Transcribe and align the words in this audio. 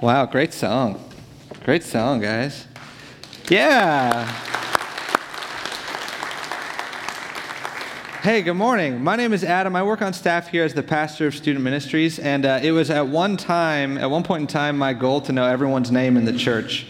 Wow, 0.00 0.26
great 0.26 0.54
song. 0.54 1.04
Great 1.64 1.82
song, 1.82 2.20
guys. 2.20 2.68
Yeah. 3.48 4.26
Hey, 8.22 8.42
good 8.42 8.54
morning. 8.54 9.02
My 9.02 9.16
name 9.16 9.32
is 9.32 9.42
Adam. 9.42 9.74
I 9.74 9.82
work 9.82 10.00
on 10.00 10.12
staff 10.12 10.46
here 10.46 10.62
as 10.62 10.72
the 10.72 10.84
pastor 10.84 11.26
of 11.26 11.34
student 11.34 11.64
ministries, 11.64 12.20
and 12.20 12.46
uh, 12.46 12.60
it 12.62 12.70
was 12.70 12.90
at 12.90 13.08
one 13.08 13.36
time, 13.36 13.98
at 13.98 14.08
one 14.08 14.22
point 14.22 14.42
in 14.42 14.46
time, 14.46 14.78
my 14.78 14.92
goal 14.92 15.20
to 15.22 15.32
know 15.32 15.46
everyone's 15.46 15.90
name 15.90 16.16
in 16.16 16.24
the 16.24 16.32
church. 16.32 16.86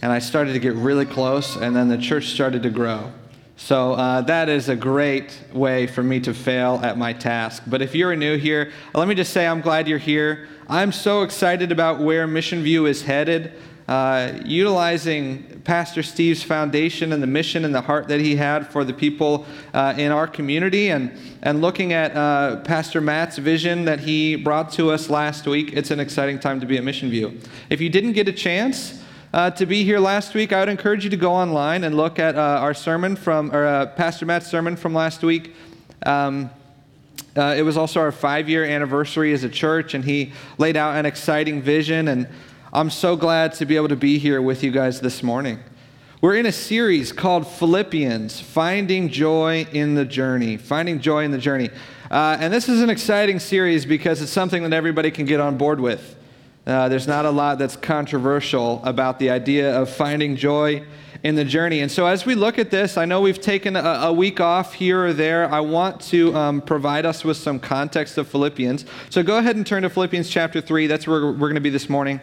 And 0.00 0.12
I 0.12 0.20
started 0.20 0.52
to 0.52 0.60
get 0.60 0.74
really 0.74 1.06
close, 1.06 1.56
and 1.56 1.74
then 1.74 1.88
the 1.88 1.98
church 1.98 2.26
started 2.26 2.62
to 2.62 2.70
grow. 2.70 3.10
So 3.56 3.92
uh, 3.92 4.20
that 4.22 4.48
is 4.48 4.68
a 4.68 4.76
great 4.76 5.40
way 5.52 5.86
for 5.86 6.02
me 6.02 6.20
to 6.20 6.34
fail 6.34 6.80
at 6.82 6.98
my 6.98 7.12
task. 7.12 7.62
But 7.66 7.82
if 7.82 7.94
you're 7.94 8.14
new 8.16 8.36
here, 8.36 8.72
let 8.94 9.06
me 9.06 9.14
just 9.14 9.32
say 9.32 9.46
I'm 9.46 9.60
glad 9.60 9.86
you're 9.86 9.98
here. 9.98 10.48
I'm 10.68 10.92
so 10.92 11.22
excited 11.22 11.70
about 11.70 12.00
where 12.00 12.26
Mission 12.26 12.62
View 12.62 12.86
is 12.86 13.02
headed. 13.02 13.52
Uh, 13.86 14.32
utilizing 14.46 15.60
Pastor 15.60 16.02
Steve's 16.02 16.42
foundation 16.42 17.12
and 17.12 17.22
the 17.22 17.26
mission 17.26 17.66
and 17.66 17.74
the 17.74 17.82
heart 17.82 18.08
that 18.08 18.18
he 18.18 18.34
had 18.34 18.66
for 18.66 18.82
the 18.82 18.94
people 18.94 19.44
uh, 19.74 19.92
in 19.98 20.10
our 20.10 20.26
community, 20.26 20.88
and, 20.88 21.12
and 21.42 21.60
looking 21.60 21.92
at 21.92 22.16
uh, 22.16 22.62
Pastor 22.62 23.02
Matt's 23.02 23.36
vision 23.36 23.84
that 23.84 24.00
he 24.00 24.36
brought 24.36 24.72
to 24.72 24.90
us 24.90 25.10
last 25.10 25.46
week, 25.46 25.74
it's 25.74 25.90
an 25.90 26.00
exciting 26.00 26.38
time 26.38 26.60
to 26.60 26.66
be 26.66 26.78
at 26.78 26.82
Mission 26.82 27.10
View. 27.10 27.38
If 27.68 27.82
you 27.82 27.90
didn't 27.90 28.12
get 28.12 28.26
a 28.26 28.32
chance, 28.32 29.03
uh, 29.34 29.50
to 29.50 29.66
be 29.66 29.82
here 29.82 29.98
last 29.98 30.32
week, 30.32 30.52
I 30.52 30.60
would 30.60 30.68
encourage 30.68 31.02
you 31.02 31.10
to 31.10 31.16
go 31.16 31.32
online 31.32 31.82
and 31.82 31.96
look 31.96 32.20
at 32.20 32.36
uh, 32.36 32.40
our 32.40 32.72
sermon 32.72 33.16
from, 33.16 33.50
or 33.50 33.66
uh, 33.66 33.86
Pastor 33.86 34.24
Matt's 34.24 34.46
sermon 34.46 34.76
from 34.76 34.94
last 34.94 35.24
week. 35.24 35.56
Um, 36.06 36.50
uh, 37.36 37.56
it 37.58 37.62
was 37.62 37.76
also 37.76 37.98
our 37.98 38.12
five 38.12 38.48
year 38.48 38.64
anniversary 38.64 39.32
as 39.32 39.42
a 39.42 39.48
church, 39.48 39.92
and 39.92 40.04
he 40.04 40.32
laid 40.56 40.76
out 40.76 40.94
an 40.94 41.04
exciting 41.04 41.60
vision. 41.62 42.06
And 42.06 42.28
I'm 42.72 42.90
so 42.90 43.16
glad 43.16 43.54
to 43.54 43.66
be 43.66 43.74
able 43.74 43.88
to 43.88 43.96
be 43.96 44.18
here 44.18 44.40
with 44.40 44.62
you 44.62 44.70
guys 44.70 45.00
this 45.00 45.20
morning. 45.20 45.58
We're 46.20 46.36
in 46.36 46.46
a 46.46 46.52
series 46.52 47.10
called 47.10 47.48
Philippians 47.48 48.40
Finding 48.40 49.08
Joy 49.08 49.66
in 49.72 49.96
the 49.96 50.04
Journey. 50.04 50.58
Finding 50.58 51.00
Joy 51.00 51.24
in 51.24 51.32
the 51.32 51.38
Journey. 51.38 51.70
Uh, 52.08 52.36
and 52.38 52.54
this 52.54 52.68
is 52.68 52.80
an 52.80 52.88
exciting 52.88 53.40
series 53.40 53.84
because 53.84 54.22
it's 54.22 54.30
something 54.30 54.62
that 54.62 54.72
everybody 54.72 55.10
can 55.10 55.26
get 55.26 55.40
on 55.40 55.58
board 55.58 55.80
with. 55.80 56.14
Uh, 56.66 56.88
there's 56.88 57.06
not 57.06 57.26
a 57.26 57.30
lot 57.30 57.58
that's 57.58 57.76
controversial 57.76 58.80
about 58.84 59.18
the 59.18 59.28
idea 59.28 59.78
of 59.78 59.90
finding 59.90 60.34
joy 60.34 60.82
in 61.22 61.34
the 61.34 61.44
journey. 61.44 61.80
And 61.80 61.90
so, 61.90 62.06
as 62.06 62.24
we 62.24 62.34
look 62.34 62.58
at 62.58 62.70
this, 62.70 62.96
I 62.96 63.04
know 63.04 63.20
we've 63.20 63.40
taken 63.40 63.76
a, 63.76 63.80
a 63.80 64.12
week 64.12 64.40
off 64.40 64.74
here 64.74 65.06
or 65.06 65.12
there. 65.12 65.50
I 65.52 65.60
want 65.60 66.00
to 66.02 66.34
um, 66.34 66.60
provide 66.62 67.04
us 67.04 67.22
with 67.22 67.36
some 67.36 67.60
context 67.60 68.16
of 68.16 68.28
Philippians. 68.28 68.86
So, 69.10 69.22
go 69.22 69.36
ahead 69.36 69.56
and 69.56 69.66
turn 69.66 69.82
to 69.82 69.90
Philippians 69.90 70.30
chapter 70.30 70.60
3. 70.60 70.86
That's 70.86 71.06
where 71.06 71.20
we're 71.20 71.36
going 71.36 71.54
to 71.54 71.60
be 71.60 71.70
this 71.70 71.90
morning. 71.90 72.20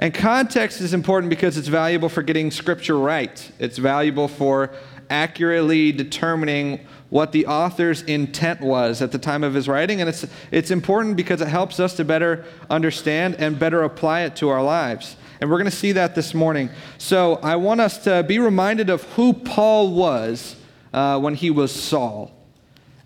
And 0.00 0.14
context 0.14 0.80
is 0.80 0.94
important 0.94 1.30
because 1.30 1.58
it's 1.58 1.68
valuable 1.68 2.08
for 2.08 2.22
getting 2.22 2.50
scripture 2.50 2.98
right, 2.98 3.50
it's 3.58 3.76
valuable 3.76 4.28
for 4.28 4.72
accurately 5.10 5.92
determining 5.92 6.80
what 7.10 7.32
the 7.32 7.46
author's 7.46 8.02
intent 8.02 8.60
was 8.60 9.02
at 9.02 9.12
the 9.12 9.18
time 9.18 9.42
of 9.42 9.52
his 9.52 9.68
writing. 9.68 10.00
And 10.00 10.08
it's, 10.08 10.26
it's 10.50 10.70
important 10.70 11.16
because 11.16 11.40
it 11.40 11.48
helps 11.48 11.80
us 11.80 11.94
to 11.96 12.04
better 12.04 12.44
understand 12.70 13.34
and 13.34 13.58
better 13.58 13.82
apply 13.82 14.20
it 14.22 14.36
to 14.36 14.48
our 14.48 14.62
lives. 14.62 15.16
And 15.40 15.50
we're 15.50 15.58
going 15.58 15.70
to 15.70 15.76
see 15.76 15.92
that 15.92 16.14
this 16.14 16.34
morning. 16.34 16.70
So 16.98 17.36
I 17.36 17.56
want 17.56 17.80
us 17.80 17.98
to 18.04 18.22
be 18.22 18.38
reminded 18.38 18.90
of 18.90 19.02
who 19.14 19.32
Paul 19.32 19.92
was 19.92 20.56
uh, 20.92 21.18
when 21.18 21.34
he 21.34 21.50
was 21.50 21.72
Saul. 21.72 22.30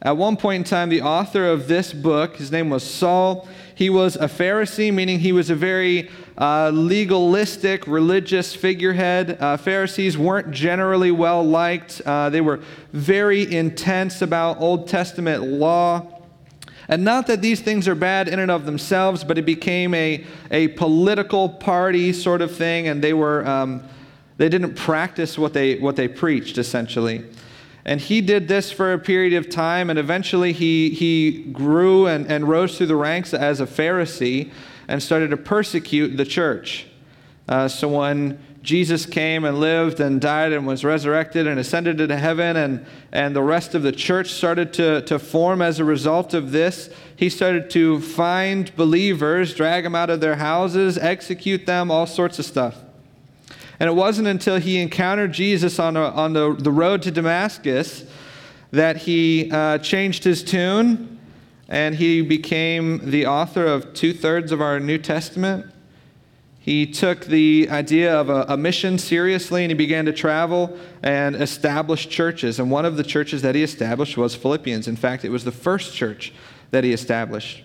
At 0.03 0.19
one 0.19 0.37
point 0.37 0.61
in 0.61 0.65
time, 0.65 0.91
the 0.91 1.01
author 1.01 1.47
of 1.47 1.67
this 1.67 1.95
book, 1.95 2.37
his 2.37 2.53
name 2.53 2.69
was 2.69 2.83
Saul, 2.83 3.49
he 3.75 3.91
was 3.91 4.17
a 4.17 4.29
Pharisee, 4.29 4.93
meaning 4.93 5.19
he 5.19 5.33
was 5.33 5.51
a 5.51 5.55
very 5.55 6.11
uh, 6.39 6.71
legalistic, 6.71 7.87
religious 7.87 8.55
figurehead. 8.55 9.37
Uh, 9.41 9.57
Pharisees 9.57 10.17
weren't 10.17 10.53
generally 10.53 11.11
well 11.11 11.45
liked, 11.45 12.01
uh, 12.07 12.31
they 12.31 12.41
were 12.41 12.61
very 12.93 13.53
intense 13.53 14.23
about 14.23 14.61
Old 14.61 14.89
Testament 14.89 15.43
law. 15.43 16.11
And 16.87 17.03
not 17.03 17.27
that 17.29 17.41
these 17.41 17.61
things 17.61 17.89
are 17.89 17.95
bad 17.95 18.29
in 18.29 18.39
and 18.39 18.51
of 18.51 18.67
themselves, 18.67 19.25
but 19.25 19.39
it 19.39 19.47
became 19.47 19.95
a, 19.95 20.25
a 20.51 20.69
political 20.69 21.49
party 21.49 22.13
sort 22.13 22.43
of 22.43 22.55
thing, 22.55 22.89
and 22.89 23.03
they 23.03 23.15
were 23.15 23.47
um, 23.47 23.83
they 24.37 24.49
didn't 24.49 24.75
practice 24.75 25.39
what 25.39 25.55
they 25.55 25.77
what 25.79 25.97
they 25.97 26.09
preached 26.09 26.59
essentially. 26.59 27.25
And 27.85 28.01
he 28.01 28.21
did 28.21 28.49
this 28.49 28.73
for 28.73 28.93
a 28.93 28.99
period 28.99 29.35
of 29.35 29.51
time, 29.51 29.91
and 29.91 29.99
eventually 29.99 30.53
he, 30.53 30.91
he 30.91 31.43
grew 31.53 32.07
and, 32.07 32.27
and 32.31 32.49
rose 32.49 32.79
through 32.79 32.87
the 32.87 32.97
ranks 32.97 33.35
as 33.35 33.61
a 33.61 33.67
Pharisee 33.67 34.51
and 34.89 35.03
started 35.03 35.31
to 35.31 35.37
persecute 35.37 36.17
the 36.17 36.25
church. 36.25 36.87
Uh, 37.47 37.69
so 37.69 37.89
when 37.89 38.39
Jesus 38.63 39.05
came 39.05 39.45
and 39.45 39.61
lived 39.61 40.01
and 40.01 40.19
died 40.19 40.53
and 40.53 40.67
was 40.67 40.83
resurrected 40.83 41.47
and 41.47 41.61
ascended 41.61 42.01
into 42.01 42.17
heaven, 42.17 42.57
and, 42.57 42.87
and 43.13 43.37
the 43.37 43.43
rest 43.43 43.75
of 43.75 43.83
the 43.83 43.93
church 43.93 44.33
started 44.33 44.73
to, 44.73 45.03
to 45.03 45.19
form 45.19 45.61
as 45.61 45.79
a 45.79 45.85
result 45.85 46.33
of 46.33 46.53
this, 46.53 46.89
he 47.15 47.29
started 47.29 47.69
to 47.71 48.01
find 48.01 48.75
believers, 48.77 49.55
drag 49.55 49.85
them 49.85 49.95
out 49.95 50.09
of 50.09 50.21
their 50.21 50.37
houses, 50.37 50.97
execute 50.97 51.67
them, 51.67 51.91
all 51.91 52.07
sorts 52.07 52.39
of 52.39 52.47
stuff. 52.47 52.84
And 53.81 53.89
it 53.89 53.95
wasn't 53.95 54.29
until 54.29 54.59
he 54.59 54.79
encountered 54.81 55.33
Jesus 55.33 55.79
on, 55.79 55.97
a, 55.97 56.05
on 56.11 56.33
the, 56.33 56.55
the 56.55 56.71
road 56.71 57.03
to 57.03 57.11
Damascus 57.11 58.05
that 58.71 58.99
he 58.99 59.51
uh, 59.51 59.79
changed 59.79 60.25
his 60.25 60.43
tune 60.43 61.19
and 61.69 61.95
he 61.95 62.21
became 62.23 63.11
the 63.11 63.27
author 63.27 63.67
of 63.67 63.95
two 63.95 64.13
thirds 64.13 64.53
of 64.53 64.61
our 64.61 64.79
New 64.79 64.99
Testament. 64.99 65.67
He 66.59 66.87
took 66.87 67.27
the 67.27 67.69
idea 67.71 68.15
of 68.19 68.31
a, 68.31 68.47
a, 68.49 68.57
mission 68.57 68.97
seriously 68.97 69.65
and 69.65 69.71
he 69.71 69.75
began 69.75 70.07
to 70.07 70.13
travel 70.13 70.79
and 71.03 71.37
establish 71.37 72.09
churches. 72.09 72.59
And 72.59 72.71
one 72.71 72.85
of 72.85 72.97
the 72.97 73.05
churches 73.05 73.43
that 73.43 73.55
he 73.55 73.63
established 73.63 74.17
was 74.17 74.35
Philippians. 74.35 74.89
In 74.89 74.97
fact, 74.97 75.25
it 75.25 75.31
was 75.31 75.45
the 75.45 75.53
first 75.53 75.95
church 75.95 76.33
that 76.71 76.83
he 76.85 76.93
established. 76.93 77.65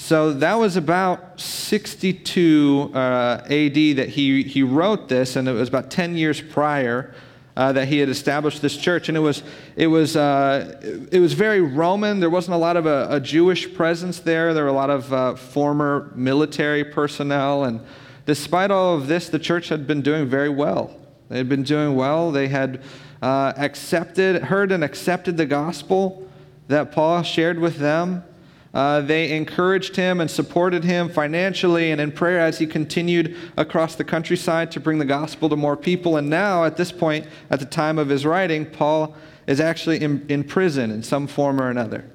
So 0.00 0.32
that 0.32 0.54
was 0.54 0.76
about 0.76 1.38
62 1.38 2.90
uh, 2.92 2.98
AD 3.44 3.48
that 3.48 4.08
he, 4.08 4.42
he 4.42 4.62
wrote 4.64 5.08
this, 5.08 5.36
and 5.36 5.46
it 5.46 5.52
was 5.52 5.68
about 5.68 5.88
10 5.88 6.16
years 6.16 6.40
prior 6.40 7.14
uh, 7.56 7.72
that 7.72 7.86
he 7.86 7.98
had 7.98 8.08
established 8.08 8.60
this 8.60 8.76
church. 8.76 9.08
And 9.08 9.16
it 9.16 9.20
was, 9.20 9.44
it, 9.76 9.86
was, 9.86 10.16
uh, 10.16 11.06
it 11.12 11.20
was 11.20 11.34
very 11.34 11.60
Roman. 11.60 12.18
There 12.18 12.30
wasn't 12.30 12.54
a 12.54 12.58
lot 12.58 12.76
of 12.76 12.86
a, 12.86 13.06
a 13.08 13.20
Jewish 13.20 13.72
presence 13.72 14.18
there. 14.18 14.52
There 14.52 14.64
were 14.64 14.70
a 14.70 14.72
lot 14.72 14.90
of 14.90 15.12
uh, 15.12 15.34
former 15.36 16.10
military 16.16 16.82
personnel. 16.82 17.64
And 17.64 17.80
despite 18.26 18.72
all 18.72 18.96
of 18.96 19.06
this, 19.06 19.28
the 19.28 19.38
church 19.38 19.68
had 19.68 19.86
been 19.86 20.02
doing 20.02 20.26
very 20.26 20.48
well. 20.48 20.96
They 21.28 21.36
had 21.36 21.48
been 21.48 21.62
doing 21.62 21.94
well. 21.94 22.32
They 22.32 22.48
had 22.48 22.82
uh, 23.22 23.52
accepted, 23.56 24.44
heard 24.44 24.72
and 24.72 24.82
accepted 24.82 25.36
the 25.36 25.46
gospel 25.46 26.26
that 26.66 26.90
Paul 26.90 27.22
shared 27.22 27.60
with 27.60 27.76
them. 27.76 28.24
Uh, 28.72 29.00
they 29.00 29.36
encouraged 29.36 29.96
him 29.96 30.20
and 30.20 30.30
supported 30.30 30.84
him 30.84 31.08
financially 31.08 31.90
and 31.90 32.00
in 32.00 32.12
prayer 32.12 32.38
as 32.38 32.58
he 32.58 32.66
continued 32.66 33.36
across 33.56 33.96
the 33.96 34.04
countryside 34.04 34.70
to 34.70 34.78
bring 34.78 34.98
the 34.98 35.04
gospel 35.04 35.48
to 35.48 35.56
more 35.56 35.76
people. 35.76 36.16
And 36.16 36.30
now, 36.30 36.64
at 36.64 36.76
this 36.76 36.92
point, 36.92 37.26
at 37.50 37.58
the 37.58 37.66
time 37.66 37.98
of 37.98 38.08
his 38.08 38.24
writing, 38.24 38.64
Paul 38.64 39.16
is 39.48 39.60
actually 39.60 40.00
in, 40.00 40.24
in 40.28 40.44
prison 40.44 40.92
in 40.92 41.02
some 41.02 41.26
form 41.26 41.60
or 41.60 41.68
another 41.68 42.08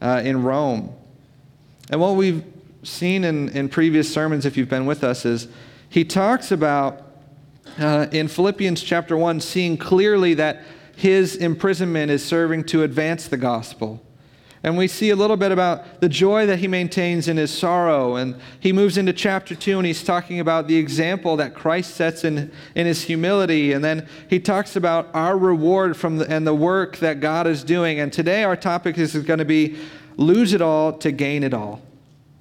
uh, 0.00 0.22
in 0.24 0.42
Rome. 0.42 0.94
And 1.90 2.00
what 2.00 2.16
we've 2.16 2.42
seen 2.82 3.24
in, 3.24 3.50
in 3.50 3.68
previous 3.68 4.12
sermons, 4.12 4.46
if 4.46 4.56
you've 4.56 4.70
been 4.70 4.86
with 4.86 5.04
us, 5.04 5.26
is 5.26 5.48
he 5.90 6.02
talks 6.02 6.50
about 6.50 7.02
uh, 7.78 8.06
in 8.10 8.28
Philippians 8.28 8.82
chapter 8.82 9.16
1 9.16 9.40
seeing 9.40 9.76
clearly 9.76 10.32
that 10.34 10.62
his 10.96 11.36
imprisonment 11.36 12.10
is 12.10 12.24
serving 12.24 12.64
to 12.64 12.84
advance 12.84 13.28
the 13.28 13.36
gospel. 13.36 14.00
And 14.64 14.78
we 14.78 14.88
see 14.88 15.10
a 15.10 15.16
little 15.16 15.36
bit 15.36 15.52
about 15.52 16.00
the 16.00 16.08
joy 16.08 16.46
that 16.46 16.58
he 16.58 16.68
maintains 16.68 17.28
in 17.28 17.36
his 17.36 17.52
sorrow. 17.52 18.16
And 18.16 18.34
he 18.58 18.72
moves 18.72 18.96
into 18.96 19.12
chapter 19.12 19.54
2 19.54 19.78
and 19.78 19.86
he's 19.86 20.02
talking 20.02 20.40
about 20.40 20.68
the 20.68 20.76
example 20.76 21.36
that 21.36 21.54
Christ 21.54 21.94
sets 21.94 22.24
in, 22.24 22.50
in 22.74 22.86
his 22.86 23.02
humility. 23.02 23.72
And 23.72 23.84
then 23.84 24.08
he 24.30 24.40
talks 24.40 24.74
about 24.74 25.10
our 25.12 25.36
reward 25.36 25.98
from 25.98 26.16
the, 26.16 26.30
and 26.30 26.46
the 26.46 26.54
work 26.54 26.96
that 26.96 27.20
God 27.20 27.46
is 27.46 27.62
doing. 27.62 28.00
And 28.00 28.10
today 28.10 28.42
our 28.42 28.56
topic 28.56 28.96
is 28.96 29.14
going 29.14 29.38
to 29.38 29.44
be 29.44 29.76
lose 30.16 30.54
it 30.54 30.62
all 30.62 30.94
to 30.94 31.12
gain 31.12 31.42
it 31.42 31.52
all. 31.52 31.82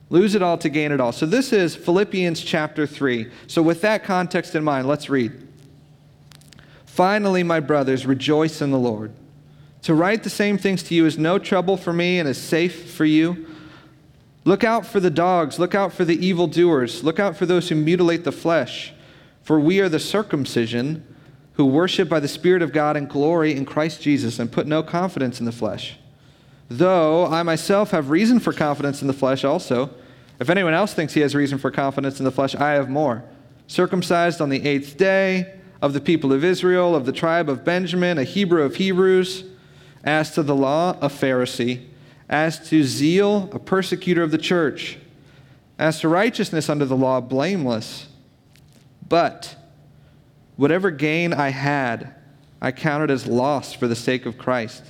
Lose 0.09 0.33
it 0.33 0.41
all 0.41 0.57
to 0.59 0.69
gain 0.69 0.93
it 0.93 1.01
all. 1.01 1.11
So 1.11 1.25
this 1.25 1.51
is 1.51 1.75
Philippians 1.75 2.39
chapter 2.39 2.87
3. 2.87 3.29
So 3.47 3.61
with 3.61 3.81
that 3.81 4.05
context 4.05 4.55
in 4.55 4.63
mind, 4.63 4.87
let's 4.87 5.09
read. 5.09 5.45
Finally, 6.85 7.43
my 7.43 7.59
brothers, 7.59 8.05
rejoice 8.05 8.61
in 8.61 8.71
the 8.71 8.79
Lord. 8.79 9.11
To 9.83 9.93
write 9.93 10.23
the 10.23 10.29
same 10.29 10.57
things 10.57 10.81
to 10.83 10.95
you 10.95 11.05
is 11.05 11.17
no 11.17 11.37
trouble 11.37 11.77
for 11.77 11.93
me 11.93 12.19
and 12.19 12.27
is 12.27 12.37
safe 12.37 12.91
for 12.91 13.05
you. 13.05 13.47
Look 14.45 14.63
out 14.63 14.85
for 14.85 14.99
the 14.99 15.09
dogs, 15.09 15.59
look 15.59 15.75
out 15.75 15.93
for 15.93 16.03
the 16.05 16.25
evildoers, 16.25 17.03
look 17.03 17.19
out 17.19 17.37
for 17.37 17.45
those 17.45 17.69
who 17.69 17.75
mutilate 17.75 18.23
the 18.23 18.31
flesh. 18.31 18.93
For 19.41 19.59
we 19.59 19.79
are 19.79 19.89
the 19.89 19.99
circumcision 19.99 21.05
who 21.53 21.65
worship 21.65 22.09
by 22.09 22.19
the 22.19 22.27
Spirit 22.27 22.61
of 22.61 22.73
God 22.73 22.97
and 22.97 23.09
glory 23.09 23.55
in 23.55 23.65
Christ 23.65 24.01
Jesus 24.01 24.39
and 24.39 24.51
put 24.51 24.67
no 24.67 24.83
confidence 24.83 25.39
in 25.39 25.45
the 25.45 25.51
flesh. 25.51 25.97
Though 26.69 27.27
I 27.27 27.43
myself 27.43 27.91
have 27.91 28.09
reason 28.09 28.39
for 28.39 28.53
confidence 28.53 29.01
in 29.01 29.07
the 29.07 29.13
flesh 29.13 29.43
also, 29.43 29.91
If 30.39 30.49
anyone 30.49 30.73
else 30.73 30.93
thinks 30.93 31.13
he 31.13 31.21
has 31.21 31.35
reason 31.35 31.57
for 31.57 31.71
confidence 31.71 32.19
in 32.19 32.25
the 32.25 32.31
flesh, 32.31 32.55
I 32.55 32.71
have 32.71 32.89
more. 32.89 33.23
Circumcised 33.67 34.41
on 34.41 34.49
the 34.49 34.67
eighth 34.67 34.97
day, 34.97 35.53
of 35.83 35.91
the 35.91 35.99
people 35.99 36.31
of 36.31 36.45
Israel, 36.45 36.95
of 36.95 37.05
the 37.05 37.11
tribe 37.11 37.49
of 37.49 37.65
Benjamin, 37.65 38.17
a 38.17 38.23
Hebrew 38.23 38.63
of 38.63 38.75
Hebrews, 38.75 39.43
as 40.03 40.31
to 40.31 40.43
the 40.43 40.55
law, 40.55 40.97
a 41.01 41.07
Pharisee, 41.07 41.85
as 42.29 42.69
to 42.69 42.83
zeal, 42.83 43.49
a 43.53 43.59
persecutor 43.59 44.23
of 44.23 44.31
the 44.31 44.37
church, 44.37 44.97
as 45.77 45.99
to 46.01 46.07
righteousness 46.07 46.69
under 46.69 46.85
the 46.85 46.95
law, 46.95 47.21
blameless. 47.21 48.07
But 49.07 49.55
whatever 50.55 50.91
gain 50.91 51.33
I 51.33 51.49
had, 51.49 52.15
I 52.61 52.71
counted 52.71 53.11
as 53.11 53.27
loss 53.27 53.73
for 53.73 53.87
the 53.87 53.95
sake 53.95 54.25
of 54.25 54.37
Christ. 54.37 54.83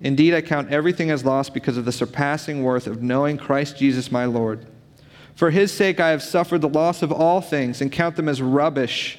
Indeed, 0.00 0.34
I 0.34 0.42
count 0.42 0.70
everything 0.70 1.10
as 1.10 1.24
loss 1.24 1.50
because 1.50 1.76
of 1.76 1.84
the 1.84 1.92
surpassing 1.92 2.62
worth 2.62 2.86
of 2.86 3.02
knowing 3.02 3.36
Christ 3.36 3.76
Jesus 3.76 4.12
my 4.12 4.24
Lord. 4.26 4.66
For 5.34 5.50
his 5.50 5.72
sake 5.72 6.00
I 6.00 6.10
have 6.10 6.22
suffered 6.22 6.60
the 6.60 6.68
loss 6.68 7.02
of 7.02 7.12
all 7.12 7.40
things 7.40 7.80
and 7.80 7.90
count 7.92 8.16
them 8.16 8.28
as 8.28 8.40
rubbish, 8.40 9.18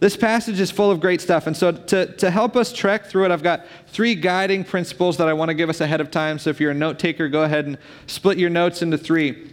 This 0.00 0.16
passage 0.16 0.60
is 0.60 0.70
full 0.70 0.90
of 0.90 1.00
great 1.00 1.20
stuff. 1.20 1.46
And 1.46 1.56
so, 1.56 1.72
to, 1.72 2.06
to 2.16 2.30
help 2.30 2.56
us 2.56 2.72
trek 2.72 3.06
through 3.06 3.24
it, 3.24 3.30
I've 3.32 3.42
got 3.42 3.66
three 3.88 4.14
guiding 4.14 4.62
principles 4.62 5.16
that 5.16 5.28
I 5.28 5.32
want 5.32 5.48
to 5.48 5.54
give 5.54 5.68
us 5.68 5.80
ahead 5.80 6.00
of 6.00 6.10
time. 6.10 6.38
So, 6.38 6.50
if 6.50 6.60
you're 6.60 6.70
a 6.70 6.74
note 6.74 6.98
taker, 6.98 7.28
go 7.28 7.42
ahead 7.42 7.66
and 7.66 7.78
split 8.06 8.38
your 8.38 8.50
notes 8.50 8.80
into 8.80 8.96
three. 8.96 9.50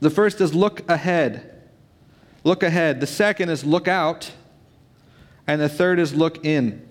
The 0.00 0.10
first 0.10 0.40
is 0.40 0.54
look 0.54 0.88
ahead. 0.88 1.54
Look 2.44 2.62
ahead. 2.62 3.00
The 3.00 3.06
second 3.06 3.48
is 3.48 3.64
look 3.64 3.88
out. 3.88 4.32
And 5.48 5.60
the 5.60 5.68
third 5.68 5.98
is 5.98 6.14
look 6.14 6.44
in. 6.44 6.86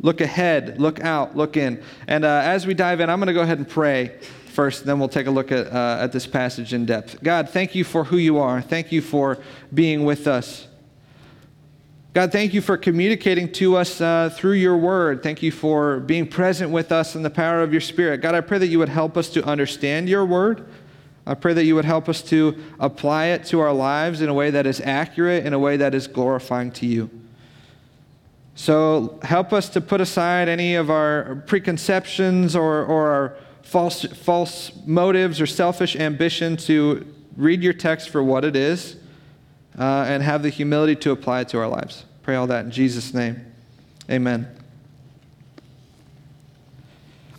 Look 0.00 0.20
ahead, 0.20 0.78
look 0.78 1.00
out, 1.00 1.34
look 1.34 1.56
in. 1.56 1.82
And 2.06 2.26
uh, 2.26 2.42
as 2.44 2.66
we 2.66 2.74
dive 2.74 3.00
in, 3.00 3.08
I'm 3.08 3.18
going 3.18 3.28
to 3.28 3.32
go 3.32 3.40
ahead 3.40 3.56
and 3.56 3.66
pray 3.68 4.18
first, 4.54 4.84
then 4.84 4.98
we'll 4.98 5.08
take 5.08 5.26
a 5.26 5.30
look 5.30 5.50
at, 5.50 5.72
uh, 5.72 5.98
at 6.00 6.12
this 6.12 6.26
passage 6.26 6.74
in 6.74 6.86
depth. 6.86 7.22
God, 7.22 7.48
thank 7.48 7.74
you 7.74 7.84
for 7.84 8.04
who 8.04 8.16
you 8.16 8.38
are. 8.38 8.60
Thank 8.60 8.92
you 8.92 9.00
for 9.00 9.38
being 9.72 10.04
with 10.04 10.26
us. 10.26 10.68
God, 12.14 12.30
thank 12.30 12.54
you 12.54 12.60
for 12.60 12.76
communicating 12.76 13.50
to 13.54 13.76
us 13.76 14.00
uh, 14.00 14.30
through 14.32 14.52
your 14.52 14.76
word. 14.76 15.20
Thank 15.20 15.42
you 15.42 15.50
for 15.50 15.98
being 15.98 16.28
present 16.28 16.70
with 16.70 16.92
us 16.92 17.16
in 17.16 17.24
the 17.24 17.30
power 17.30 17.60
of 17.60 17.72
your 17.72 17.80
spirit. 17.80 18.18
God, 18.18 18.36
I 18.36 18.40
pray 18.40 18.58
that 18.58 18.68
you 18.68 18.78
would 18.78 18.88
help 18.88 19.16
us 19.16 19.28
to 19.30 19.44
understand 19.44 20.08
your 20.08 20.24
word. 20.24 20.64
I 21.26 21.34
pray 21.34 21.54
that 21.54 21.64
you 21.64 21.74
would 21.74 21.84
help 21.84 22.08
us 22.08 22.22
to 22.22 22.56
apply 22.78 23.26
it 23.26 23.44
to 23.46 23.58
our 23.58 23.72
lives 23.72 24.20
in 24.20 24.28
a 24.28 24.34
way 24.34 24.50
that 24.50 24.64
is 24.64 24.80
accurate, 24.80 25.44
in 25.44 25.54
a 25.54 25.58
way 25.58 25.76
that 25.76 25.92
is 25.92 26.06
glorifying 26.06 26.70
to 26.72 26.86
you. 26.86 27.10
So 28.54 29.18
help 29.24 29.52
us 29.52 29.68
to 29.70 29.80
put 29.80 30.00
aside 30.00 30.48
any 30.48 30.76
of 30.76 30.90
our 30.90 31.42
preconceptions 31.48 32.54
or, 32.54 32.84
or 32.84 33.10
our 33.10 33.36
false, 33.62 34.04
false 34.04 34.70
motives 34.86 35.40
or 35.40 35.46
selfish 35.46 35.96
ambition 35.96 36.56
to 36.58 37.12
read 37.36 37.64
your 37.64 37.72
text 37.72 38.10
for 38.10 38.22
what 38.22 38.44
it 38.44 38.54
is 38.54 38.98
uh, 39.78 40.04
and 40.08 40.22
have 40.22 40.42
the 40.42 40.50
humility 40.50 40.96
to 40.96 41.10
apply 41.10 41.40
it 41.40 41.48
to 41.50 41.58
our 41.58 41.68
lives. 41.68 42.04
Pray 42.22 42.36
all 42.36 42.46
that 42.46 42.64
in 42.64 42.70
Jesus' 42.70 43.12
name. 43.12 43.44
Amen. 44.10 44.48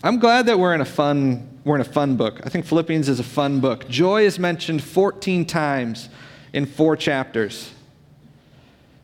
I'm 0.04 0.20
glad 0.20 0.46
that 0.48 0.60
we're 0.60 0.74
in 0.74 0.82
a 0.82 0.86
fun 0.86 1.52
we're 1.66 1.76
in 1.76 1.82
a 1.82 1.84
fun 1.84 2.16
book. 2.16 2.42
I 2.44 2.50
think 2.50 2.66
Philippians 2.66 3.10
is 3.10 3.20
a 3.20 3.24
fun 3.24 3.60
book. 3.60 3.90
Joy 3.90 4.24
is 4.24 4.38
mentioned 4.38 4.84
14 4.84 5.46
times 5.46 6.10
in 6.54 6.68
four 6.68 6.96
chapters. 6.96 7.72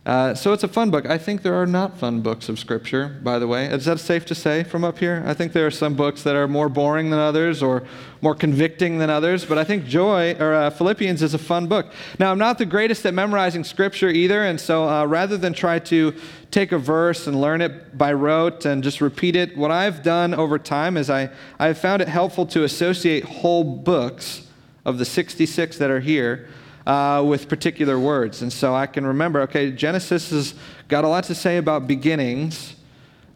Uh, 0.04 0.34
so 0.34 0.52
it's 0.52 0.64
a 0.64 0.68
fun 0.68 0.90
book. 0.90 1.06
I 1.06 1.20
think 1.20 1.44
there 1.44 1.54
are 1.54 1.68
not 1.68 1.96
fun 1.96 2.22
books 2.22 2.50
of 2.50 2.58
Scripture, 2.58 3.20
by 3.22 3.38
the 3.38 3.46
way. 3.46 3.68
Is 3.68 3.86
that 3.86 4.00
safe 4.00 4.26
to 4.26 4.36
say 4.36 4.64
from 4.64 4.84
up 4.84 4.98
here? 4.98 5.22
I 5.28 5.36
think 5.36 5.54
there 5.54 5.68
are 5.68 5.72
some 5.72 5.94
books 5.94 6.24
that 6.24 6.36
are 6.36 6.48
more 6.48 6.70
boring 6.70 7.12
than 7.12 7.20
others 7.20 7.62
or 7.62 7.84
more 8.20 8.34
convicting 8.34 8.98
than 8.98 9.12
others, 9.12 9.46
but 9.46 9.60
I 9.60 9.64
think 9.64 9.86
Joy 9.86 10.36
or 10.40 10.56
uh, 10.56 10.70
Philippians 10.72 11.22
is 11.22 11.36
a 11.36 11.38
fun 11.38 11.68
book. 11.68 11.94
Now, 12.18 12.32
I'm 12.32 12.40
not 12.40 12.58
the 12.58 12.66
greatest 12.66 13.06
at 13.06 13.14
memorizing 13.14 13.64
Scripture 13.64 14.10
either, 14.10 14.44
and 14.44 14.60
so 14.60 14.90
uh, 14.90 15.06
rather 15.06 15.38
than 15.38 15.54
try 15.54 15.78
to 15.78 16.16
take 16.50 16.72
a 16.72 16.80
verse 16.80 17.28
and 17.28 17.40
learn 17.40 17.62
it 17.62 17.96
by 17.96 18.12
rote 18.12 18.66
and 18.66 18.84
just 18.84 19.02
repeat 19.02 19.36
it, 19.36 19.56
what 19.56 19.70
I've 19.70 20.02
done 20.02 20.34
over 20.34 20.58
time 20.58 20.98
is 20.98 21.12
I, 21.12 21.30
I've 21.60 21.78
found 21.78 22.02
it 22.02 22.08
helpful 22.08 22.48
to 22.48 22.64
associate 22.64 23.24
whole 23.24 23.64
books 23.64 24.48
of 24.84 24.98
the 24.98 25.06
66 25.06 25.78
that 25.78 25.92
are 25.92 26.00
here 26.00 26.50
uh, 26.86 27.24
with 27.26 27.48
particular 27.48 28.00
words. 28.00 28.42
And 28.42 28.52
so 28.52 28.74
I 28.74 28.88
can 28.88 29.06
remember, 29.06 29.42
okay, 29.42 29.72
Genesis 29.72 30.30
has 30.32 30.54
got 30.88 31.04
a 31.04 31.08
lot 31.08 31.26
to 31.26 31.36
say 31.36 31.58
about 31.58 31.88
beginnings. 31.88 32.76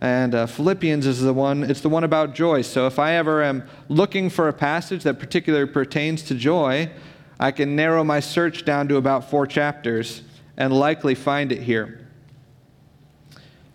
And 0.02 0.36
uh, 0.36 0.46
Philippians 0.46 1.06
is 1.06 1.22
the 1.22 1.34
one, 1.34 1.64
it's 1.64 1.82
the 1.82 1.90
one 1.90 2.04
about 2.04 2.36
joy. 2.36 2.62
So 2.62 2.86
if 2.86 3.00
I 3.00 3.14
ever 3.14 3.44
am 3.44 3.64
looking 3.88 4.30
for 4.30 4.48
a 4.48 4.54
passage 4.54 5.04
that 5.04 5.20
particularly 5.20 5.68
pertains 5.72 6.22
to 6.24 6.36
joy, 6.36 6.92
I 7.40 7.52
can 7.52 7.76
narrow 7.76 8.04
my 8.04 8.20
search 8.20 8.66
down 8.66 8.88
to 8.90 8.98
about 8.98 9.30
four 9.30 9.48
chapters 9.48 10.22
and 10.58 10.74
likely 10.74 11.16
find 11.16 11.52
it 11.52 11.62
here. 11.62 12.08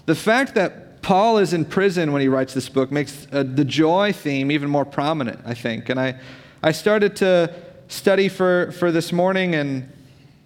The 0.06 0.14
fact 0.14 0.54
that 0.54 1.02
Paul 1.02 1.38
is 1.38 1.52
in 1.52 1.64
prison 1.64 2.12
when 2.12 2.20
he 2.20 2.28
writes 2.28 2.52
this 2.52 2.68
book 2.68 2.90
makes 2.90 3.26
uh, 3.32 3.42
the 3.42 3.64
joy 3.64 4.12
theme 4.12 4.50
even 4.50 4.68
more 4.68 4.84
prominent, 4.84 5.40
I 5.44 5.54
think. 5.54 5.88
And 5.88 5.98
I, 5.98 6.18
I 6.62 6.72
started 6.72 7.16
to 7.16 7.54
study 7.90 8.28
for, 8.28 8.70
for 8.72 8.92
this 8.92 9.12
morning 9.12 9.54
and 9.54 9.92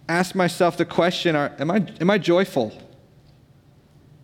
ask 0.08 0.34
myself 0.34 0.76
the 0.76 0.84
question 0.84 1.36
are, 1.36 1.52
am, 1.58 1.70
I, 1.70 1.86
am 2.00 2.10
I 2.10 2.18
joyful? 2.18 2.72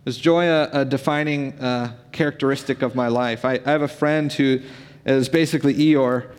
Is 0.05 0.17
joy 0.17 0.47
a, 0.47 0.69
a 0.81 0.85
defining 0.85 1.53
uh, 1.59 1.95
characteristic 2.11 2.81
of 2.81 2.95
my 2.95 3.07
life? 3.07 3.45
I, 3.45 3.59
I 3.63 3.69
have 3.69 3.83
a 3.83 3.87
friend 3.87 4.33
who 4.33 4.61
is 5.05 5.29
basically 5.29 5.75
Eeyore, 5.75 6.31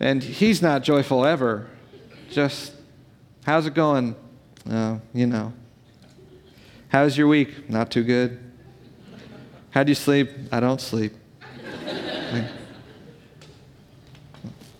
and 0.00 0.22
he's 0.22 0.60
not 0.60 0.82
joyful 0.82 1.24
ever. 1.24 1.68
Just, 2.30 2.74
how's 3.46 3.66
it 3.66 3.74
going? 3.74 4.16
Oh, 4.68 5.00
you 5.14 5.28
know. 5.28 5.52
How's 6.88 7.16
your 7.16 7.28
week? 7.28 7.70
Not 7.70 7.92
too 7.92 8.02
good. 8.02 8.40
How 9.70 9.84
do 9.84 9.90
you 9.90 9.94
sleep? 9.94 10.30
I 10.50 10.58
don't 10.58 10.80
sleep. 10.80 11.14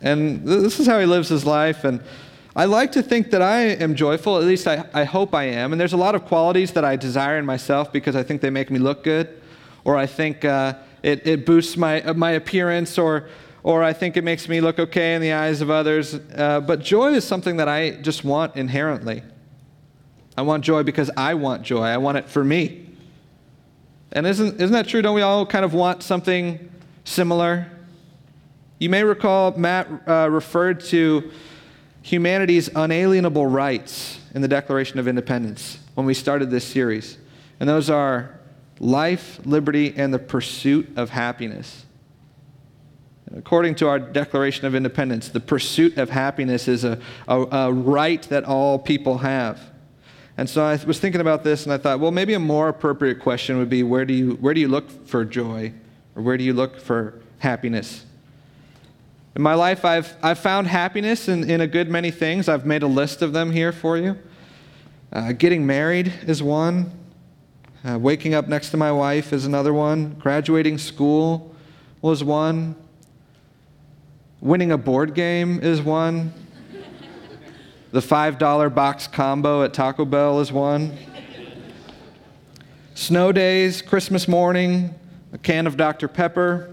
And 0.03 0.45
this 0.47 0.81
is 0.81 0.87
how 0.87 0.99
he 0.99 1.07
lives 1.07 1.29
his 1.29 1.47
life. 1.47 1.85
And 1.85 2.03
I 2.55 2.67
like 2.67 2.93
to 2.93 3.03
think 3.03 3.31
that 3.31 3.41
I 3.41 3.61
am 3.61 3.95
joyful, 3.95 4.37
at 4.37 4.45
least 4.45 4.67
I, 4.67 4.85
I 4.93 5.05
hope 5.05 5.35
I 5.35 5.45
am. 5.45 5.73
And 5.73 5.81
there's 5.81 5.95
a 5.95 5.99
lot 5.99 6.15
of 6.15 6.27
qualities 6.27 6.73
that 6.73 6.85
I 6.85 6.97
desire 6.97 7.39
in 7.39 7.47
myself 7.47 7.91
because 7.91 8.15
I 8.15 8.23
think 8.23 8.43
they 8.43 8.51
make 8.51 8.71
me 8.71 8.79
look 8.79 9.05
good, 9.05 9.41
or 9.85 9.97
I 9.97 10.07
think 10.07 10.45
uh, 10.45 10.75
it, 11.03 11.27
it 11.27 11.47
boosts 11.47 11.79
my, 11.79 12.03
my 12.13 12.33
appearance, 12.33 12.99
or, 12.99 13.29
or 13.63 13.83
I 13.83 13.95
think 13.95 14.19
it 14.19 14.25
makes 14.25 14.49
me 14.49 14.61
look 14.61 14.79
okay 14.79 15.15
in 15.15 15.23
the 15.23 15.33
eyes 15.33 15.63
of 15.63 15.71
others. 15.71 16.15
Uh, 16.15 16.61
but 16.61 16.81
joy 16.81 17.13
is 17.15 17.25
something 17.25 17.57
that 17.57 17.69
I 17.69 17.93
just 17.93 18.23
want 18.23 18.55
inherently. 18.55 19.23
I 20.37 20.43
want 20.43 20.63
joy 20.63 20.83
because 20.83 21.11
I 21.17 21.35
want 21.35 21.63
joy, 21.63 21.85
I 21.85 21.97
want 21.97 22.19
it 22.19 22.29
for 22.29 22.45
me. 22.45 22.87
And 24.13 24.27
isn't, 24.27 24.61
isn't 24.61 24.73
that 24.73 24.89
true? 24.89 25.01
Don't 25.01 25.15
we 25.15 25.23
all 25.23 25.47
kind 25.47 25.65
of 25.65 25.73
want 25.73 26.03
something 26.03 26.71
similar? 27.05 27.72
You 28.83 28.89
may 28.89 29.05
recall 29.05 29.57
Matt 29.57 29.87
uh, 30.09 30.29
referred 30.29 30.81
to 30.87 31.31
humanity's 32.03 32.69
unalienable 32.75 33.47
rights 33.47 34.19
in 34.35 34.43
the 34.43 34.49
Declaration 34.49 34.99
of 34.99 35.07
Independence 35.07 35.79
when 35.95 36.05
we 36.05 36.15
started 36.15 36.51
this 36.51 36.65
series. 36.65 37.17
And 37.61 37.69
those 37.69 37.89
are 37.89 38.41
life, 38.81 39.39
liberty, 39.45 39.95
and 39.97 40.13
the 40.13 40.19
pursuit 40.19 40.89
of 40.97 41.11
happiness. 41.11 41.87
According 43.33 43.77
to 43.77 43.87
our 43.87 44.01
Declaration 44.01 44.67
of 44.67 44.75
Independence, 44.75 45.29
the 45.29 45.39
pursuit 45.39 45.97
of 45.97 46.11
happiness 46.11 46.67
is 46.67 46.83
a, 46.83 46.99
a, 47.29 47.41
a, 47.41 47.73
right 47.73 48.23
that 48.31 48.43
all 48.43 48.81
people 48.81 49.19
have. 49.19 49.61
And 50.37 50.51
so 50.51 50.65
I 50.65 50.75
was 50.85 50.99
thinking 50.99 51.21
about 51.21 51.45
this 51.45 51.67
and 51.67 51.73
I 51.73 51.79
thought, 51.79 52.01
well, 52.01 52.11
maybe 52.11 52.35
a 52.35 52.41
more 52.41 52.69
appropriate 52.69 53.21
question 53.21 53.59
would 53.59 53.71
be 53.71 53.85
where 53.85 54.05
do 54.05 54.13
you, 54.13 54.33
where 54.41 54.55
do 54.55 54.61
you 54.61 54.67
look 54.67 55.07
for 55.07 55.25
joy? 55.25 55.73
Or 56.17 56.23
where 56.23 56.37
do 56.37 56.43
you 56.43 56.53
look 56.53 56.81
for 56.81 57.23
happiness? 57.39 58.07
In 59.35 59.41
my 59.41 59.55
life, 59.55 59.85
I've, 59.85 60.15
I've 60.23 60.39
found 60.39 60.67
happiness 60.67 61.27
in, 61.27 61.49
in 61.49 61.63
a 61.63 61.67
good 61.67 61.89
many 61.89 62.11
things. 62.11 62.51
I've 62.51 62.67
made 62.67 62.83
a 62.83 62.87
list 62.87 63.23
of 63.23 63.33
them 63.33 63.51
here 63.51 63.73
for 63.73 63.97
you. 63.97 64.19
Uh, 65.11 65.33
getting 65.33 65.67
married 65.67 66.13
is 66.27 66.43
one. 66.43 66.93
Uh, 67.83 67.99
waking 67.99 68.35
up 68.35 68.47
next 68.47 68.71
to 68.71 68.77
my 68.77 68.93
wife 68.93 69.33
is 69.33 69.47
another 69.47 69.73
one. 69.73 70.15
Graduating 70.19 70.77
school 70.77 71.55
was 72.03 72.23
one. 72.23 72.77
Winning 74.43 74.71
a 74.71 74.79
board 74.79 75.15
game 75.15 75.61
is 75.61 75.81
one. 75.81 76.35
the 77.91 78.01
$5 78.01 78.75
box 78.75 79.07
combo 79.07 79.63
at 79.65 79.73
Taco 79.73 80.05
Bell 80.05 80.41
is 80.41 80.53
one. 80.53 80.97
Snow 82.95 83.33
days, 83.33 83.81
Christmas 83.81 84.29
morning, 84.29 84.95
a 85.33 85.39
can 85.39 85.67
of 85.67 85.79
Dr. 85.79 86.07
Pepper, 86.07 86.72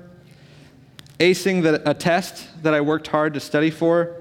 acing 1.20 1.62
the, 1.64 1.88
a 1.90 1.94
test 1.94 2.48
that 2.64 2.74
I 2.74 2.82
worked 2.82 3.08
hard 3.08 3.34
to 3.34 3.40
study 3.40 3.70
for, 3.70 4.16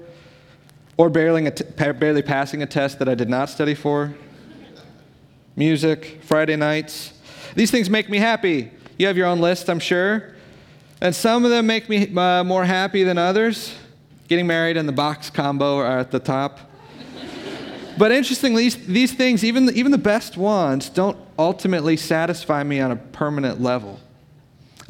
or 0.97 1.09
barely, 1.09 1.49
barely 1.49 2.21
passing 2.21 2.61
a 2.61 2.65
test 2.65 2.99
that 2.99 3.07
I 3.07 3.15
did 3.15 3.29
not 3.29 3.49
study 3.49 3.73
for, 3.73 4.13
music, 5.55 6.19
Friday 6.23 6.57
nights. 6.57 7.13
These 7.55 7.71
things 7.71 7.89
make 7.89 8.09
me 8.09 8.17
happy. 8.17 8.71
You 8.97 9.07
have 9.07 9.15
your 9.15 9.27
own 9.27 9.39
list, 9.39 9.69
I'm 9.69 9.79
sure. 9.79 10.35
And 11.01 11.15
some 11.15 11.45
of 11.45 11.51
them 11.51 11.65
make 11.65 11.87
me 11.87 12.13
uh, 12.13 12.43
more 12.43 12.65
happy 12.65 13.03
than 13.03 13.17
others. 13.17 13.73
Getting 14.27 14.45
married 14.45 14.75
and 14.75 14.87
the 14.87 14.93
box 14.93 15.29
combo 15.29 15.77
are 15.77 15.99
at 15.99 16.11
the 16.11 16.19
top. 16.19 16.59
but 17.97 18.11
interestingly, 18.11 18.63
these, 18.63 18.85
these 18.85 19.13
things, 19.13 19.45
even, 19.45 19.69
even 19.73 19.93
the 19.93 19.97
best 19.97 20.35
ones, 20.35 20.89
don't 20.89 21.17
ultimately 21.37 21.95
satisfy 21.95 22.61
me 22.63 22.81
on 22.81 22.91
a 22.91 22.97
permanent 22.97 23.61
level. 23.61 24.01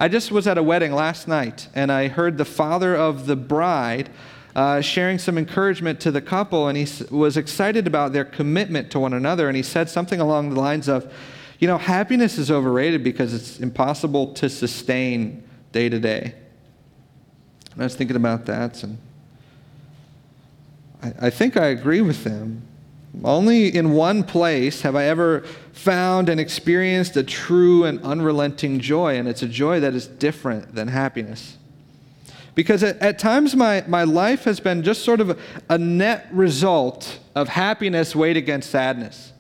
I 0.02 0.08
just 0.08 0.32
was 0.32 0.48
at 0.48 0.58
a 0.58 0.64
wedding 0.64 0.94
last 0.94 1.28
night 1.28 1.68
and 1.76 1.92
I 1.92 2.08
heard 2.08 2.38
the 2.38 2.46
father 2.46 2.96
of 2.96 3.26
the 3.26 3.36
bride 3.36 4.10
uh, 4.56 4.80
sharing 4.80 5.20
some 5.20 5.38
encouragement 5.38 6.00
to 6.00 6.12
the 6.12 6.22
couple, 6.22 6.68
and 6.68 6.78
he 6.78 6.88
was 7.12 7.38
excited 7.38 7.86
about 7.86 8.14
their 8.14 8.26
commitment 8.26 8.92
to 8.92 9.00
one 9.00 9.14
another. 9.14 9.48
And 9.48 9.56
he 9.56 9.62
said 9.64 9.90
something 9.90 10.20
along 10.20 10.50
the 10.50 10.60
lines 10.60 10.88
of, 10.88 11.12
You 11.60 11.68
know, 11.68 11.78
happiness 11.78 12.38
is 12.38 12.50
overrated 12.50 13.04
because 13.04 13.34
it's 13.34 13.60
impossible 13.60 14.34
to 14.34 14.50
sustain 14.50 15.44
day 15.72 15.88
to 15.90 16.00
day. 16.00 16.34
And 17.74 17.82
I 17.82 17.86
was 17.86 17.96
thinking 17.96 18.16
about 18.16 18.48
that, 18.48 18.84
and 18.84 18.98
I, 21.04 21.14
I 21.28 21.30
think 21.30 21.56
I 21.56 21.68
agree 21.68 22.02
with 22.02 22.24
them. 22.24 22.64
Only 23.24 23.76
in 23.76 23.92
one 23.92 24.24
place 24.24 24.82
have 24.82 24.96
I 24.96 25.06
ever 25.06 25.42
found 25.74 26.30
and 26.30 26.40
experienced 26.40 27.18
a 27.18 27.24
true 27.24 27.84
and 27.84 28.02
unrelenting 28.02 28.80
joy, 28.80 29.18
and 29.18 29.28
it's 29.28 29.42
a 29.42 29.48
joy 29.48 29.80
that 29.80 29.94
is 29.94 30.08
different 30.08 30.76
than 30.76 30.88
happiness. 30.88 31.58
Because 32.56 32.84
at, 32.84 32.98
at 33.00 33.20
times 33.20 33.56
my, 33.56 33.84
my 33.88 34.04
life 34.04 34.44
has 34.44 34.60
been 34.60 34.84
just 34.84 35.04
sort 35.04 35.22
of 35.22 35.32
a, 35.32 35.38
a 35.70 35.78
net 35.78 36.28
result 36.32 37.20
of 37.36 37.50
happiness 37.50 38.16
weighed 38.16 38.38
against 38.38 38.70
sadness. 38.70 39.34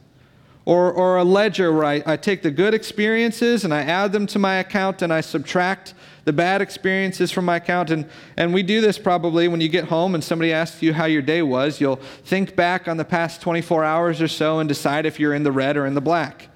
Or, 0.65 0.91
or 0.91 1.17
a 1.17 1.23
ledger 1.23 1.73
where 1.73 1.85
I, 1.85 2.03
I 2.05 2.17
take 2.17 2.43
the 2.43 2.51
good 2.51 2.73
experiences 2.73 3.65
and 3.65 3.73
I 3.73 3.81
add 3.81 4.11
them 4.11 4.27
to 4.27 4.39
my 4.39 4.55
account 4.55 5.01
and 5.01 5.11
I 5.11 5.21
subtract 5.21 5.93
the 6.25 6.33
bad 6.33 6.61
experiences 6.61 7.31
from 7.31 7.45
my 7.45 7.57
account. 7.57 7.89
And, 7.89 8.09
and 8.37 8.53
we 8.53 8.63
do 8.63 8.81
this 8.81 8.97
probably 8.97 9.47
when 9.47 9.61
you 9.61 9.69
get 9.69 9.85
home 9.85 10.15
and 10.15 10.23
somebody 10.23 10.53
asks 10.53 10.81
you 10.81 10.93
how 10.93 11.05
your 11.05 11.21
day 11.21 11.41
was. 11.41 11.79
You'll 11.79 11.97
think 11.97 12.55
back 12.55 12.87
on 12.87 12.97
the 12.97 13.05
past 13.05 13.41
24 13.41 13.83
hours 13.83 14.21
or 14.21 14.27
so 14.27 14.59
and 14.59 14.67
decide 14.67 15.05
if 15.05 15.19
you're 15.19 15.33
in 15.33 15.43
the 15.43 15.51
red 15.51 15.77
or 15.77 15.85
in 15.85 15.95
the 15.95 16.01
black. 16.01 16.47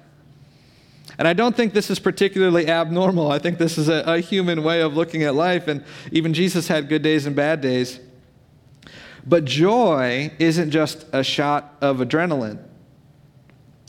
And 1.18 1.28
I 1.28 1.32
don't 1.32 1.56
think 1.56 1.74
this 1.74 1.90
is 1.90 1.98
particularly 1.98 2.68
abnormal. 2.68 3.30
I 3.30 3.38
think 3.38 3.58
this 3.58 3.78
is 3.78 3.88
a, 3.88 4.02
a 4.06 4.20
human 4.20 4.64
way 4.64 4.80
of 4.80 4.94
looking 4.96 5.22
at 5.22 5.34
life. 5.34 5.68
And 5.68 5.84
even 6.10 6.34
Jesus 6.34 6.68
had 6.68 6.88
good 6.88 7.02
days 7.02 7.26
and 7.26 7.36
bad 7.36 7.60
days. 7.60 8.00
But 9.26 9.44
joy 9.44 10.32
isn't 10.38 10.70
just 10.70 11.06
a 11.12 11.22
shot 11.22 11.76
of 11.80 11.98
adrenaline. 11.98 12.58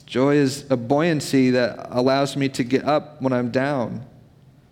Joy 0.05 0.35
is 0.35 0.69
a 0.69 0.77
buoyancy 0.77 1.49
that 1.51 1.87
allows 1.89 2.37
me 2.37 2.47
to 2.49 2.63
get 2.63 2.85
up 2.85 3.21
when 3.21 3.33
I'm 3.33 3.49
down. 3.49 4.05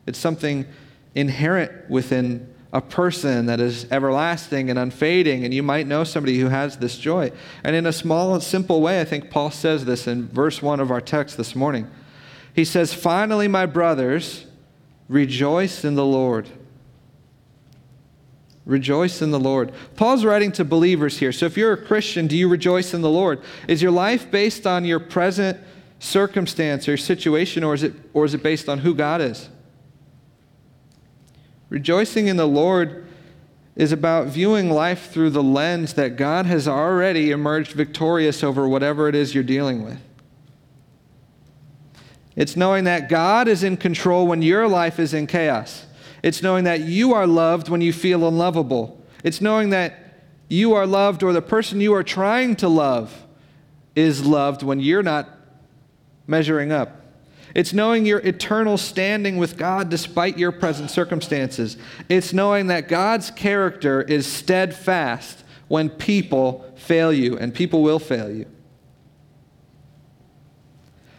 It's 0.05 0.19
something 0.19 0.65
inherent 1.15 1.89
within 1.89 2.53
a 2.73 2.81
person 2.81 3.45
that 3.45 3.59
is 3.59 3.85
everlasting 3.91 4.71
and 4.71 4.79
unfading, 4.79 5.45
and 5.45 5.53
you 5.53 5.61
might 5.61 5.85
know 5.85 6.03
somebody 6.03 6.39
who 6.39 6.47
has 6.47 6.77
this 6.77 6.97
joy. 6.97 7.31
And 7.63 7.75
in 7.75 7.85
a 7.85 7.93
small 7.93 8.33
and 8.33 8.41
simple 8.41 8.81
way, 8.81 8.99
I 8.99 9.05
think 9.05 9.29
Paul 9.29 9.51
says 9.51 9.85
this 9.85 10.07
in 10.07 10.27
verse 10.29 10.61
1 10.61 10.79
of 10.79 10.89
our 10.89 11.01
text 11.01 11.37
this 11.37 11.55
morning. 11.55 11.87
He 12.55 12.65
says, 12.65 12.91
Finally, 12.91 13.47
my 13.47 13.67
brothers, 13.67 14.47
rejoice 15.07 15.85
in 15.85 15.93
the 15.93 16.05
Lord. 16.05 16.49
Rejoice 18.65 19.21
in 19.21 19.29
the 19.29 19.39
Lord. 19.39 19.71
Paul's 19.95 20.25
writing 20.25 20.51
to 20.53 20.65
believers 20.65 21.17
here. 21.17 21.31
So 21.31 21.45
if 21.45 21.57
you're 21.57 21.73
a 21.73 21.85
Christian, 21.85 22.25
do 22.25 22.35
you 22.35 22.47
rejoice 22.47 22.93
in 22.93 23.01
the 23.01 23.09
Lord? 23.09 23.41
Is 23.67 23.81
your 23.81 23.91
life 23.91 24.31
based 24.31 24.65
on 24.65 24.83
your 24.83 24.99
present 24.99 25.59
circumstance 25.99 26.87
or 26.87 26.97
situation, 26.97 27.63
or 27.63 27.73
is 27.73 27.83
it, 27.83 27.93
or 28.13 28.25
is 28.25 28.33
it 28.33 28.41
based 28.41 28.67
on 28.67 28.79
who 28.79 28.95
God 28.95 29.21
is? 29.21 29.49
Rejoicing 31.73 32.27
in 32.27 32.37
the 32.37 32.47
Lord 32.47 33.03
is 33.75 33.91
about 33.91 34.27
viewing 34.27 34.69
life 34.69 35.09
through 35.09 35.31
the 35.31 35.41
lens 35.41 35.95
that 35.95 36.17
God 36.17 36.45
has 36.45 36.67
already 36.67 37.31
emerged 37.31 37.71
victorious 37.71 38.43
over 38.43 38.67
whatever 38.67 39.09
it 39.09 39.15
is 39.15 39.33
you're 39.33 39.43
dealing 39.43 39.83
with. 39.83 39.97
It's 42.35 42.55
knowing 42.55 42.83
that 42.83 43.09
God 43.09 43.47
is 43.47 43.63
in 43.63 43.77
control 43.77 44.27
when 44.27 44.43
your 44.43 44.67
life 44.67 44.99
is 44.99 45.15
in 45.15 45.25
chaos. 45.25 45.87
It's 46.21 46.43
knowing 46.43 46.65
that 46.65 46.81
you 46.81 47.15
are 47.15 47.25
loved 47.25 47.69
when 47.69 47.81
you 47.81 47.91
feel 47.91 48.27
unlovable. 48.27 49.03
It's 49.23 49.41
knowing 49.41 49.71
that 49.71 50.21
you 50.49 50.75
are 50.75 50.85
loved 50.85 51.23
or 51.23 51.33
the 51.33 51.41
person 51.41 51.81
you 51.81 51.95
are 51.95 52.03
trying 52.03 52.55
to 52.57 52.67
love 52.67 53.25
is 53.95 54.23
loved 54.23 54.61
when 54.61 54.79
you're 54.79 55.01
not 55.01 55.27
measuring 56.27 56.71
up. 56.71 57.02
It's 57.55 57.71
knowing 57.73 58.05
your 58.05 58.19
eternal 58.19 58.77
standing 58.77 59.37
with 59.37 59.57
God 59.57 59.89
despite 59.89 60.37
your 60.37 60.51
present 60.51 60.89
circumstances. 60.89 61.77
It's 62.09 62.33
knowing 62.33 62.67
that 62.67 62.87
God's 62.87 63.29
character 63.29 64.01
is 64.01 64.25
steadfast 64.25 65.43
when 65.67 65.89
people 65.89 66.71
fail 66.75 67.13
you, 67.13 67.37
and 67.37 67.53
people 67.53 67.83
will 67.83 67.99
fail 67.99 68.29
you. 68.29 68.45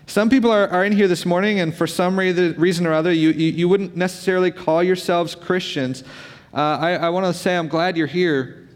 Some 0.06 0.28
people 0.28 0.50
are, 0.50 0.68
are 0.68 0.84
in 0.84 0.92
here 0.92 1.08
this 1.08 1.24
morning, 1.24 1.60
and 1.60 1.74
for 1.74 1.86
some 1.86 2.18
reason 2.18 2.86
or 2.86 2.92
other, 2.92 3.12
you, 3.12 3.30
you, 3.30 3.52
you 3.52 3.68
wouldn't 3.68 3.96
necessarily 3.96 4.50
call 4.50 4.82
yourselves 4.82 5.34
Christians. 5.34 6.04
Uh, 6.52 6.60
I, 6.60 6.90
I 6.92 7.08
want 7.08 7.26
to 7.26 7.34
say 7.34 7.56
I'm 7.56 7.68
glad 7.68 7.96
you're 7.96 8.06
here. 8.06 8.68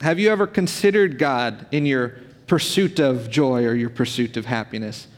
Have 0.00 0.18
you 0.18 0.30
ever 0.30 0.46
considered 0.46 1.18
God 1.18 1.66
in 1.72 1.84
your 1.84 2.14
pursuit 2.46 3.00
of 3.00 3.28
joy 3.28 3.64
or 3.64 3.74
your 3.74 3.90
pursuit 3.90 4.36
of 4.36 4.46
happiness? 4.46 5.08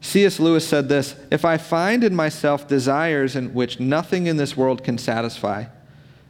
C.S. 0.00 0.38
Lewis 0.38 0.66
said 0.66 0.88
this 0.88 1.16
If 1.30 1.44
I 1.44 1.56
find 1.56 2.04
in 2.04 2.14
myself 2.14 2.68
desires 2.68 3.36
in 3.36 3.54
which 3.54 3.80
nothing 3.80 4.26
in 4.26 4.36
this 4.36 4.56
world 4.56 4.84
can 4.84 4.98
satisfy, 4.98 5.64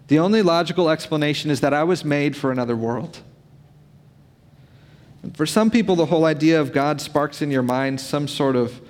the 0.08 0.18
only 0.18 0.42
logical 0.42 0.88
explanation 0.88 1.50
is 1.50 1.60
that 1.60 1.74
I 1.74 1.84
was 1.84 2.04
made 2.04 2.36
for 2.36 2.52
another 2.52 2.76
world. 2.76 3.20
And 5.22 5.36
for 5.36 5.46
some 5.46 5.70
people, 5.70 5.96
the 5.96 6.06
whole 6.06 6.24
idea 6.24 6.60
of 6.60 6.72
God 6.72 7.00
sparks 7.00 7.42
in 7.42 7.50
your 7.50 7.62
mind 7.62 8.00
some 8.00 8.28
sort 8.28 8.54
of 8.54 8.80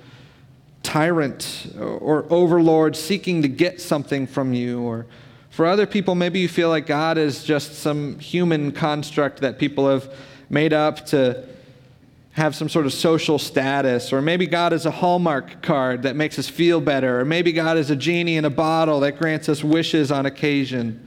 tyrant 0.83 1.73
or 1.77 2.25
overlord 2.29 2.95
seeking 2.95 3.41
to 3.41 3.47
get 3.47 3.81
something 3.81 4.27
from 4.27 4.53
you. 4.53 4.81
Or 4.81 5.07
for 5.49 5.65
other 5.65 5.87
people, 5.87 6.13
maybe 6.13 6.39
you 6.39 6.47
feel 6.47 6.69
like 6.69 6.85
God 6.85 7.17
is 7.17 7.43
just 7.43 7.79
some 7.79 8.19
human 8.19 8.71
construct 8.71 9.41
that 9.41 9.57
people 9.57 9.89
have 9.89 10.13
made 10.49 10.71
up 10.71 11.05
to 11.07 11.43
have 12.37 12.55
some 12.55 12.69
sort 12.69 12.85
of 12.85 12.93
social 12.93 13.39
status, 13.39 14.13
or 14.13 14.21
maybe 14.21 14.45
God 14.45 14.71
is 14.71 14.85
a 14.85 14.91
Hallmark 14.91 15.63
card 15.63 16.03
that 16.03 16.15
makes 16.15 16.37
us 16.37 16.47
feel 16.47 16.79
better, 16.79 17.19
or 17.19 17.25
maybe 17.25 17.51
God 17.51 17.77
is 17.77 17.89
a 17.89 17.95
genie 17.95 18.37
in 18.37 18.45
a 18.45 18.49
bottle 18.51 18.99
that 18.99 19.17
grants 19.17 19.49
us 19.49 19.63
wishes 19.63 20.11
on 20.11 20.27
occasion. 20.27 21.03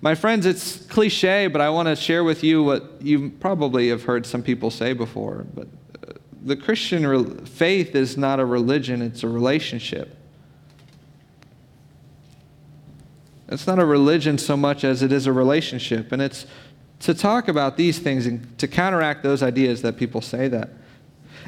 My 0.00 0.14
friends, 0.14 0.46
it's 0.46 0.76
cliche, 0.86 1.48
but 1.48 1.60
I 1.60 1.68
want 1.68 1.88
to 1.88 1.96
share 1.96 2.22
with 2.22 2.44
you 2.44 2.62
what 2.62 3.02
you 3.02 3.30
probably 3.40 3.88
have 3.88 4.04
heard 4.04 4.24
some 4.24 4.40
people 4.40 4.70
say 4.70 4.92
before. 4.92 5.46
But 5.52 5.66
uh, 5.96 6.12
the 6.42 6.54
Christian 6.54 7.44
faith 7.44 7.96
is 7.96 8.16
not 8.16 8.38
a 8.38 8.44
religion, 8.44 9.02
it's 9.02 9.24
a 9.24 9.28
relationship. 9.28 10.16
It's 13.48 13.66
not 13.66 13.80
a 13.80 13.84
religion 13.84 14.38
so 14.38 14.56
much 14.56 14.84
as 14.84 15.02
it 15.02 15.10
is 15.10 15.26
a 15.26 15.32
relationship. 15.32 16.12
And 16.12 16.22
it's 16.22 16.46
to 17.02 17.14
talk 17.14 17.48
about 17.48 17.76
these 17.76 17.98
things 17.98 18.26
and 18.26 18.58
to 18.58 18.68
counteract 18.68 19.22
those 19.22 19.42
ideas 19.42 19.82
that 19.82 19.96
people 19.96 20.20
say 20.20 20.48
that. 20.48 20.70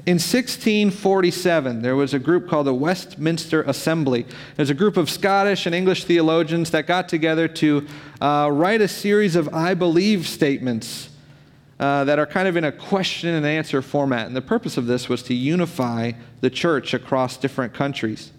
In 0.07 0.15
1647, 0.15 1.83
there 1.83 1.95
was 1.95 2.13
a 2.13 2.19
group 2.19 2.49
called 2.49 2.67
the 2.67 2.75
Westminster 2.75 3.63
Assembly. 3.63 4.27
There's 4.57 4.71
a 4.71 4.75
group 4.75 4.97
of 4.97 5.09
Scottish 5.09 5.67
and 5.67 5.75
English 5.75 6.05
theologians 6.05 6.73
that 6.73 6.89
got 6.89 7.09
together 7.09 7.47
to 7.49 7.87
uh, 8.21 8.51
write 8.53 8.81
a 8.81 8.89
series 8.89 9.37
of 9.37 9.49
I 9.55 9.75
believe 9.75 10.27
statements 10.27 11.11
uh, 11.79 12.03
that 12.05 12.19
are 12.19 12.27
kind 12.27 12.49
of 12.49 12.57
in 12.57 12.65
a 12.65 12.73
question 12.73 13.31
and 13.31 13.47
answer 13.47 13.81
format. 13.83 14.27
And 14.27 14.35
the 14.35 14.43
purpose 14.43 14.77
of 14.77 14.87
this 14.87 15.09
was 15.09 15.23
to 15.25 15.35
unify 15.35 16.13
the 16.41 16.51
church 16.51 16.93
across 16.95 17.37
different 17.37 17.73
countries. 17.73 18.33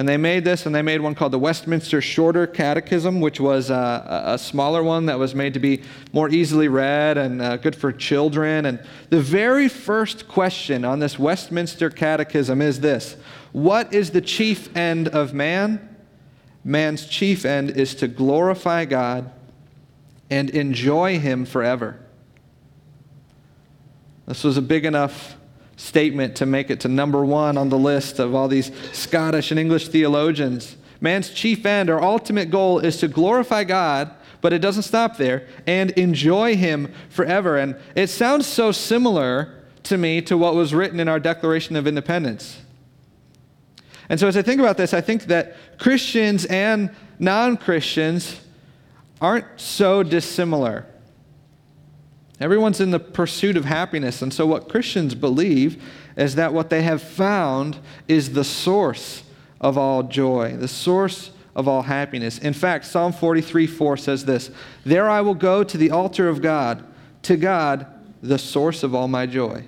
And 0.00 0.08
they 0.08 0.16
made 0.16 0.44
this, 0.44 0.64
and 0.64 0.74
they 0.74 0.80
made 0.80 1.02
one 1.02 1.14
called 1.14 1.32
the 1.32 1.38
Westminster 1.38 2.00
Shorter 2.00 2.46
Catechism, 2.46 3.20
which 3.20 3.38
was 3.38 3.68
a, 3.68 4.22
a 4.28 4.38
smaller 4.38 4.82
one 4.82 5.04
that 5.04 5.18
was 5.18 5.34
made 5.34 5.52
to 5.52 5.60
be 5.60 5.82
more 6.14 6.30
easily 6.30 6.68
read 6.68 7.18
and 7.18 7.42
uh, 7.42 7.58
good 7.58 7.76
for 7.76 7.92
children. 7.92 8.64
And 8.64 8.82
the 9.10 9.20
very 9.20 9.68
first 9.68 10.26
question 10.26 10.86
on 10.86 11.00
this 11.00 11.18
Westminster 11.18 11.90
Catechism 11.90 12.62
is 12.62 12.80
this 12.80 13.14
What 13.52 13.92
is 13.92 14.12
the 14.12 14.22
chief 14.22 14.74
end 14.74 15.08
of 15.08 15.34
man? 15.34 15.94
Man's 16.64 17.04
chief 17.04 17.44
end 17.44 17.68
is 17.68 17.94
to 17.96 18.08
glorify 18.08 18.86
God 18.86 19.30
and 20.30 20.48
enjoy 20.48 21.18
Him 21.18 21.44
forever. 21.44 22.00
This 24.26 24.44
was 24.44 24.56
a 24.56 24.62
big 24.62 24.86
enough 24.86 25.36
statement 25.80 26.36
to 26.36 26.46
make 26.46 26.70
it 26.70 26.80
to 26.80 26.88
number 26.88 27.24
one 27.24 27.56
on 27.56 27.70
the 27.70 27.78
list 27.78 28.18
of 28.18 28.34
all 28.34 28.48
these 28.48 28.70
Scottish 28.92 29.50
and 29.50 29.58
English 29.58 29.88
theologians. 29.88 30.76
Man's 31.00 31.30
chief 31.30 31.64
end 31.64 31.88
or 31.88 32.02
ultimate 32.02 32.50
goal 32.50 32.78
is 32.78 32.98
to 32.98 33.08
glorify 33.08 33.64
God, 33.64 34.14
but 34.42 34.52
it 34.52 34.58
doesn't 34.58 34.82
stop 34.82 35.16
there, 35.16 35.48
and 35.66 35.90
enjoy 35.92 36.54
Him 36.54 36.92
forever. 37.08 37.56
And 37.56 37.76
it 37.94 38.08
sounds 38.08 38.46
so 38.46 38.72
similar 38.72 39.54
to 39.84 39.96
me 39.96 40.20
to 40.22 40.36
what 40.36 40.54
was 40.54 40.74
written 40.74 41.00
in 41.00 41.08
our 41.08 41.18
Declaration 41.18 41.76
of 41.76 41.86
Independence. 41.86 42.60
And 44.10 44.20
so 44.20 44.28
as 44.28 44.36
I 44.36 44.42
think 44.42 44.60
about 44.60 44.76
this, 44.76 44.92
I 44.92 45.00
think 45.00 45.24
that 45.24 45.56
Christians 45.78 46.44
and 46.46 46.90
non 47.18 47.56
Christians 47.56 48.40
aren't 49.20 49.46
so 49.56 50.02
dissimilar. 50.02 50.86
Everyone's 52.40 52.80
in 52.80 52.90
the 52.90 52.98
pursuit 52.98 53.56
of 53.56 53.66
happiness. 53.66 54.22
And 54.22 54.32
so, 54.32 54.46
what 54.46 54.68
Christians 54.68 55.14
believe 55.14 55.82
is 56.16 56.34
that 56.36 56.54
what 56.54 56.70
they 56.70 56.82
have 56.82 57.02
found 57.02 57.78
is 58.08 58.32
the 58.32 58.44
source 58.44 59.24
of 59.60 59.76
all 59.76 60.02
joy, 60.04 60.56
the 60.56 60.68
source 60.68 61.32
of 61.54 61.68
all 61.68 61.82
happiness. 61.82 62.38
In 62.38 62.54
fact, 62.54 62.86
Psalm 62.86 63.12
43 63.12 63.66
4 63.66 63.96
says 63.98 64.24
this 64.24 64.50
There 64.84 65.08
I 65.08 65.20
will 65.20 65.34
go 65.34 65.62
to 65.62 65.76
the 65.76 65.90
altar 65.90 66.28
of 66.28 66.40
God, 66.40 66.82
to 67.22 67.36
God, 67.36 67.86
the 68.22 68.38
source 68.38 68.82
of 68.82 68.94
all 68.94 69.08
my 69.08 69.26
joy. 69.26 69.64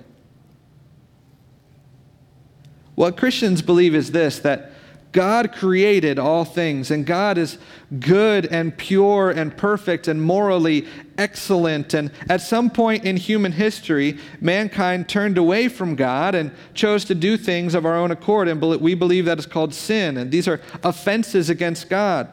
What 2.95 3.17
Christians 3.17 3.61
believe 3.61 3.95
is 3.95 4.11
this 4.11 4.39
that 4.39 4.72
God 5.13 5.53
created 5.53 6.19
all 6.19 6.43
things, 6.43 6.91
and 6.91 7.05
God 7.05 7.37
is 7.37 7.59
good 7.99 8.47
and 8.47 8.75
pure 8.75 9.29
and 9.29 9.55
perfect 9.55 10.07
and 10.07 10.21
morally 10.21 10.87
excellent. 11.17 11.93
And 11.93 12.11
at 12.27 12.41
some 12.41 12.71
point 12.71 13.05
in 13.05 13.15
human 13.15 13.51
history, 13.51 14.17
mankind 14.41 15.07
turned 15.07 15.37
away 15.37 15.69
from 15.69 15.95
God 15.95 16.33
and 16.33 16.51
chose 16.73 17.05
to 17.05 17.15
do 17.15 17.37
things 17.37 17.75
of 17.75 17.85
our 17.85 17.95
own 17.95 18.09
accord. 18.09 18.47
And 18.47 18.59
we 18.59 18.95
believe 18.95 19.25
that 19.25 19.37
is 19.37 19.45
called 19.45 19.73
sin. 19.73 20.17
And 20.17 20.31
these 20.31 20.47
are 20.47 20.59
offenses 20.83 21.49
against 21.49 21.89
God. 21.89 22.31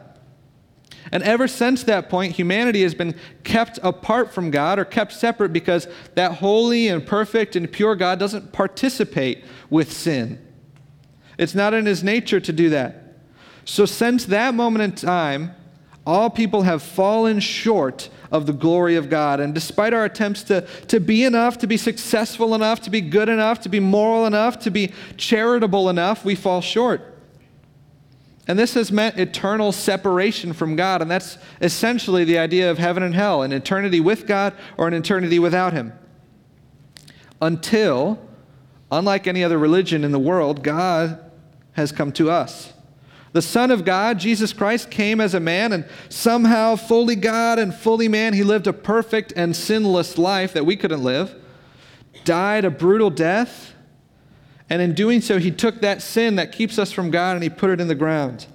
And 1.11 1.21
ever 1.23 1.47
since 1.47 1.83
that 1.83 2.09
point, 2.09 2.33
humanity 2.33 2.81
has 2.81 2.95
been 2.95 3.15
kept 3.43 3.79
apart 3.83 4.33
from 4.33 4.49
God 4.49 4.79
or 4.79 4.85
kept 4.85 5.13
separate 5.13 5.53
because 5.53 5.87
that 6.15 6.35
holy 6.35 6.87
and 6.87 7.05
perfect 7.05 7.55
and 7.55 7.71
pure 7.71 7.95
God 7.95 8.17
doesn't 8.17 8.51
participate 8.51 9.43
with 9.69 9.91
sin. 9.91 10.39
It's 11.41 11.55
not 11.55 11.73
in 11.73 11.87
his 11.87 12.03
nature 12.03 12.39
to 12.39 12.53
do 12.53 12.69
that. 12.69 13.15
So, 13.65 13.87
since 13.87 14.25
that 14.25 14.53
moment 14.53 14.83
in 14.83 14.91
time, 14.91 15.55
all 16.05 16.29
people 16.29 16.61
have 16.61 16.83
fallen 16.83 17.39
short 17.39 18.09
of 18.31 18.45
the 18.45 18.53
glory 18.53 18.95
of 18.95 19.09
God. 19.09 19.39
And 19.39 19.51
despite 19.51 19.91
our 19.91 20.05
attempts 20.05 20.43
to, 20.43 20.67
to 20.87 20.99
be 20.99 21.23
enough, 21.23 21.57
to 21.57 21.67
be 21.67 21.77
successful 21.77 22.53
enough, 22.53 22.81
to 22.81 22.91
be 22.91 23.01
good 23.01 23.27
enough, 23.27 23.59
to 23.61 23.69
be 23.69 23.79
moral 23.79 24.27
enough, 24.27 24.59
to 24.59 24.69
be 24.69 24.93
charitable 25.17 25.89
enough, 25.89 26.23
we 26.23 26.35
fall 26.35 26.61
short. 26.61 27.01
And 28.47 28.59
this 28.59 28.75
has 28.75 28.91
meant 28.91 29.17
eternal 29.17 29.71
separation 29.71 30.53
from 30.53 30.75
God. 30.75 31.01
And 31.01 31.09
that's 31.09 31.39
essentially 31.59 32.23
the 32.23 32.37
idea 32.37 32.69
of 32.69 32.77
heaven 32.77 33.01
and 33.01 33.15
hell 33.15 33.41
an 33.41 33.51
eternity 33.51 33.99
with 33.99 34.27
God 34.27 34.53
or 34.77 34.87
an 34.87 34.93
eternity 34.93 35.39
without 35.39 35.73
Him. 35.73 35.93
Until, 37.41 38.19
unlike 38.91 39.25
any 39.25 39.43
other 39.43 39.57
religion 39.57 40.03
in 40.03 40.11
the 40.11 40.19
world, 40.19 40.61
God 40.61 41.30
has 41.73 41.91
come 41.91 42.11
to 42.13 42.29
us. 42.29 42.73
The 43.33 43.41
Son 43.41 43.71
of 43.71 43.85
God, 43.85 44.19
Jesus 44.19 44.51
Christ, 44.51 44.91
came 44.91 45.21
as 45.21 45.33
a 45.33 45.39
man, 45.39 45.71
and 45.71 45.85
somehow, 46.09 46.75
fully 46.75 47.15
God 47.15 47.59
and 47.59 47.73
fully 47.73 48.07
man, 48.07 48.33
he 48.33 48.43
lived 48.43 48.67
a 48.67 48.73
perfect 48.73 49.31
and 49.35 49.55
sinless 49.55 50.17
life 50.17 50.51
that 50.53 50.65
we 50.65 50.75
couldn't 50.75 51.03
live, 51.03 51.33
died 52.25 52.65
a 52.65 52.69
brutal 52.69 53.09
death, 53.09 53.73
and 54.69 54.81
in 54.81 54.93
doing 54.93 55.19
so, 55.19 55.37
he 55.37 55.51
took 55.51 55.81
that 55.81 56.01
sin 56.01 56.37
that 56.37 56.53
keeps 56.53 56.79
us 56.79 56.93
from 56.93 57.11
God 57.11 57.35
and 57.35 57.43
he 57.43 57.49
put 57.49 57.71
it 57.71 57.81
in 57.81 57.89
the 57.89 57.95
ground. 57.95 58.47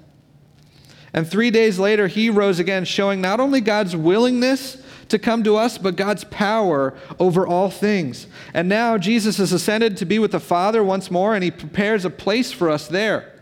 And 1.13 1.29
three 1.29 1.51
days 1.51 1.79
later, 1.79 2.07
he 2.07 2.31
rose 2.31 2.59
again, 2.59 2.87
showing 2.87 3.21
not 3.21 3.39
only 3.39 3.61
God's 3.61 3.95
willingness 3.95 4.83
to 5.09 5.19
come 5.19 5.45
to 5.45 5.57
us, 5.57 5.79
but 5.79 5.97
God's 5.97 6.25
power 6.25 6.95
over 7.19 7.47
all 7.47 7.71
things. 7.71 8.27
And 8.53 8.69
now 8.69 8.99
Jesus 8.99 9.39
has 9.39 9.53
ascended 9.53 9.97
to 9.99 10.05
be 10.05 10.19
with 10.19 10.33
the 10.33 10.41
Father 10.41 10.83
once 10.83 11.11
more, 11.11 11.35
and 11.35 11.45
he 11.45 11.51
prepares 11.51 12.05
a 12.05 12.11
place 12.11 12.53
for 12.53 12.71
us 12.71 12.89
there. 12.89 13.33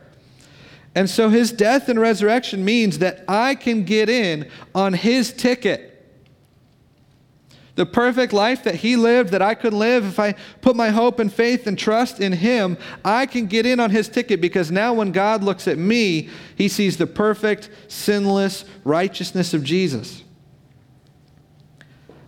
And 0.94 1.10
so 1.10 1.28
his 1.28 1.50
death 1.52 1.88
and 1.88 1.98
resurrection 1.98 2.64
means 2.64 2.98
that 2.98 3.24
I 3.26 3.54
can 3.54 3.84
get 3.84 4.08
in 4.08 4.48
on 4.74 4.92
his 4.92 5.32
ticket. 5.32 5.90
The 7.74 7.86
perfect 7.86 8.32
life 8.32 8.62
that 8.64 8.76
he 8.76 8.94
lived 8.94 9.30
that 9.30 9.42
I 9.42 9.54
could 9.54 9.74
live 9.74 10.04
if 10.04 10.20
I 10.20 10.36
put 10.60 10.76
my 10.76 10.90
hope 10.90 11.18
and 11.18 11.32
faith 11.32 11.66
and 11.66 11.76
trust 11.76 12.20
in 12.20 12.32
him, 12.32 12.78
I 13.04 13.26
can 13.26 13.46
get 13.46 13.66
in 13.66 13.80
on 13.80 13.90
his 13.90 14.08
ticket 14.08 14.40
because 14.40 14.70
now 14.70 14.94
when 14.94 15.10
God 15.10 15.42
looks 15.42 15.66
at 15.66 15.76
me, 15.76 16.28
he 16.54 16.68
sees 16.68 16.96
the 16.96 17.06
perfect, 17.08 17.70
sinless 17.88 18.64
righteousness 18.84 19.54
of 19.54 19.64
Jesus. 19.64 20.23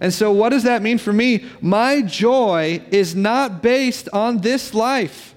And 0.00 0.12
so, 0.12 0.30
what 0.30 0.50
does 0.50 0.64
that 0.64 0.82
mean 0.82 0.98
for 0.98 1.12
me? 1.12 1.46
My 1.61 2.02
joy 2.02 2.82
is 2.90 3.14
not 3.14 3.62
based 3.62 4.09
on 4.12 4.38
this 4.38 4.74
life. 4.74 5.35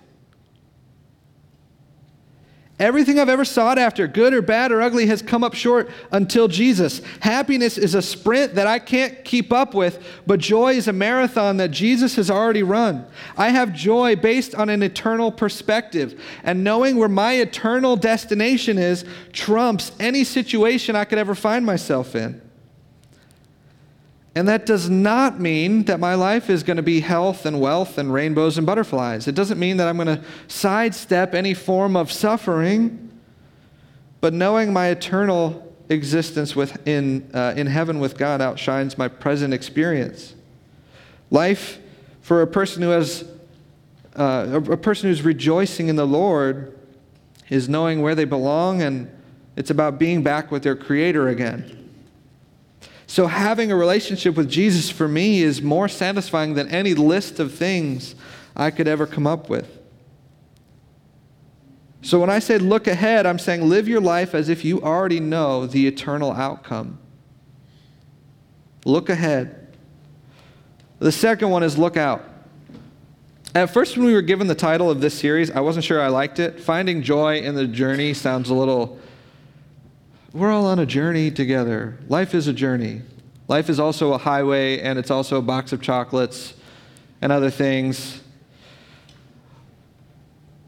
Everything 2.80 3.20
I've 3.20 3.28
ever 3.28 3.44
sought 3.44 3.78
after, 3.78 4.08
good 4.08 4.34
or 4.34 4.42
bad 4.42 4.72
or 4.72 4.82
ugly, 4.82 5.08
has 5.08 5.22
come 5.22 5.44
up 5.44 5.54
short 5.54 5.90
until 6.14 6.48
Jesus. 6.48 7.02
Happiness 7.20 7.78
is 7.78 7.94
a 7.94 8.02
sprint 8.02 8.56
that 8.56 8.68
I 8.68 8.80
can't 8.80 9.26
keep 9.26 9.52
up 9.52 9.74
with, 9.74 10.02
but 10.26 10.40
joy 10.40 10.76
is 10.76 10.88
a 10.88 10.94
marathon 10.94 11.58
that 11.58 11.72
Jesus 11.72 12.16
has 12.16 12.32
already 12.32 12.64
run. 12.64 13.06
I 13.38 13.50
have 13.50 13.74
joy 13.74 14.16
based 14.16 14.56
on 14.56 14.70
an 14.70 14.82
eternal 14.82 15.30
perspective, 15.30 16.22
and 16.42 16.64
knowing 16.64 16.96
where 16.96 17.10
my 17.10 17.34
eternal 17.34 17.98
destination 17.98 18.78
is 18.78 19.04
trumps 19.34 19.92
any 20.00 20.24
situation 20.24 20.96
I 20.96 21.04
could 21.04 21.18
ever 21.18 21.36
find 21.36 21.66
myself 21.66 22.16
in. 22.16 22.49
And 24.36 24.48
that 24.48 24.66
does 24.66 24.90
not 24.90 25.40
mean 25.40 25.86
that 25.86 26.00
my 26.00 26.14
life 26.14 26.50
is 26.50 26.64
going 26.64 26.78
to 26.78 26.84
be 26.84 27.00
health 27.00 27.46
and 27.46 27.60
wealth 27.60 27.98
and 27.98 28.14
rainbows 28.14 28.58
and 28.58 28.66
butterflies. 28.66 29.28
It 29.28 29.36
doesn't 29.36 29.60
mean 29.60 29.78
that 29.78 29.88
I'm 29.88 29.98
going 29.98 30.20
to 30.20 30.24
sidestep 30.48 31.34
any 31.34 31.54
form 31.54 31.96
of 31.96 32.12
suffering. 32.12 33.12
But 34.22 34.34
knowing 34.34 34.72
my 34.72 34.88
eternal 34.88 35.76
existence 35.90 36.56
within, 36.56 37.30
uh, 37.34 37.54
in 37.58 37.68
heaven 37.68 38.00
with 38.00 38.18
God 38.18 38.42
outshines 38.42 38.98
my 38.98 39.08
present 39.08 39.54
experience. 39.54 40.36
Life 41.32 41.80
for 42.22 42.42
a 42.42 42.48
person 42.48 42.84
who 42.84 42.90
has 42.90 43.28
uh, 44.16 44.60
a 44.70 44.78
person 44.78 45.10
who's 45.10 45.22
rejoicing 45.22 45.88
in 45.88 45.96
the 45.96 46.06
Lord 46.06 46.78
is 47.50 47.70
knowing 47.70 48.02
where 48.02 48.16
they 48.16 48.26
belong, 48.26 48.82
and 48.82 49.10
it's 49.56 49.70
about 49.70 49.98
being 49.98 50.24
back 50.24 50.52
with 50.52 50.64
their 50.64 50.76
Creator 50.76 51.30
again. 51.30 51.79
So, 53.10 53.26
having 53.26 53.72
a 53.72 53.76
relationship 53.76 54.36
with 54.36 54.48
Jesus 54.48 54.92
for 54.92 55.08
me 55.08 55.42
is 55.42 55.64
more 55.64 55.88
satisfying 55.88 56.54
than 56.54 56.68
any 56.68 56.94
list 56.94 57.40
of 57.40 57.52
things 57.52 58.14
I 58.56 58.70
could 58.70 58.88
ever 58.88 59.08
come 59.08 59.26
up 59.26 59.50
with. 59.50 59.80
So, 62.04 62.20
when 62.20 62.30
I 62.30 62.38
say 62.38 62.60
look 62.60 62.86
ahead, 62.86 63.26
I'm 63.26 63.40
saying 63.40 63.68
live 63.68 63.88
your 63.88 64.00
life 64.00 64.36
as 64.36 64.48
if 64.48 64.64
you 64.64 64.84
already 64.84 65.20
know 65.20 65.66
the 65.66 65.88
eternal 65.88 66.34
outcome. 66.34 67.00
Look 68.86 69.10
ahead. 69.10 69.76
The 71.00 71.12
second 71.12 71.50
one 71.50 71.64
is 71.64 71.80
look 71.80 71.98
out. 71.98 72.24
At 73.56 73.72
first, 73.72 73.98
when 73.98 74.06
we 74.06 74.14
were 74.14 74.22
given 74.22 74.46
the 74.46 74.54
title 74.54 74.92
of 74.92 75.02
this 75.02 75.18
series, 75.18 75.50
I 75.50 75.62
wasn't 75.62 75.84
sure 75.84 76.00
I 76.00 76.10
liked 76.10 76.38
it. 76.38 76.60
Finding 76.60 77.02
joy 77.02 77.40
in 77.40 77.56
the 77.56 77.66
journey 77.66 78.14
sounds 78.14 78.52
a 78.52 78.54
little 78.54 79.00
we're 80.34 80.52
all 80.52 80.66
on 80.66 80.80
a 80.80 80.86
journey 80.86 81.32
together. 81.32 81.98
Life 82.08 82.36
is 82.36 82.48
a 82.48 82.54
journey. 82.54 83.02
Life 83.48 83.70
is 83.70 83.80
also 83.80 84.14
a 84.14 84.18
highway, 84.18 84.80
and 84.80 85.00
it's 85.00 85.10
also 85.10 85.38
a 85.38 85.42
box 85.42 85.74
of 85.74 85.82
chocolates 85.82 86.54
and 87.22 87.32
other 87.32 87.50
things. 87.50 88.22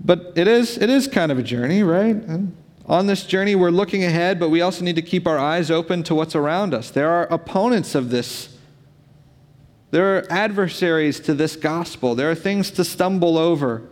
But 0.03 0.33
it 0.35 0.47
is, 0.47 0.77
it 0.79 0.89
is 0.89 1.07
kind 1.07 1.31
of 1.31 1.37
a 1.37 1.43
journey, 1.43 1.83
right? 1.83 2.15
And 2.15 2.55
on 2.87 3.05
this 3.05 3.23
journey, 3.23 3.53
we're 3.53 3.69
looking 3.69 4.03
ahead, 4.03 4.39
but 4.39 4.49
we 4.49 4.61
also 4.61 4.83
need 4.83 4.95
to 4.95 5.01
keep 5.03 5.27
our 5.27 5.37
eyes 5.37 5.69
open 5.69 6.01
to 6.03 6.15
what's 6.15 6.35
around 6.35 6.73
us. 6.73 6.89
There 6.89 7.09
are 7.09 7.27
opponents 7.27 7.93
of 7.93 8.09
this. 8.09 8.57
There 9.91 10.17
are 10.17 10.25
adversaries 10.31 11.19
to 11.21 11.35
this 11.35 11.55
gospel. 11.55 12.15
There 12.15 12.31
are 12.31 12.35
things 12.35 12.71
to 12.71 12.83
stumble 12.83 13.37
over. 13.37 13.83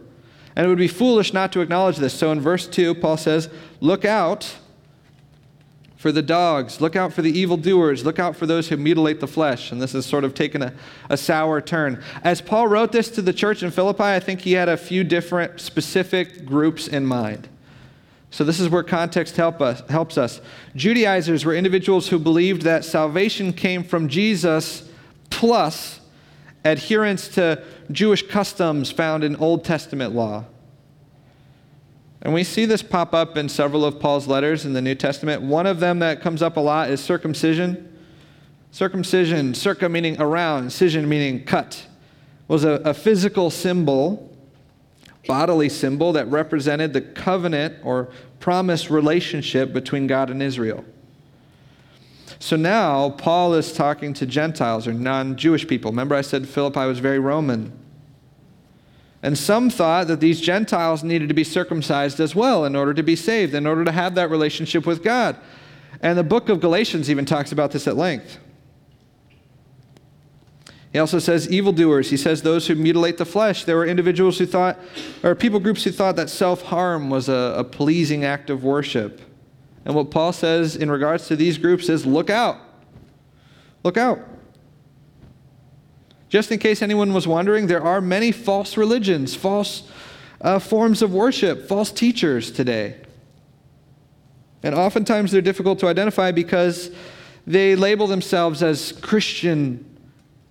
And 0.55 0.65
it 0.65 0.69
would 0.69 0.79
be 0.79 0.88
foolish 0.88 1.32
not 1.32 1.51
to 1.53 1.62
acknowledge 1.62 1.97
this. 1.97 2.13
So 2.13 2.32
in 2.32 2.41
verse 2.41 2.67
2, 2.67 2.95
Paul 2.95 3.17
says, 3.17 3.49
Look 3.79 4.03
out 4.03 4.55
for 5.99 6.13
the 6.13 6.21
dogs. 6.21 6.79
Look 6.79 6.95
out 6.95 7.12
for 7.12 7.21
the 7.21 7.38
evildoers. 7.38 8.05
Look 8.05 8.19
out 8.19 8.33
for 8.33 8.45
those 8.45 8.69
who 8.69 8.77
mutilate 8.77 9.19
the 9.19 9.27
flesh. 9.27 9.69
And 9.69 9.81
this 9.81 9.91
has 9.91 10.05
sort 10.05 10.23
of 10.23 10.33
taken 10.33 10.62
a, 10.62 10.73
a 11.09 11.17
sour 11.17 11.59
turn. 11.59 12.01
As 12.23 12.39
Paul 12.39 12.69
wrote 12.69 12.93
this 12.93 13.09
to 13.12 13.21
the 13.21 13.33
church 13.33 13.63
in 13.63 13.69
Philippi, 13.69 14.03
I 14.03 14.21
think 14.21 14.39
he 14.39 14.53
had 14.53 14.69
a 14.69 14.77
few 14.77 15.03
different 15.03 15.59
specific 15.59 16.45
groups 16.45 16.88
in 16.88 17.05
mind. 17.05 17.49
So, 18.31 18.45
this 18.45 18.62
is 18.62 18.69
where 18.69 18.81
context 18.81 19.35
help 19.35 19.59
us, 19.59 19.81
helps 19.89 20.17
us. 20.17 20.39
Judaizers 20.73 21.43
were 21.43 21.53
individuals 21.53 22.07
who 22.07 22.17
believed 22.17 22.62
that 22.62 22.85
salvation 22.85 23.51
came 23.51 23.83
from 23.83 24.07
Jesus 24.07 24.89
plus 25.29 25.99
adherence 26.63 27.27
to 27.29 27.62
Jewish 27.91 28.25
customs 28.25 28.89
found 28.89 29.25
in 29.25 29.35
Old 29.35 29.65
Testament 29.65 30.15
law. 30.15 30.45
And 32.21 32.34
we 32.34 32.43
see 32.43 32.65
this 32.65 32.84
pop 32.84 33.13
up 33.13 33.38
in 33.38 33.47
several 33.47 33.86
of 33.86 33.99
Paul's 33.99 34.27
letters 34.27 34.65
in 34.65 34.73
the 34.73 34.82
New 34.82 34.95
Testament. 34.95 35.41
One 35.41 35.65
of 35.65 35.79
them 35.79 35.99
that 35.99 36.21
comes 36.21 36.41
up 36.41 36.58
a 36.58 36.60
lot 36.60 36.89
is 36.89 37.01
circumcision. 37.01 37.86
Circumcision, 38.71 39.55
circa 39.55 39.88
meaning 39.89 40.19
around, 40.21 40.65
incision 40.65 41.08
meaning 41.08 41.43
cut, 41.43 41.88
was 42.47 42.63
a, 42.63 42.73
a 42.86 42.93
physical 42.93 43.49
symbol, 43.49 44.36
bodily 45.27 45.69
symbol 45.69 46.12
that 46.13 46.27
represented 46.27 46.93
the 46.93 47.01
covenant 47.01 47.75
or 47.84 48.10
promised 48.39 48.89
relationship 48.89 49.73
between 49.73 50.08
God 50.08 50.29
and 50.29 50.43
Israel. 50.43 50.84
So 52.39 52.55
now 52.55 53.12
Paul 53.12 53.53
is 53.53 53.73
talking 53.73 54.13
to 54.15 54.25
Gentiles 54.25 54.88
or 54.88 54.93
non 54.93 55.36
Jewish 55.36 55.67
people. 55.67 55.91
Remember, 55.91 56.15
I 56.15 56.21
said 56.21 56.47
Philippi 56.47 56.86
was 56.86 56.99
very 56.99 57.19
Roman. 57.19 57.78
And 59.21 59.38
some 59.38 59.69
thought 59.69 60.08
that 60.08 60.21
these 60.21 60.39
Gentiles 60.39 61.03
needed 61.03 61.27
to 61.27 61.34
be 61.34 61.43
circumcised 61.43 62.19
as 62.19 62.36
well 62.36 62.63
in 62.63 62.75
order 62.75 62.93
to 62.93 63.03
be 63.03 63.15
saved, 63.15 63.53
in 63.53 63.67
order 63.67 63.84
to 63.84 63.91
have 63.91 64.15
that 64.15 64.29
relationship 64.29 64.86
with 64.86 65.03
God. 65.03 65.36
And 66.01 66.17
the 66.17 66.23
book 66.23 66.47
of 66.47 66.62
Galatians 66.62 67.10
even 67.10 67.25
talks 67.25 67.51
about 67.51 67.71
this 67.71 67.88
at 67.88 67.97
length. 67.97 68.38
He 70.93 70.97
also 70.97 71.19
says 71.19 71.49
evildoers. 71.49 72.10
He 72.10 72.17
says 72.17 72.41
those 72.41 72.67
who 72.67 72.75
mutilate 72.75 73.17
the 73.17 73.25
flesh. 73.25 73.65
There 73.65 73.75
were 73.75 73.86
individuals 73.86 74.39
who 74.39 74.45
thought, 74.45 74.79
or 75.21 75.36
people 75.36 75.60
groups 75.60 75.84
who 75.84 75.91
thought 75.91 76.15
that 76.15 76.29
self 76.29 76.63
harm 76.63 77.10
was 77.10 77.29
a, 77.29 77.55
a 77.58 77.63
pleasing 77.63 78.23
act 78.23 78.49
of 78.49 78.63
worship. 78.63 79.21
And 79.86 79.93
what 79.93 80.10
Paul 80.12 80.34
says 80.34 80.75
in 80.75 80.89
regards 80.89 81.27
to 81.27 81.36
these 81.36 81.58
groups 81.58 81.89
is 81.89 82.05
look 82.05 82.29
out. 82.29 82.58
Look 83.84 83.97
out. 83.97 84.19
Just 86.29 86.51
in 86.51 86.59
case 86.59 86.81
anyone 86.81 87.13
was 87.13 87.27
wondering, 87.27 87.67
there 87.67 87.83
are 87.83 87.99
many 87.99 88.31
false 88.31 88.77
religions, 88.77 89.35
false 89.35 89.83
uh, 90.41 90.59
forms 90.59 91.01
of 91.01 91.11
worship, 91.11 91.67
false 91.67 91.91
teachers 91.91 92.51
today. 92.51 92.95
And 94.61 94.75
oftentimes 94.75 95.31
they're 95.31 95.41
difficult 95.41 95.79
to 95.79 95.87
identify 95.87 96.31
because 96.31 96.91
they 97.47 97.75
label 97.75 98.05
themselves 98.07 98.61
as 98.61 98.91
Christian 98.91 99.85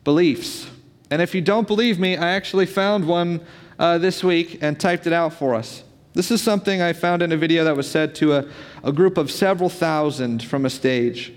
beliefs. 0.03 0.69
And 1.11 1.23
if 1.23 1.35
you 1.35 1.41
don't 1.41 1.67
believe 1.67 1.99
me, 1.99 2.17
I 2.17 2.31
actually 2.31 2.67
found 2.67 3.07
one 3.07 3.41
uh, 3.79 3.99
this 3.99 4.25
week 4.25 4.59
and 4.61 4.79
typed 4.79 5.07
it 5.07 5.13
out 5.13 5.33
for 5.33 5.55
us. 5.55 5.85
This 6.15 6.31
is 6.31 6.43
something 6.43 6.83
I 6.83 6.93
found 6.93 7.23
in 7.23 7.31
a 7.31 7.37
video 7.37 7.63
that 7.65 7.77
was 7.77 7.89
said 7.89 8.15
to 8.17 8.35
a, 8.35 8.49
a 8.83 8.93
group 8.93 9.17
of 9.17 9.31
several 9.31 9.71
thousand 9.71 10.43
from 10.43 10.67
a 10.67 10.71
stage 10.71 11.33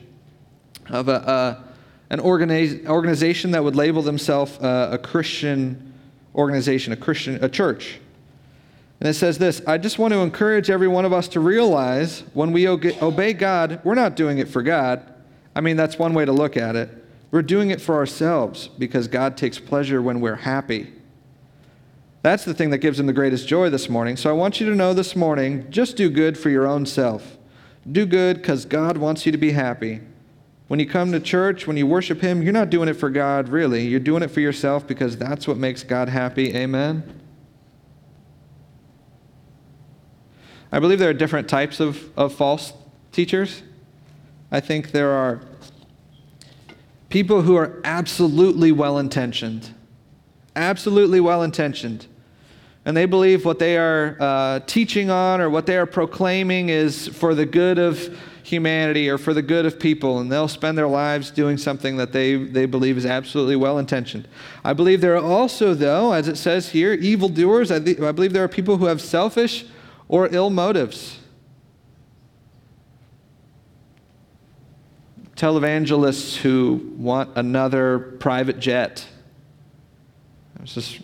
of 0.89 1.07
a, 1.07 1.13
a 1.13 1.70
an 2.11 2.19
organiz- 2.19 2.85
organization 2.87 3.51
that 3.51 3.63
would 3.63 3.75
label 3.75 4.01
themselves 4.01 4.57
uh, 4.59 4.89
a 4.91 4.97
Christian 4.97 5.93
organization, 6.35 6.93
a 6.93 6.97
Christian, 6.97 7.43
a 7.43 7.49
church. 7.49 7.99
And 8.99 9.09
it 9.09 9.13
says 9.15 9.39
this 9.39 9.61
I 9.65 9.79
just 9.79 9.97
want 9.97 10.13
to 10.13 10.19
encourage 10.19 10.69
every 10.69 10.89
one 10.89 11.05
of 11.05 11.13
us 11.13 11.29
to 11.29 11.39
realize 11.39 12.23
when 12.33 12.51
we 12.51 12.67
obey 12.67 13.33
God, 13.33 13.79
we're 13.83 13.95
not 13.95 14.15
doing 14.15 14.37
it 14.37 14.49
for 14.49 14.61
God. 14.61 15.11
I 15.55 15.61
mean, 15.61 15.77
that's 15.77 15.97
one 15.97 16.13
way 16.13 16.25
to 16.25 16.31
look 16.31 16.55
at 16.55 16.75
it. 16.75 16.89
We're 17.31 17.41
doing 17.41 17.71
it 17.71 17.81
for 17.81 17.95
ourselves 17.95 18.67
because 18.67 19.07
God 19.07 19.37
takes 19.37 19.57
pleasure 19.57 20.01
when 20.01 20.19
we're 20.19 20.35
happy. 20.35 20.93
That's 22.23 22.43
the 22.43 22.53
thing 22.53 22.69
that 22.71 22.79
gives 22.79 22.99
him 22.99 23.07
the 23.07 23.13
greatest 23.13 23.47
joy 23.47 23.69
this 23.69 23.89
morning. 23.89 24.17
So 24.17 24.29
I 24.29 24.33
want 24.33 24.59
you 24.59 24.69
to 24.69 24.75
know 24.75 24.93
this 24.93 25.15
morning 25.15 25.65
just 25.71 25.95
do 25.95 26.09
good 26.09 26.37
for 26.37 26.49
your 26.49 26.67
own 26.67 26.85
self. 26.85 27.37
Do 27.89 28.05
good 28.05 28.37
because 28.37 28.65
God 28.65 28.97
wants 28.97 29.25
you 29.25 29.31
to 29.31 29.37
be 29.37 29.51
happy. 29.51 30.01
When 30.71 30.79
you 30.79 30.85
come 30.85 31.11
to 31.11 31.19
church, 31.19 31.67
when 31.67 31.75
you 31.75 31.85
worship 31.85 32.21
Him, 32.21 32.41
you're 32.41 32.53
not 32.53 32.69
doing 32.69 32.87
it 32.87 32.93
for 32.93 33.09
God, 33.09 33.49
really. 33.49 33.85
You're 33.85 33.99
doing 33.99 34.23
it 34.23 34.29
for 34.29 34.39
yourself 34.39 34.87
because 34.87 35.17
that's 35.17 35.45
what 35.45 35.57
makes 35.57 35.83
God 35.83 36.07
happy. 36.07 36.55
Amen? 36.55 37.03
I 40.71 40.79
believe 40.79 40.97
there 40.97 41.09
are 41.09 41.13
different 41.13 41.49
types 41.49 41.81
of, 41.81 42.17
of 42.17 42.33
false 42.33 42.71
teachers. 43.11 43.63
I 44.49 44.61
think 44.61 44.91
there 44.91 45.11
are 45.11 45.41
people 47.09 47.41
who 47.41 47.57
are 47.57 47.81
absolutely 47.83 48.71
well 48.71 48.97
intentioned, 48.97 49.75
absolutely 50.55 51.19
well 51.19 51.43
intentioned. 51.43 52.07
And 52.85 52.95
they 52.95 53.07
believe 53.07 53.43
what 53.43 53.59
they 53.59 53.77
are 53.77 54.15
uh, 54.21 54.59
teaching 54.61 55.09
on 55.09 55.41
or 55.41 55.49
what 55.49 55.65
they 55.65 55.75
are 55.75 55.85
proclaiming 55.85 56.69
is 56.69 57.09
for 57.09 57.35
the 57.35 57.45
good 57.45 57.77
of 57.77 58.17
humanity 58.43 59.09
or 59.09 59.17
for 59.17 59.33
the 59.33 59.41
good 59.41 59.65
of 59.65 59.79
people, 59.79 60.19
and 60.19 60.31
they'll 60.31 60.47
spend 60.47 60.77
their 60.77 60.87
lives 60.87 61.31
doing 61.31 61.57
something 61.57 61.97
that 61.97 62.11
they, 62.11 62.35
they 62.35 62.65
believe 62.65 62.97
is 62.97 63.05
absolutely 63.05 63.55
well 63.55 63.77
intentioned. 63.77 64.27
I 64.63 64.73
believe 64.73 65.01
there 65.01 65.15
are 65.15 65.23
also, 65.23 65.73
though, 65.73 66.13
as 66.13 66.27
it 66.27 66.37
says 66.37 66.69
here, 66.69 66.93
evildoers. 66.93 67.71
I, 67.71 67.79
th- 67.79 67.99
I 67.99 68.11
believe 68.11 68.33
there 68.33 68.43
are 68.43 68.49
people 68.49 68.77
who 68.77 68.85
have 68.85 69.01
selfish 69.01 69.65
or 70.07 70.27
ill 70.31 70.49
motives. 70.49 71.19
Televangelists 75.35 76.37
who 76.37 76.93
want 76.97 77.29
another 77.35 77.99
private 78.19 78.59
jet. 78.59 79.07
I 80.57 80.61
was 80.61 80.73
just 80.73 80.99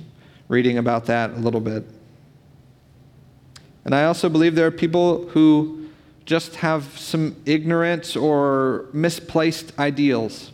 reading 0.47 0.77
about 0.77 1.05
that 1.05 1.31
a 1.31 1.37
little 1.37 1.61
bit. 1.61 1.83
And 3.85 3.95
I 3.95 4.03
also 4.03 4.27
believe 4.27 4.53
there 4.55 4.67
are 4.67 4.71
people 4.71 5.29
who 5.29 5.87
just 6.27 6.57
have 6.57 6.83
some 6.99 7.37
ignorance 7.45 8.15
or 8.15 8.89
misplaced 8.91 9.71
ideals. 9.79 10.51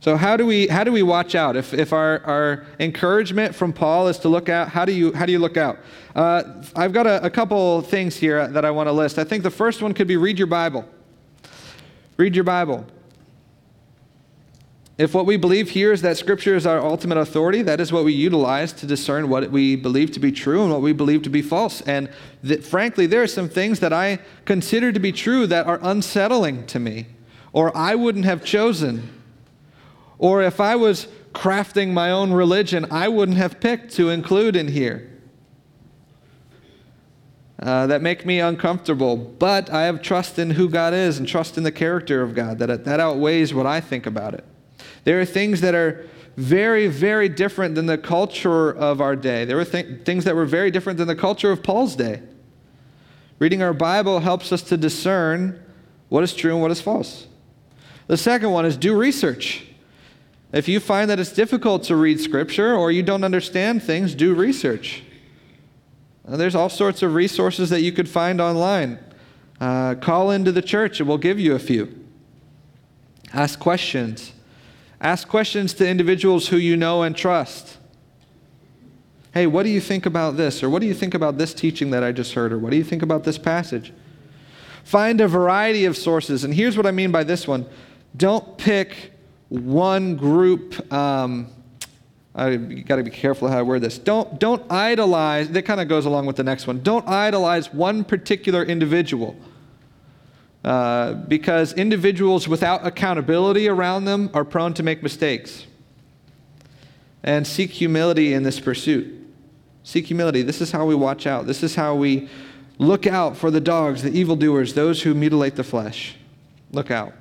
So 0.00 0.16
how 0.16 0.36
do 0.36 0.44
we 0.44 0.66
how 0.66 0.84
do 0.84 0.92
we 0.92 1.02
watch 1.02 1.34
out? 1.34 1.56
If, 1.56 1.72
if 1.72 1.92
our, 1.92 2.20
our 2.24 2.66
encouragement 2.78 3.54
from 3.54 3.72
Paul 3.72 4.08
is 4.08 4.18
to 4.18 4.28
look 4.28 4.48
out, 4.50 4.68
how 4.68 4.84
do 4.84 4.92
you 4.92 5.14
how 5.14 5.24
do 5.24 5.32
you 5.32 5.38
look 5.38 5.56
out? 5.56 5.78
Uh, 6.14 6.42
I've 6.76 6.92
got 6.92 7.06
a, 7.06 7.24
a 7.24 7.30
couple 7.30 7.80
things 7.80 8.16
here 8.16 8.46
that 8.48 8.64
I 8.64 8.70
want 8.72 8.88
to 8.88 8.92
list. 8.92 9.18
I 9.18 9.24
think 9.24 9.44
the 9.44 9.50
first 9.50 9.80
one 9.80 9.94
could 9.94 10.08
be 10.08 10.16
read 10.16 10.36
your 10.36 10.48
Bible. 10.48 10.84
Read 12.18 12.34
your 12.34 12.44
Bible. 12.44 12.84
If 14.96 15.12
what 15.12 15.26
we 15.26 15.36
believe 15.36 15.70
here 15.70 15.92
is 15.92 16.02
that 16.02 16.16
Scripture 16.16 16.54
is 16.54 16.66
our 16.66 16.80
ultimate 16.80 17.18
authority, 17.18 17.62
that 17.62 17.80
is 17.80 17.92
what 17.92 18.04
we 18.04 18.12
utilize 18.12 18.72
to 18.74 18.86
discern 18.86 19.28
what 19.28 19.50
we 19.50 19.74
believe 19.74 20.12
to 20.12 20.20
be 20.20 20.30
true 20.30 20.62
and 20.62 20.70
what 20.70 20.82
we 20.82 20.92
believe 20.92 21.22
to 21.22 21.30
be 21.30 21.42
false. 21.42 21.80
And 21.80 22.08
frankly, 22.62 23.06
there 23.06 23.20
are 23.20 23.26
some 23.26 23.48
things 23.48 23.80
that 23.80 23.92
I 23.92 24.20
consider 24.44 24.92
to 24.92 25.00
be 25.00 25.10
true 25.10 25.48
that 25.48 25.66
are 25.66 25.80
unsettling 25.82 26.66
to 26.66 26.78
me, 26.78 27.06
or 27.52 27.76
I 27.76 27.96
wouldn't 27.96 28.24
have 28.24 28.44
chosen. 28.44 29.20
Or 30.18 30.42
if 30.42 30.60
I 30.60 30.76
was 30.76 31.08
crafting 31.32 31.92
my 31.92 32.12
own 32.12 32.32
religion, 32.32 32.86
I 32.88 33.08
wouldn't 33.08 33.38
have 33.38 33.58
picked 33.58 33.92
to 33.94 34.10
include 34.10 34.54
in 34.54 34.68
here. 34.68 35.10
Uh, 37.58 37.86
that 37.86 38.02
make 38.02 38.26
me 38.26 38.38
uncomfortable, 38.38 39.16
but 39.16 39.70
I 39.70 39.84
have 39.84 40.02
trust 40.02 40.38
in 40.38 40.50
who 40.50 40.68
God 40.68 40.92
is 40.94 41.18
and 41.18 41.26
trust 41.26 41.56
in 41.56 41.64
the 41.64 41.72
character 41.72 42.22
of 42.22 42.34
God. 42.34 42.58
That, 42.58 42.84
that 42.84 43.00
outweighs 43.00 43.54
what 43.54 43.66
I 43.66 43.80
think 43.80 44.06
about 44.06 44.34
it. 44.34 44.44
There 45.04 45.20
are 45.20 45.24
things 45.24 45.60
that 45.60 45.74
are 45.74 46.06
very, 46.36 46.88
very 46.88 47.28
different 47.28 47.74
than 47.74 47.86
the 47.86 47.98
culture 47.98 48.70
of 48.70 49.00
our 49.00 49.14
day. 49.14 49.44
There 49.44 49.56
were 49.56 49.64
th- 49.64 50.04
things 50.04 50.24
that 50.24 50.34
were 50.34 50.46
very 50.46 50.70
different 50.70 50.98
than 50.98 51.06
the 51.06 51.14
culture 51.14 51.52
of 51.52 51.62
Paul's 51.62 51.94
day. 51.94 52.22
Reading 53.38 53.62
our 53.62 53.72
Bible 53.72 54.20
helps 54.20 54.52
us 54.52 54.62
to 54.62 54.76
discern 54.76 55.62
what 56.08 56.24
is 56.24 56.34
true 56.34 56.52
and 56.52 56.62
what 56.62 56.70
is 56.70 56.80
false. 56.80 57.26
The 58.06 58.16
second 58.16 58.50
one 58.50 58.66
is 58.66 58.76
do 58.76 58.96
research. 58.96 59.66
If 60.52 60.68
you 60.68 60.78
find 60.78 61.10
that 61.10 61.18
it's 61.18 61.32
difficult 61.32 61.82
to 61.84 61.96
read 61.96 62.20
Scripture 62.20 62.74
or 62.74 62.92
you 62.92 63.02
don't 63.02 63.24
understand 63.24 63.82
things, 63.82 64.14
do 64.14 64.34
research. 64.34 65.02
Now, 66.26 66.36
there's 66.36 66.54
all 66.54 66.68
sorts 66.68 67.02
of 67.02 67.14
resources 67.14 67.70
that 67.70 67.82
you 67.82 67.92
could 67.92 68.08
find 68.08 68.40
online. 68.40 68.98
Uh, 69.60 69.94
call 69.96 70.30
into 70.30 70.52
the 70.52 70.62
church, 70.62 71.00
and 71.00 71.08
we'll 71.08 71.18
give 71.18 71.38
you 71.38 71.54
a 71.54 71.58
few. 71.58 72.04
Ask 73.32 73.58
questions. 73.58 74.33
Ask 75.04 75.28
questions 75.28 75.74
to 75.74 75.86
individuals 75.86 76.48
who 76.48 76.56
you 76.56 76.78
know 76.78 77.02
and 77.02 77.14
trust. 77.14 77.76
Hey, 79.34 79.46
what 79.46 79.64
do 79.64 79.68
you 79.68 79.80
think 79.80 80.06
about 80.06 80.38
this? 80.38 80.62
Or 80.62 80.70
what 80.70 80.80
do 80.80 80.86
you 80.86 80.94
think 80.94 81.12
about 81.12 81.36
this 81.36 81.52
teaching 81.52 81.90
that 81.90 82.02
I 82.02 82.10
just 82.10 82.32
heard? 82.32 82.54
Or 82.54 82.58
what 82.58 82.70
do 82.70 82.78
you 82.78 82.84
think 82.84 83.02
about 83.02 83.22
this 83.22 83.36
passage? 83.36 83.92
Find 84.82 85.20
a 85.20 85.28
variety 85.28 85.84
of 85.84 85.98
sources. 85.98 86.42
And 86.42 86.54
here's 86.54 86.74
what 86.74 86.86
I 86.86 86.90
mean 86.90 87.12
by 87.12 87.22
this 87.22 87.46
one 87.46 87.66
don't 88.16 88.56
pick 88.56 89.12
one 89.50 90.16
group. 90.16 90.90
Um, 90.90 91.48
I 92.34 92.56
got 92.56 92.96
to 92.96 93.02
be 93.02 93.10
careful 93.10 93.48
how 93.48 93.58
I 93.58 93.62
word 93.62 93.82
this. 93.82 93.98
Don't, 93.98 94.40
don't 94.40 94.64
idolize, 94.72 95.50
that 95.50 95.62
kind 95.62 95.80
of 95.80 95.88
goes 95.88 96.06
along 96.06 96.24
with 96.24 96.36
the 96.36 96.42
next 96.42 96.66
one. 96.66 96.82
Don't 96.82 97.06
idolize 97.06 97.72
one 97.74 98.04
particular 98.04 98.64
individual. 98.64 99.36
Uh, 100.64 101.12
because 101.12 101.74
individuals 101.74 102.48
without 102.48 102.86
accountability 102.86 103.68
around 103.68 104.06
them 104.06 104.30
are 104.32 104.44
prone 104.44 104.72
to 104.72 104.82
make 104.82 105.02
mistakes. 105.02 105.66
And 107.22 107.46
seek 107.46 107.70
humility 107.70 108.32
in 108.32 108.42
this 108.44 108.60
pursuit. 108.60 109.12
Seek 109.82 110.06
humility. 110.06 110.40
This 110.40 110.62
is 110.62 110.72
how 110.72 110.86
we 110.86 110.94
watch 110.94 111.26
out. 111.26 111.46
This 111.46 111.62
is 111.62 111.74
how 111.74 111.94
we 111.94 112.30
look 112.78 113.06
out 113.06 113.36
for 113.36 113.50
the 113.50 113.60
dogs, 113.60 114.02
the 114.02 114.10
evildoers, 114.10 114.72
those 114.72 115.02
who 115.02 115.12
mutilate 115.12 115.56
the 115.56 115.64
flesh. 115.64 116.16
Look 116.72 116.90
out. 116.90 117.12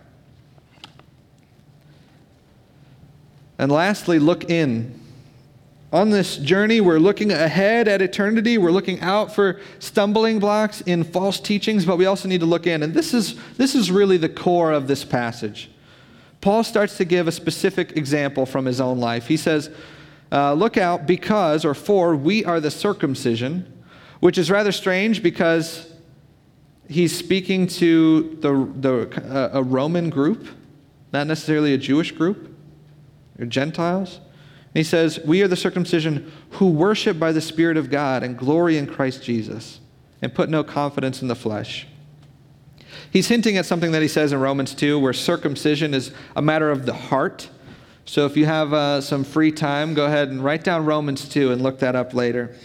And 3.58 3.71
lastly, 3.71 4.19
look 4.19 4.49
in. 4.49 5.03
On 5.93 6.10
this 6.10 6.38
journey, 6.38 6.82
we're 6.82 6.97
looking 6.97 7.32
ahead 7.32 7.88
at 7.88 8.01
eternity. 8.01 8.58
We're 8.58 8.71
looking 8.71 8.99
out 9.01 9.32
for 9.32 9.62
stumbling 9.77 10.39
blocks 10.39 10.82
in 10.82 11.03
false 11.03 11.39
teachings, 11.39 11.86
but 11.86 11.97
we 11.97 12.08
also 12.08 12.27
need 12.27 12.39
to 12.39 12.47
look 12.47 12.65
in. 12.65 12.82
And 12.82 12.95
this 12.95 13.13
is, 13.13 13.36
this 13.58 13.75
is 13.75 13.91
really 13.91 14.17
the 14.17 14.27
core 14.27 14.71
of 14.71 14.88
this 14.88 15.06
passage. 15.06 15.69
Paul 16.41 16.63
starts 16.63 16.97
to 16.97 17.06
give 17.06 17.27
a 17.27 17.32
specific 17.32 17.95
example 17.95 18.47
from 18.47 18.65
his 18.65 18.82
own 18.82 18.99
life. 18.99 19.27
He 19.27 19.38
says, 19.38 19.69
uh, 20.32 20.53
Look 20.53 20.77
out 20.77 21.06
because, 21.06 21.63
or 21.63 21.75
for, 21.75 22.15
we 22.15 22.43
are 22.43 22.60
the 22.60 22.71
circumcision, 22.71 23.71
which 24.19 24.39
is 24.39 24.49
rather 24.49 24.71
strange 24.71 25.21
because 25.21 25.93
he's 26.89 27.15
speaking 27.15 27.67
to 27.67 28.36
the, 28.41 28.67
the, 28.79 29.32
uh, 29.32 29.60
a 29.60 29.62
Roman 29.62 30.10
group, 30.10 30.47
not 31.13 31.27
necessarily 31.27 31.75
a 31.75 31.77
Jewish 31.77 32.12
group, 32.13 32.58
or 33.38 33.45
Gentiles. 33.45 34.19
He 34.74 34.84
says, 34.84 35.20
We 35.20 35.42
are 35.44 35.48
the 35.48 35.56
circumcision 35.56 36.32
who 36.52 36.70
worship 36.70 37.20
by 37.20 37.32
the 37.32 37.42
Spirit 37.42 37.78
of 37.78 37.90
God 37.90 38.24
and 38.24 38.38
glory 38.38 38.78
in 38.78 38.88
Christ 38.88 39.24
Jesus 39.24 39.80
and 40.22 40.34
put 40.34 40.50
no 40.50 40.64
confidence 40.64 41.22
in 41.22 41.28
the 41.28 41.36
flesh. 41.36 41.88
He's 43.12 43.28
hinting 43.28 43.58
at 43.58 43.66
something 43.66 43.92
that 43.92 44.02
he 44.02 44.08
says 44.08 44.32
in 44.32 44.40
Romans 44.40 44.74
2, 44.74 45.00
where 45.00 45.14
circumcision 45.14 45.94
is 45.94 46.12
a 46.36 46.42
matter 46.42 46.72
of 46.72 46.86
the 46.86 46.94
heart. 46.94 47.50
So 48.06 48.26
if 48.26 48.36
you 48.36 48.46
have 48.46 48.74
uh, 48.74 49.02
some 49.02 49.24
free 49.24 49.52
time, 49.52 49.94
go 49.94 50.06
ahead 50.06 50.30
and 50.30 50.44
write 50.44 50.64
down 50.64 50.86
Romans 50.86 51.28
2 51.30 51.52
and 51.52 51.62
look 51.62 51.80
that 51.80 51.96
up 51.96 52.14
later. 52.14 52.56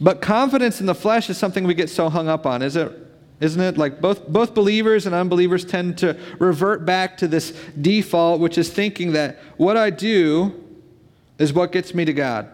But 0.00 0.20
confidence 0.20 0.80
in 0.80 0.86
the 0.86 0.94
flesh 0.94 1.30
is 1.30 1.38
something 1.38 1.64
we 1.64 1.74
get 1.74 1.90
so 1.90 2.08
hung 2.08 2.28
up 2.28 2.44
on, 2.44 2.62
is 2.62 2.74
it? 2.74 2.92
Isn't 3.42 3.60
it? 3.60 3.76
Like 3.76 4.00
both, 4.00 4.28
both 4.28 4.54
believers 4.54 5.04
and 5.04 5.16
unbelievers 5.16 5.64
tend 5.64 5.98
to 5.98 6.16
revert 6.38 6.86
back 6.86 7.16
to 7.16 7.26
this 7.26 7.50
default, 7.80 8.38
which 8.40 8.56
is 8.56 8.70
thinking 8.70 9.14
that 9.14 9.40
what 9.56 9.76
I 9.76 9.90
do 9.90 10.54
is 11.38 11.52
what 11.52 11.72
gets 11.72 11.92
me 11.92 12.04
to 12.04 12.12
God. 12.12 12.48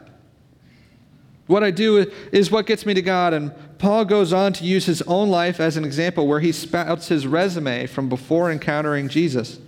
What 1.46 1.62
I 1.62 1.72
do 1.72 2.11
is 2.33 2.51
what 2.51 2.64
gets 2.64 2.87
me 2.87 2.94
to 2.94 3.03
God. 3.03 3.35
And 3.35 3.53
Paul 3.79 4.07
goes 4.07 4.33
on 4.33 4.55
to 4.55 4.64
use 4.64 4.87
his 4.87 5.03
own 5.03 5.29
life 5.29 5.61
as 5.61 5.77
an 5.77 5.85
example 5.85 6.27
where 6.27 6.40
he 6.40 6.53
spouts 6.53 7.09
his 7.09 7.27
resume 7.27 7.87
from 7.87 8.09
before 8.09 8.51
encountering 8.51 9.11
Jesus. 9.11 9.59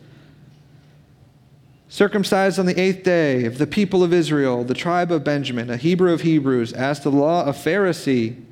Circumcised 1.90 2.58
on 2.58 2.64
the 2.64 2.80
eighth 2.80 3.02
day 3.02 3.44
of 3.44 3.58
the 3.58 3.66
people 3.66 4.02
of 4.02 4.14
Israel, 4.14 4.64
the 4.64 4.72
tribe 4.72 5.12
of 5.12 5.22
Benjamin, 5.22 5.68
a 5.68 5.76
Hebrew 5.76 6.14
of 6.14 6.22
Hebrews, 6.22 6.72
as 6.72 7.00
to 7.00 7.10
the 7.10 7.16
law, 7.16 7.44
a 7.44 7.52
Pharisee 7.52 8.42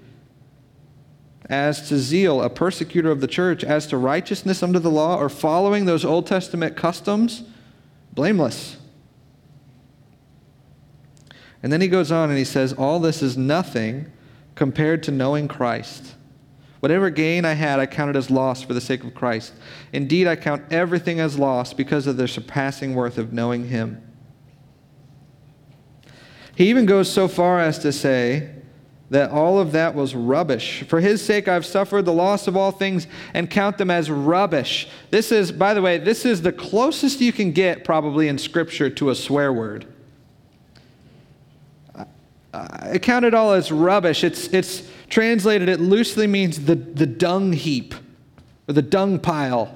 as 1.49 1.89
to 1.89 1.99
zeal, 1.99 2.43
a 2.43 2.51
persecutor 2.51 3.11
of 3.11 3.21
the 3.21 3.27
church, 3.27 3.65
as 3.65 3.87
to 3.87 3.97
righteousness 3.97 4.63
under 4.63 4.79
the 4.79 4.91
law, 4.91 5.17
or 5.17 5.29
following 5.29 5.87
those 5.87 6.05
Old 6.05 6.27
Testament 6.27 6.77
customs, 6.77 7.43
blameless. 8.13 8.77
And 11.63 11.73
then 11.73 11.81
he 11.81 11.89
goes 11.89 12.13
on 12.13 12.29
and 12.29 12.39
he 12.39 12.45
says, 12.45 12.73
All 12.73 13.01
this 13.01 13.23
is 13.23 13.37
nothing 13.37 14.11
compared 14.55 15.03
to 15.05 15.11
knowing 15.11 15.49
Christ. 15.49 16.15
Whatever 16.81 17.11
gain 17.11 17.45
I 17.45 17.55
had, 17.55 17.81
I 17.81 17.87
counted 17.87 18.17
as 18.17 18.31
loss 18.31 18.63
for 18.63 18.75
the 18.75 18.81
sake 18.81 19.03
of 19.03 19.15
Christ. 19.15 19.53
Indeed, 19.93 20.29
I 20.29 20.37
count 20.37 20.73
everything 20.73 21.19
as 21.19 21.39
loss 21.39 21.73
because 21.73 22.07
of 22.07 22.17
the 22.17 22.29
surpassing 22.29 22.95
worth 22.95 23.19
of 23.19 23.33
knowing 23.33 23.69
Him. 23.69 24.01
He 26.55 26.69
even 26.71 26.87
goes 26.87 27.11
so 27.11 27.27
far 27.27 27.59
as 27.61 27.79
to 27.81 27.93
say, 27.93 28.51
that 29.11 29.31
all 29.31 29.59
of 29.59 29.73
that 29.73 29.95
was 29.95 30.15
rubbish. 30.15 30.83
For 30.85 31.01
his 31.01 31.25
sake, 31.25 31.49
I've 31.49 31.65
suffered 31.65 32.03
the 32.03 32.13
loss 32.13 32.47
of 32.47 32.57
all 32.57 32.71
things 32.71 33.07
and 33.33 33.49
count 33.49 33.79
them 33.79 33.91
as 33.91 34.11
rubbish. 34.11 34.89
This 35.11 35.33
is, 35.33 35.51
by 35.51 35.73
the 35.73 35.81
way, 35.81 35.97
this 35.99 36.27
is 36.27 36.43
the 36.43 36.53
closest 36.53 37.21
you 37.21 37.33
can 37.33 37.53
get 37.53 37.85
probably 37.85 38.29
in 38.29 38.37
Scripture 38.37 38.91
to 38.91 39.11
a 39.11 39.15
swear 39.15 39.53
word. 39.53 39.87
I 42.53 42.99
count 42.99 43.25
it 43.25 43.35
all 43.35 43.53
as 43.53 43.71
rubbish. 43.73 44.25
It's, 44.25 44.49
it's 44.49 44.89
translated, 45.09 45.69
it 45.69 45.81
loosely 45.81 46.27
means 46.27 46.65
the, 46.65 46.75
the 46.75 47.07
dung 47.07 47.53
heap 47.53 47.95
or 48.69 48.75
the 48.75 48.83
dung 48.83 49.19
pile. 49.19 49.75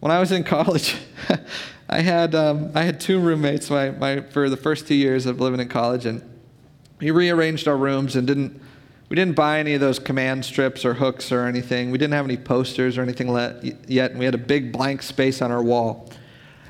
When 0.00 0.12
I 0.12 0.20
was 0.20 0.30
in 0.30 0.44
college, 0.44 0.96
I 1.88 2.00
had, 2.00 2.34
um, 2.34 2.70
I 2.74 2.82
had 2.82 3.00
two 3.00 3.18
roommates 3.18 3.70
my, 3.70 3.90
my, 3.90 4.20
for 4.20 4.48
the 4.48 4.56
first 4.56 4.86
two 4.86 4.94
years 4.94 5.26
of 5.26 5.40
living 5.40 5.60
in 5.60 5.68
college, 5.68 6.04
and 6.04 6.22
we 6.98 7.10
rearranged 7.10 7.68
our 7.68 7.76
rooms 7.76 8.16
and 8.16 8.26
didn't 8.26 8.60
we 9.08 9.14
didn't 9.14 9.36
buy 9.36 9.60
any 9.60 9.74
of 9.74 9.80
those 9.80 10.00
command 10.00 10.44
strips 10.44 10.84
or 10.84 10.94
hooks 10.94 11.30
or 11.30 11.46
anything. 11.46 11.92
We 11.92 11.98
didn't 11.98 12.14
have 12.14 12.24
any 12.24 12.36
posters 12.36 12.98
or 12.98 13.02
anything 13.02 13.28
yet, 13.86 14.10
and 14.10 14.18
we 14.18 14.24
had 14.24 14.34
a 14.34 14.38
big 14.38 14.72
blank 14.72 15.02
space 15.02 15.40
on 15.40 15.52
our 15.52 15.62
wall. 15.62 16.10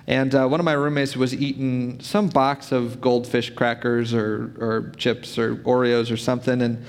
And 0.07 0.35
uh, 0.35 0.47
one 0.47 0.61
of 0.61 0.65
my 0.65 0.75
roommates 0.75 1.17
was 1.17 1.35
eating 1.35 1.99
some 2.01 2.29
box 2.29 2.73
of 2.73 3.01
goldfish 3.01 3.51
crackers 3.51 4.13
or, 4.13 4.53
or 4.59 4.93
chips 4.97 5.39
or 5.39 5.57
Oreos 5.57 6.13
or 6.13 6.17
something, 6.17 6.61
and 6.61 6.85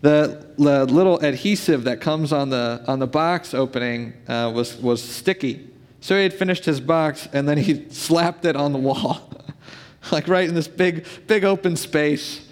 the, 0.00 0.46
the 0.56 0.86
little 0.86 1.18
adhesive 1.20 1.84
that 1.84 2.00
comes 2.00 2.32
on 2.32 2.50
the 2.50 2.82
on 2.86 2.98
the 2.98 3.06
box 3.06 3.52
opening 3.52 4.14
uh, 4.26 4.50
was 4.54 4.76
was 4.76 5.02
sticky. 5.02 5.68
So 6.00 6.16
he 6.16 6.22
had 6.22 6.32
finished 6.32 6.64
his 6.64 6.80
box, 6.80 7.28
and 7.32 7.48
then 7.48 7.58
he 7.58 7.88
slapped 7.90 8.44
it 8.44 8.56
on 8.56 8.72
the 8.72 8.78
wall, 8.78 9.30
like 10.12 10.26
right 10.28 10.48
in 10.48 10.54
this 10.54 10.68
big 10.68 11.06
big 11.26 11.44
open 11.44 11.76
space. 11.76 12.47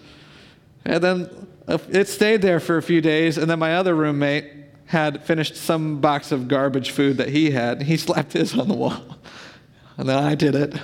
And 0.87 1.03
then 1.03 1.46
uh, 1.66 1.79
it 1.90 2.09
stayed 2.09 2.42
there 2.42 2.61
for 2.61 2.77
a 2.77 2.83
few 2.83 3.01
days, 3.01 3.38
and 3.38 3.51
then 3.51 3.59
my 3.59 3.75
other 3.75 3.94
roommate 3.94 4.53
had 4.87 5.25
finished 5.25 5.57
some 5.57 6.01
box 6.01 6.31
of 6.31 6.46
garbage 6.46 6.92
food 6.92 7.16
that 7.16 7.29
he 7.29 7.51
had, 7.51 7.79
and 7.79 7.87
he 7.87 7.96
slapped 7.96 8.33
his 8.33 8.57
on 8.57 8.68
the 8.68 8.75
wall. 8.75 9.03
And 9.99 10.09
then 10.09 10.22
I 10.22 10.35
did 10.35 10.55
it. 10.55 10.79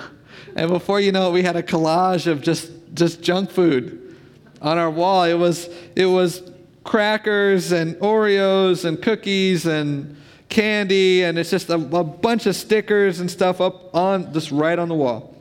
And 0.56 0.70
before 0.70 1.00
you 1.00 1.12
know 1.12 1.28
it, 1.28 1.32
we 1.32 1.42
had 1.42 1.56
a 1.56 1.62
collage 1.62 2.26
of 2.26 2.42
just, 2.42 2.70
just 2.94 3.22
junk 3.22 3.50
food 3.50 4.16
on 4.60 4.76
our 4.76 4.90
wall. 4.90 5.24
It 5.24 5.34
was, 5.34 5.68
it 5.94 6.06
was 6.06 6.42
crackers 6.82 7.72
and 7.72 7.94
Oreos 7.96 8.84
and 8.84 9.00
cookies 9.00 9.66
and 9.66 10.16
candy, 10.48 11.22
and 11.22 11.38
it's 11.38 11.50
just 11.50 11.70
a, 11.70 11.74
a 11.74 12.04
bunch 12.04 12.46
of 12.46 12.56
stickers 12.56 13.20
and 13.20 13.30
stuff 13.30 13.60
up 13.60 13.94
on, 13.94 14.32
just 14.32 14.50
right 14.50 14.78
on 14.78 14.88
the 14.88 14.94
wall. 14.94 15.31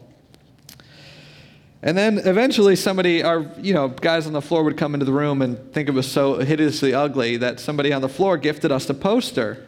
And 1.83 1.97
then 1.97 2.19
eventually 2.19 2.75
somebody, 2.75 3.23
our, 3.23 3.49
you 3.59 3.73
know, 3.73 3.87
guys 3.87 4.27
on 4.27 4.33
the 4.33 4.41
floor 4.41 4.63
would 4.63 4.77
come 4.77 4.93
into 4.93 5.05
the 5.05 5.13
room 5.13 5.41
and 5.41 5.73
think 5.73 5.89
it 5.89 5.93
was 5.93 6.09
so 6.09 6.37
hideously 6.39 6.93
ugly 6.93 7.37
that 7.37 7.59
somebody 7.59 7.91
on 7.91 8.01
the 8.01 8.09
floor 8.09 8.37
gifted 8.37 8.71
us 8.71 8.87
a 8.89 8.93
poster. 8.93 9.65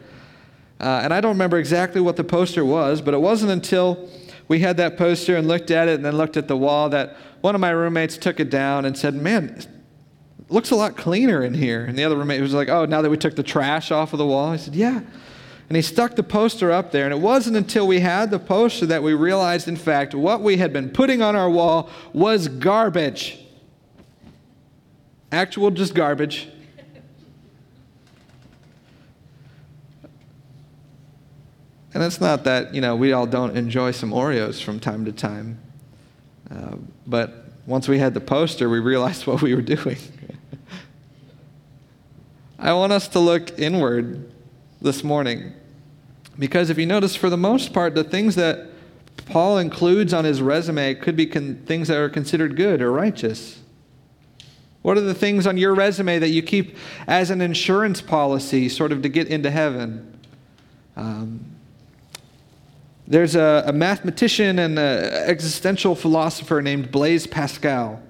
Uh, 0.80 1.00
and 1.02 1.12
I 1.12 1.20
don't 1.20 1.32
remember 1.32 1.58
exactly 1.58 2.00
what 2.00 2.16
the 2.16 2.24
poster 2.24 2.64
was, 2.64 3.00
but 3.00 3.14
it 3.14 3.20
wasn't 3.20 3.50
until 3.50 4.08
we 4.46 4.60
had 4.60 4.76
that 4.76 4.96
poster 4.96 5.36
and 5.36 5.48
looked 5.48 5.70
at 5.70 5.88
it 5.88 5.94
and 5.94 6.04
then 6.04 6.16
looked 6.16 6.36
at 6.36 6.46
the 6.46 6.56
wall 6.56 6.88
that 6.90 7.16
one 7.40 7.54
of 7.54 7.60
my 7.60 7.70
roommates 7.70 8.16
took 8.16 8.38
it 8.38 8.50
down 8.50 8.84
and 8.84 8.96
said, 8.96 9.14
Man, 9.14 9.60
looks 10.48 10.70
a 10.70 10.76
lot 10.76 10.96
cleaner 10.96 11.42
in 11.42 11.54
here. 11.54 11.84
And 11.84 11.98
the 11.98 12.04
other 12.04 12.16
roommate 12.16 12.40
was 12.40 12.54
like, 12.54 12.68
Oh, 12.68 12.84
now 12.84 13.02
that 13.02 13.10
we 13.10 13.16
took 13.16 13.34
the 13.34 13.42
trash 13.42 13.90
off 13.90 14.12
of 14.12 14.18
the 14.18 14.26
wall? 14.26 14.50
I 14.50 14.56
said, 14.56 14.74
Yeah. 14.74 15.00
And 15.68 15.76
he 15.76 15.82
stuck 15.82 16.14
the 16.16 16.22
poster 16.22 16.70
up 16.70 16.92
there. 16.92 17.04
And 17.04 17.12
it 17.14 17.20
wasn't 17.20 17.56
until 17.56 17.86
we 17.86 18.00
had 18.00 18.30
the 18.30 18.38
poster 18.38 18.86
that 18.86 19.02
we 19.02 19.14
realized, 19.14 19.66
in 19.66 19.76
fact, 19.76 20.14
what 20.14 20.42
we 20.42 20.58
had 20.58 20.72
been 20.72 20.90
putting 20.90 21.22
on 21.22 21.34
our 21.34 21.48
wall 21.48 21.88
was 22.12 22.48
garbage. 22.48 23.38
Actual 25.32 25.70
just 25.70 25.94
garbage. 25.94 26.48
And 31.94 32.02
it's 32.02 32.20
not 32.20 32.44
that, 32.44 32.74
you 32.74 32.80
know, 32.80 32.96
we 32.96 33.12
all 33.12 33.26
don't 33.26 33.56
enjoy 33.56 33.92
some 33.92 34.10
Oreos 34.10 34.60
from 34.62 34.80
time 34.80 35.04
to 35.04 35.12
time. 35.12 35.58
Uh, 36.50 36.76
but 37.06 37.46
once 37.66 37.88
we 37.88 37.98
had 37.98 38.14
the 38.14 38.20
poster, 38.20 38.68
we 38.68 38.80
realized 38.80 39.26
what 39.28 39.40
we 39.40 39.54
were 39.54 39.62
doing. 39.62 39.96
I 42.58 42.72
want 42.72 42.92
us 42.92 43.08
to 43.08 43.18
look 43.18 43.58
inward 43.58 44.33
this 44.84 45.02
morning. 45.02 45.54
Because 46.38 46.68
if 46.68 46.78
you 46.78 46.84
notice, 46.84 47.16
for 47.16 47.30
the 47.30 47.38
most 47.38 47.72
part, 47.72 47.94
the 47.94 48.04
things 48.04 48.34
that 48.36 48.68
Paul 49.26 49.58
includes 49.58 50.12
on 50.12 50.24
his 50.24 50.42
resume 50.42 50.94
could 50.94 51.16
be 51.16 51.26
con- 51.26 51.62
things 51.66 51.88
that 51.88 51.96
are 51.96 52.10
considered 52.10 52.54
good 52.54 52.82
or 52.82 52.92
righteous. 52.92 53.60
What 54.82 54.98
are 54.98 55.00
the 55.00 55.14
things 55.14 55.46
on 55.46 55.56
your 55.56 55.74
resume 55.74 56.18
that 56.18 56.28
you 56.28 56.42
keep 56.42 56.76
as 57.06 57.30
an 57.30 57.40
insurance 57.40 58.02
policy, 58.02 58.68
sort 58.68 58.92
of 58.92 59.00
to 59.02 59.08
get 59.08 59.28
into 59.28 59.50
heaven? 59.50 60.18
Um, 60.96 61.46
there's 63.06 63.34
a, 63.34 63.64
a 63.66 63.72
mathematician 63.72 64.58
and 64.58 64.78
an 64.78 65.04
existential 65.28 65.94
philosopher 65.94 66.60
named 66.60 66.90
Blaise 66.90 67.26
Pascal 67.26 68.02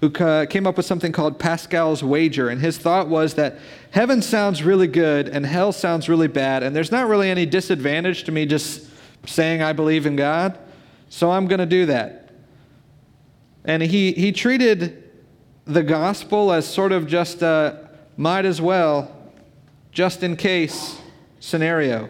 who 0.00 0.10
came 0.10 0.66
up 0.66 0.76
with 0.76 0.86
something 0.86 1.12
called 1.12 1.38
Pascal's 1.38 2.02
wager. 2.02 2.48
And 2.48 2.60
his 2.60 2.76
thought 2.76 3.08
was 3.08 3.34
that 3.34 3.58
heaven 3.90 4.20
sounds 4.20 4.62
really 4.62 4.86
good 4.86 5.28
and 5.28 5.46
hell 5.46 5.72
sounds 5.72 6.08
really 6.08 6.28
bad, 6.28 6.62
and 6.62 6.76
there's 6.76 6.92
not 6.92 7.08
really 7.08 7.30
any 7.30 7.46
disadvantage 7.46 8.24
to 8.24 8.32
me 8.32 8.46
just 8.46 8.88
saying 9.24 9.62
I 9.62 9.72
believe 9.72 10.06
in 10.06 10.16
God, 10.16 10.58
so 11.08 11.30
I'm 11.30 11.46
going 11.46 11.60
to 11.60 11.66
do 11.66 11.86
that. 11.86 12.30
And 13.64 13.82
he, 13.82 14.12
he 14.12 14.32
treated 14.32 15.02
the 15.64 15.82
gospel 15.82 16.52
as 16.52 16.66
sort 16.66 16.92
of 16.92 17.06
just 17.06 17.42
a 17.42 17.88
might 18.16 18.44
as 18.44 18.60
well, 18.60 19.14
just 19.90 20.22
in 20.22 20.36
case 20.36 20.98
scenario. 21.40 22.08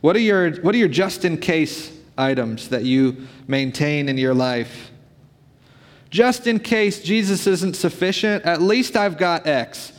What 0.00 0.16
are 0.16 0.20
your, 0.20 0.52
what 0.56 0.74
are 0.74 0.78
your 0.78 0.88
just 0.88 1.24
in 1.24 1.38
case 1.38 1.90
items 2.16 2.68
that 2.68 2.84
you 2.84 3.26
maintain 3.46 4.08
in 4.08 4.18
your 4.18 4.34
life? 4.34 4.90
Just 6.10 6.46
in 6.46 6.60
case 6.60 7.02
Jesus 7.02 7.46
isn't 7.46 7.74
sufficient, 7.74 8.44
at 8.44 8.62
least 8.62 8.96
I've 8.96 9.18
got 9.18 9.46
X. 9.46 9.92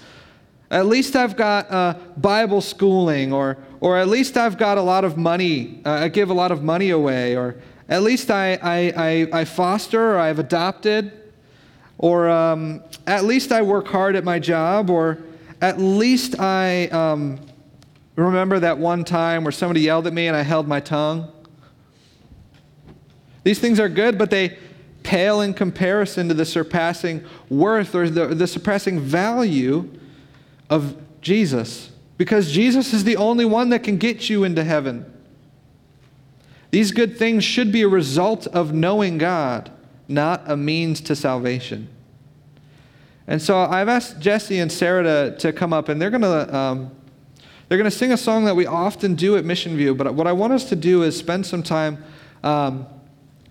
At 0.72 0.86
least 0.86 1.16
I've 1.16 1.36
got 1.36 1.70
uh, 1.70 1.96
Bible 2.18 2.62
schooling, 2.62 3.34
or, 3.34 3.58
or 3.82 3.98
at 3.98 4.08
least 4.08 4.38
I've 4.38 4.58
got 4.58 4.78
a 4.78 4.82
lot 4.82 5.04
of 5.04 5.18
money. 5.18 5.82
Uh, 5.86 5.92
I 5.92 6.08
give 6.08 6.30
a 6.30 6.34
lot 6.34 6.52
of 6.52 6.64
money 6.64 6.90
away, 6.90 7.36
or 7.36 7.56
at 7.90 8.02
least 8.02 8.32
I, 8.32 8.54
I, 8.56 8.94
I, 8.96 9.42
I 9.42 9.46
foster 9.46 10.16
or 10.16 10.18
I've 10.18 10.40
adopted, 10.40 11.12
or 11.98 12.30
um, 12.30 12.82
at 13.06 13.26
least 13.26 13.52
I 13.52 13.62
work 13.62 13.88
hard 13.88 14.16
at 14.16 14.24
my 14.24 14.40
job, 14.40 14.90
or 14.90 15.20
at 15.62 15.80
least 15.80 16.40
I 16.40 16.88
um, 16.88 17.40
remember 18.16 18.60
that 18.60 18.78
one 18.78 19.04
time 19.04 19.44
where 19.44 19.52
somebody 19.52 19.82
yelled 19.82 20.08
at 20.08 20.14
me 20.14 20.28
and 20.28 20.36
I 20.36 20.42
held 20.42 20.68
my 20.68 20.80
tongue. 20.80 21.32
These 23.46 23.60
things 23.60 23.80
are 23.80 23.88
good, 23.88 24.18
but 24.18 24.32
they 24.32 24.58
pale 25.04 25.40
in 25.40 25.54
comparison 25.54 26.28
to 26.28 26.34
the 26.34 26.46
surpassing 26.46 27.24
worth 27.48 27.94
or 27.94 28.10
the, 28.10 28.26
the 28.26 28.48
surpassing 28.48 29.00
value 29.00 29.88
of 30.68 30.98
Jesus. 31.22 31.92
Because 32.18 32.52
Jesus 32.52 32.92
is 32.92 33.04
the 33.04 33.16
only 33.16 33.46
one 33.46 33.70
that 33.70 33.84
can 33.84 33.98
get 33.98 34.32
you 34.32 34.44
into 34.44 34.64
heaven. 34.64 35.06
These 36.72 36.92
good 36.92 37.18
things 37.18 37.44
should 37.44 37.72
be 37.72 37.84
a 37.84 37.88
result 37.88 38.48
of 38.48 38.74
knowing 38.74 39.20
God, 39.20 39.72
not 40.08 40.42
a 40.48 40.58
means 40.58 41.00
to 41.02 41.16
salvation. 41.16 41.88
And 43.28 43.40
so 43.40 43.60
I've 43.60 43.90
asked 43.90 44.20
Jesse 44.20 44.58
and 44.58 44.72
Sarah 44.72 45.04
to, 45.04 45.38
to 45.38 45.54
come 45.54 45.72
up, 45.72 45.88
and 45.88 46.02
they're 46.02 46.10
going 46.10 46.22
to. 46.22 46.56
Um, 46.56 46.92
they're 47.68 47.80
going 47.80 47.90
to 47.90 47.98
sing 47.98 48.12
a 48.12 48.18
song 48.18 48.46
that 48.46 48.56
we 48.56 48.68
often 48.68 49.16
do 49.16 49.38
at 49.38 49.44
Mission 49.44 49.76
View, 49.76 49.96
but 49.96 50.14
what 50.14 50.28
I 50.28 50.34
want 50.34 50.54
us 50.54 50.70
to 50.70 50.76
do 50.76 51.02
is 51.02 51.18
spend 51.18 51.48
some 51.48 51.64
time 51.64 52.04
um, 52.44 52.86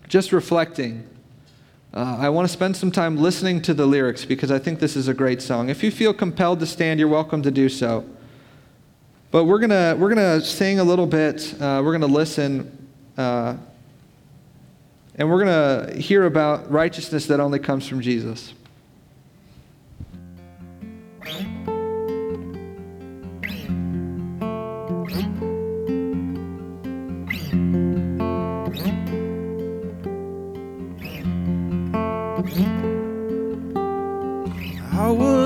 just 0.08 0.32
reflecting. 0.32 1.08
Uh, 1.92 2.16
I 2.18 2.28
want 2.28 2.48
to 2.48 2.52
spend 2.52 2.76
some 2.76 2.90
time 2.90 3.16
listening 3.16 3.62
to 3.62 3.74
the 3.74 3.86
lyrics 3.86 4.24
because 4.24 4.50
I 4.50 4.58
think 4.58 4.80
this 4.80 4.96
is 4.96 5.06
a 5.06 5.14
great 5.14 5.40
song. 5.40 5.68
If 5.68 5.82
you 5.82 5.90
feel 5.90 6.12
compelled 6.12 6.60
to 6.60 6.66
stand, 6.66 6.98
you're 6.98 7.08
welcome 7.08 7.42
to 7.42 7.50
do 7.50 7.68
so. 7.68 8.04
But 9.30 9.44
we're 9.44 9.58
going 9.58 9.70
to 9.70 9.96
we're 9.98 10.08
gonna 10.08 10.40
sing 10.40 10.80
a 10.80 10.84
little 10.84 11.06
bit, 11.06 11.54
uh, 11.60 11.82
we're 11.84 11.96
going 11.96 12.00
to 12.00 12.06
listen, 12.06 12.88
uh, 13.16 13.56
and 15.16 15.30
we're 15.30 15.44
going 15.44 15.94
to 15.94 16.00
hear 16.00 16.26
about 16.26 16.70
righteousness 16.70 17.26
that 17.26 17.40
only 17.40 17.58
comes 17.58 17.86
from 17.86 18.00
Jesus. 18.00 18.52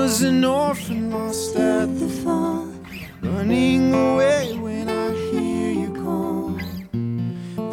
Was 0.09 0.23
an 0.23 0.43
orphan 0.43 1.11
lost 1.11 1.55
at 1.55 1.85
the 1.99 2.09
fall, 2.09 2.67
running 3.21 3.93
away 3.93 4.57
when 4.57 4.89
I 4.89 5.11
hear 5.29 5.69
you 5.81 5.91
call. 6.03 6.57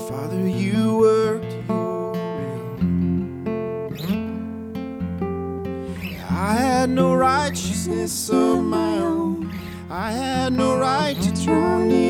Father, 0.06 0.46
you 0.46 0.98
worked 0.98 1.54
your 1.66 2.12
will. 2.12 2.76
I 6.28 6.52
had 6.66 6.90
no 6.90 7.14
righteousness 7.14 8.28
of 8.28 8.62
my 8.62 8.98
own. 8.98 9.50
I 9.88 10.10
had 10.12 10.52
no 10.52 10.76
right 10.76 11.18
to 11.18 11.30
draw 11.42 11.78
near 11.78 12.05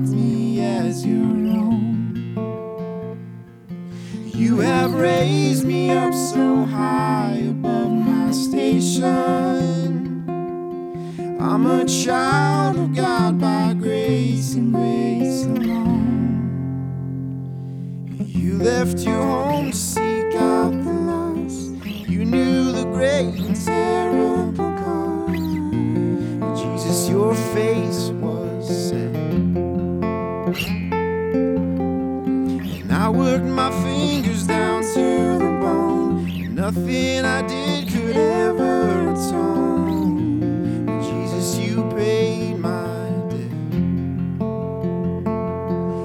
me 0.00 0.64
as 0.64 1.04
your 1.04 1.16
own. 1.18 2.34
You 4.34 4.60
have 4.60 4.94
raised 4.94 5.66
me 5.66 5.90
up 5.90 6.14
so 6.14 6.64
high 6.64 7.36
above 7.50 7.90
my 7.90 8.30
station. 8.30 10.24
I'm 11.38 11.66
a 11.66 11.84
child 11.84 12.78
of 12.78 12.96
God 12.96 13.38
by 13.38 13.74
grace 13.74 14.54
and 14.54 14.72
grace 14.72 15.44
alone. 15.44 16.48
You 18.18 18.58
left 18.58 19.00
your 19.00 19.22
home 19.22 19.72
to 19.72 19.76
seek 19.76 20.34
out 20.36 20.72
the 20.72 20.90
lost. 20.90 21.84
You 21.84 22.24
knew 22.24 22.72
the 22.72 22.84
great 22.84 23.34
and 23.34 23.58
worked 33.32 33.46
my 33.46 33.70
fingers 33.82 34.46
down 34.46 34.82
to 34.82 35.38
the 35.38 35.58
bone. 35.62 36.54
Nothing 36.54 37.24
I 37.24 37.40
did 37.40 37.88
could 37.88 38.14
ever 38.14 39.10
atone. 39.12 40.84
But 40.84 41.00
Jesus, 41.02 41.56
you 41.56 41.82
paid 41.96 42.58
my 42.58 43.08
debt. 43.30 43.52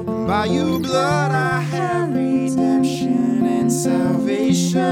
And 0.07 0.25
by 0.25 0.45
your 0.45 0.79
blood 0.79 1.31
I 1.31 1.59
have 1.59 2.15
redemption 2.15 3.45
and 3.45 3.69
salvation. 3.69 4.87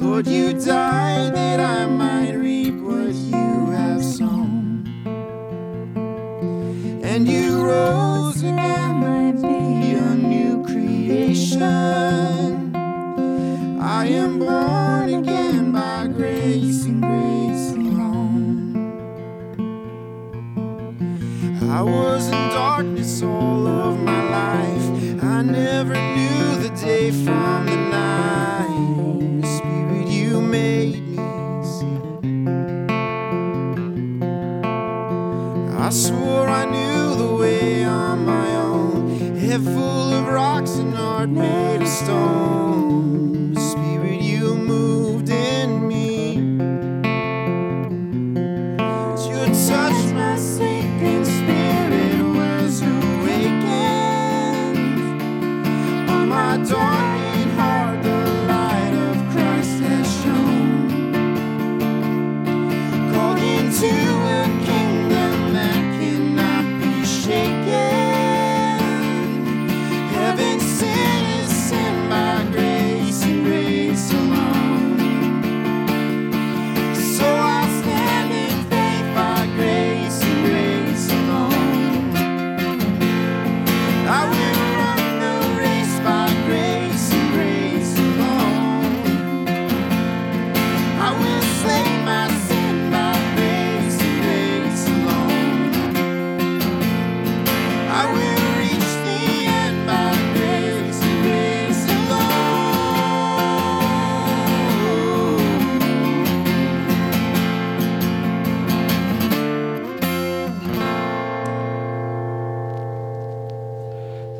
Lord, 0.00 0.26
you 0.26 0.52
died 0.52 1.32
I 21.70 21.82
was 21.82 22.26
in 22.28 22.32
darkness 22.32 23.22
all 23.22 23.66
of 23.66 24.00
my 24.00 24.22
life. 24.30 25.22
I 25.22 25.42
never 25.42 25.94
knew 25.94 26.56
the 26.62 26.70
day 26.70 27.10
from 27.10 27.66
the 27.66 27.76
night. 27.76 29.40
The 29.42 29.46
Spirit, 29.46 30.08
you 30.08 30.40
made 30.40 31.06
me 31.08 31.16
see. 31.62 31.98
I 35.76 35.90
swore 35.90 36.48
I 36.48 36.64
knew 36.64 37.14
the 37.16 37.36
way 37.36 37.84
on 37.84 38.24
my 38.24 38.56
own. 38.56 39.36
Head 39.36 39.62
full 39.62 40.12
of 40.14 40.26
rocks 40.26 40.76
and 40.76 40.94
heart 40.94 41.28
made 41.28 41.82
of 41.82 41.88
stone. 41.88 42.67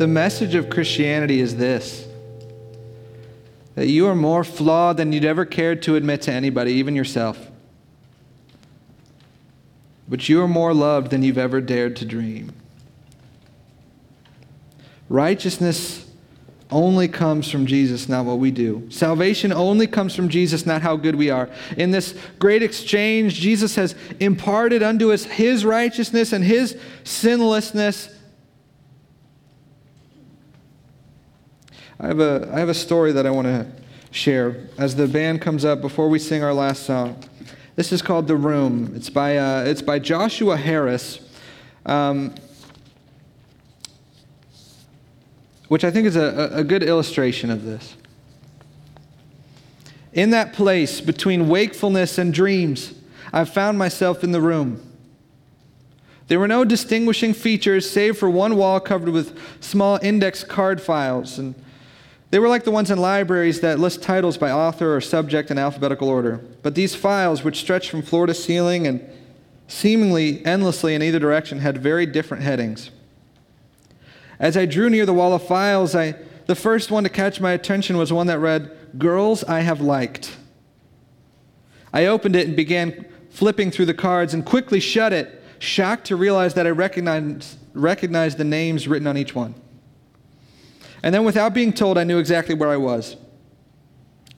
Message 0.09 0.55
of 0.55 0.71
Christianity 0.71 1.41
is 1.41 1.57
this 1.57 2.07
that 3.75 3.87
you 3.87 4.09
are 4.09 4.17
more 4.17 4.43
flawed 4.43 4.97
than 4.97 5.13
you'd 5.13 5.25
ever 5.25 5.45
cared 5.45 5.83
to 5.83 5.95
admit 5.95 6.23
to 6.23 6.33
anybody, 6.33 6.73
even 6.73 6.97
yourself. 6.97 7.49
But 10.09 10.29
you 10.29 10.43
are 10.43 10.49
more 10.49 10.75
loved 10.75 11.13
than 11.13 11.23
you've 11.23 11.39
ever 11.39 11.61
dared 11.61 11.95
to 11.97 12.05
dream. 12.05 12.53
Righteousness 15.09 16.11
only 16.71 17.09
comes 17.09 17.51
from 17.51 17.67
Jesus, 17.67 18.09
not 18.09 18.25
what 18.25 18.39
we 18.39 18.51
do. 18.51 18.87
Salvation 18.91 19.53
only 19.53 19.87
comes 19.87 20.15
from 20.15 20.29
Jesus, 20.29 20.67
not 20.67 20.83
how 20.83 20.97
good 20.97 21.15
we 21.15 21.31
are. 21.31 21.49
In 21.77 21.91
this 21.91 22.19
great 22.39 22.63
exchange, 22.63 23.35
Jesus 23.35 23.77
has 23.77 23.95
imparted 24.21 24.83
unto 24.83 25.13
us 25.13 25.25
his 25.25 25.65
righteousness 25.65 26.33
and 26.33 26.45
his 26.45 26.77
sinlessness. 27.05 28.15
I 32.01 32.07
have 32.07 32.21
a, 32.21 32.49
I 32.53 32.61
have 32.61 32.69
a 32.69 32.75
story 32.75 33.13
that 33.13 33.27
I 33.27 33.31
want 33.31 33.47
to 33.47 33.67
share 34.13 34.69
as 34.79 34.95
the 34.95 35.09
band 35.09 35.43
comes 35.43 35.65
up 35.65 35.81
before 35.81 36.09
we 36.09 36.19
sing 36.19 36.45
our 36.45 36.55
last 36.55 36.85
song. 36.85 37.23
This 37.75 37.93
is 37.93 38.03
called 38.03 38.29
The 38.29 38.37
Room. 38.37 38.93
It's 38.95 39.11
by, 39.11 39.37
uh, 39.37 39.65
it's 39.65 39.83
by 39.83 39.99
Joshua 39.99 40.57
Harris. 40.57 41.21
Um, 41.87 42.35
which 45.69 45.85
I 45.85 45.91
think 45.91 46.07
is 46.07 46.17
a, 46.17 46.51
a 46.53 46.65
good 46.65 46.83
illustration 46.83 47.51
of 47.51 47.65
this. 47.65 47.97
In 50.13 50.31
that 50.31 50.53
place 50.53 51.01
between 51.01 51.49
wakefulness 51.49 52.17
and 52.17 52.33
dreams, 52.33 52.95
I 53.33 53.45
found 53.45 53.79
myself 53.79 54.25
in 54.25 54.33
the 54.33 54.41
room. 54.41 54.83
There 56.29 56.39
were 56.39 56.49
no 56.49 56.65
distinguishing 56.65 57.35
features 57.35 57.89
save 57.89 58.19
for 58.19 58.29
one 58.29 58.57
wall 58.57 58.81
covered 58.81 59.11
with 59.11 59.39
small 59.63 59.99
index 60.03 60.45
card 60.45 60.81
files. 60.81 61.39
And 61.39 61.55
they 62.31 62.39
were 62.39 62.49
like 62.49 62.65
the 62.65 62.71
ones 62.71 62.91
in 62.91 62.99
libraries 62.99 63.61
that 63.61 63.79
list 63.79 64.03
titles 64.03 64.37
by 64.37 64.51
author 64.51 64.95
or 64.95 65.01
subject 65.01 65.51
in 65.51 65.59
alphabetical 65.59 66.09
order. 66.09 66.45
But 66.63 66.75
these 66.75 66.95
files, 66.95 67.43
which 67.43 67.59
stretched 67.59 67.91
from 67.91 68.03
floor 68.03 68.27
to 68.27 68.35
ceiling 68.35 68.87
and 68.87 69.09
seemingly 69.67 70.45
endlessly 70.45 70.95
in 70.95 71.03
either 71.03 71.19
direction, 71.19 71.61
had 71.61 71.79
very 71.79 72.05
different 72.05 72.43
headings. 72.43 72.91
As 74.39 74.57
I 74.57 74.67
drew 74.67 74.91
near 74.91 75.07
the 75.07 75.15
wall 75.15 75.33
of 75.33 75.47
files, 75.47 75.95
I, 75.95 76.15
the 76.47 76.55
first 76.55 76.91
one 76.91 77.03
to 77.05 77.11
catch 77.11 77.41
my 77.41 77.53
attention 77.53 77.97
was 77.97 78.13
one 78.13 78.27
that 78.27 78.39
read, 78.39 78.71
Girls 78.99 79.43
I 79.45 79.61
Have 79.61 79.81
Liked. 79.81 80.37
I 81.93 82.07
opened 82.07 82.37
it 82.37 82.47
and 82.47 82.57
began 82.57 83.07
flipping 83.31 83.71
through 83.71 83.87
the 83.87 83.95
cards 83.95 84.35
and 84.35 84.45
quickly 84.45 84.81
shut 84.81 85.13
it, 85.13 85.43
shocked 85.59 86.07
to 86.07 86.17
realize 86.17 86.55
that 86.55 86.67
I 86.67 86.71
recognized, 86.71 87.59
recognized 87.73 88.39
the 88.39 88.45
names 88.45 88.87
written 88.87 89.07
on 89.07 89.17
each 89.17 89.35
one. 89.35 89.55
And 91.03 91.15
then, 91.15 91.25
without 91.25 91.55
being 91.55 91.73
told, 91.73 91.97
I 91.97 92.05
knew 92.05 92.19
exactly 92.19 92.55
where 92.55 92.71
I 92.71 92.77
was. 92.77 93.17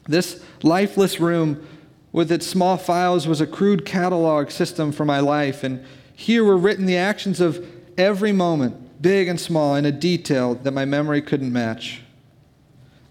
This 0.06 0.42
lifeless 0.62 1.20
room 1.20 1.66
with 2.12 2.30
its 2.32 2.46
small 2.46 2.76
files 2.76 3.26
was 3.26 3.40
a 3.40 3.46
crude 3.46 3.86
catalog 3.86 4.50
system 4.50 4.92
for 4.92 5.04
my 5.04 5.20
life, 5.20 5.62
and 5.62 5.84
here 6.14 6.44
were 6.44 6.56
written 6.56 6.86
the 6.86 6.96
actions 6.96 7.40
of 7.40 7.66
every 7.96 8.32
moment 8.32 8.76
big 9.00 9.28
and 9.28 9.40
small, 9.40 9.74
in 9.74 9.86
a 9.86 9.92
detail 9.92 10.54
that 10.54 10.72
my 10.72 10.84
memory 10.84 11.22
couldn't 11.22 11.52
match. 11.52 12.02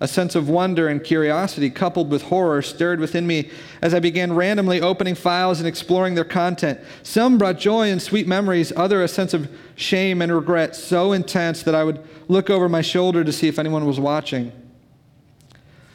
A 0.01 0.07
sense 0.07 0.33
of 0.33 0.47
wonder 0.47 0.87
and 0.87 1.03
curiosity, 1.03 1.69
coupled 1.69 2.09
with 2.09 2.23
horror, 2.23 2.61
stirred 2.61 3.01
within 3.01 3.27
me 3.27 3.49
as 3.81 3.93
I 3.93 3.99
began 3.99 4.33
randomly 4.33 4.79
opening 4.79 5.13
files 5.13 5.59
and 5.59 5.67
exploring 5.67 6.15
their 6.15 6.23
content. 6.23 6.79
Some 7.03 7.37
brought 7.37 7.59
joy 7.59 7.91
and 7.91 8.01
sweet 8.01 8.25
memories, 8.25 8.71
other 8.77 9.03
a 9.03 9.09
sense 9.09 9.33
of 9.33 9.49
shame 9.75 10.21
and 10.21 10.33
regret 10.33 10.75
so 10.75 11.11
intense 11.11 11.63
that 11.63 11.75
I 11.75 11.83
would 11.83 12.01
look 12.29 12.49
over 12.49 12.69
my 12.69 12.81
shoulder 12.81 13.25
to 13.25 13.31
see 13.33 13.49
if 13.49 13.59
anyone 13.59 13.85
was 13.85 13.99
watching. 13.99 14.53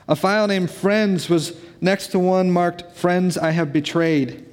A 0.07 0.15
file 0.15 0.47
named 0.47 0.71
Friends 0.71 1.31
was 1.31 1.57
next 1.81 2.09
to 2.09 2.19
one 2.19 2.51
marked 2.51 2.95
Friends 2.95 3.39
I 3.39 3.53
Have 3.53 3.73
Betrayed. 3.73 4.44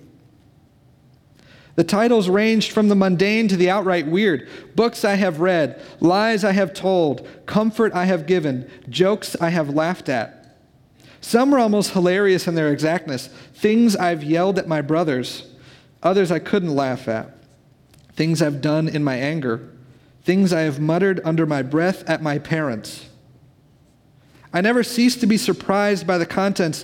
The 1.76 1.84
titles 1.84 2.30
ranged 2.30 2.72
from 2.72 2.90
the 2.90 2.96
mundane 2.96 3.48
to 3.48 3.56
the 3.56 3.70
outright 3.70 4.08
weird. 4.08 4.48
Books 4.76 5.06
I 5.06 5.16
have 5.16 5.40
read, 5.40 5.82
lies 6.00 6.44
I 6.44 6.52
have 6.52 6.74
told, 6.74 7.28
comfort 7.46 7.94
I 7.94 8.06
have 8.06 8.26
given, 8.26 8.70
jokes 8.90 9.36
I 9.40 9.50
have 9.50 9.70
laughed 9.70 10.10
at. 10.10 10.58
Some 11.22 11.52
were 11.52 11.60
almost 11.60 11.92
hilarious 11.92 12.48
in 12.48 12.56
their 12.56 12.72
exactness. 12.72 13.28
Things 13.54 13.96
I've 13.96 14.24
yelled 14.24 14.60
at 14.60 14.68
my 14.68 14.82
brothers, 14.82 15.50
others 16.04 16.32
I 16.32 16.40
couldn't 16.40 16.76
laugh 16.76 17.08
at. 17.08 17.38
Things 18.14 18.42
I've 18.42 18.62
done 18.62 18.90
in 18.90 19.04
my 19.04 19.16
anger, 19.16 19.70
things 20.24 20.52
I 20.52 20.62
have 20.62 20.80
muttered 20.80 21.22
under 21.24 21.46
my 21.46 21.62
breath 21.62 22.08
at 22.10 22.22
my 22.22 22.38
parents. 22.38 23.08
I 24.54 24.60
never 24.60 24.84
ceased 24.84 25.22
to 25.22 25.28
be 25.28 25.38
surprised 25.38 26.06
by 26.06 26.18
the 26.18 26.26
contents. 26.26 26.84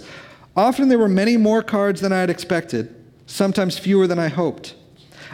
Often 0.56 0.88
there 0.88 0.98
were 0.98 1.10
many 1.10 1.36
more 1.36 1.62
cards 1.62 2.00
than 2.00 2.14
I 2.14 2.22
had 2.22 2.30
expected 2.30 2.94
sometimes 3.28 3.78
fewer 3.78 4.08
than 4.08 4.18
I 4.18 4.30
hoped. 4.30 4.74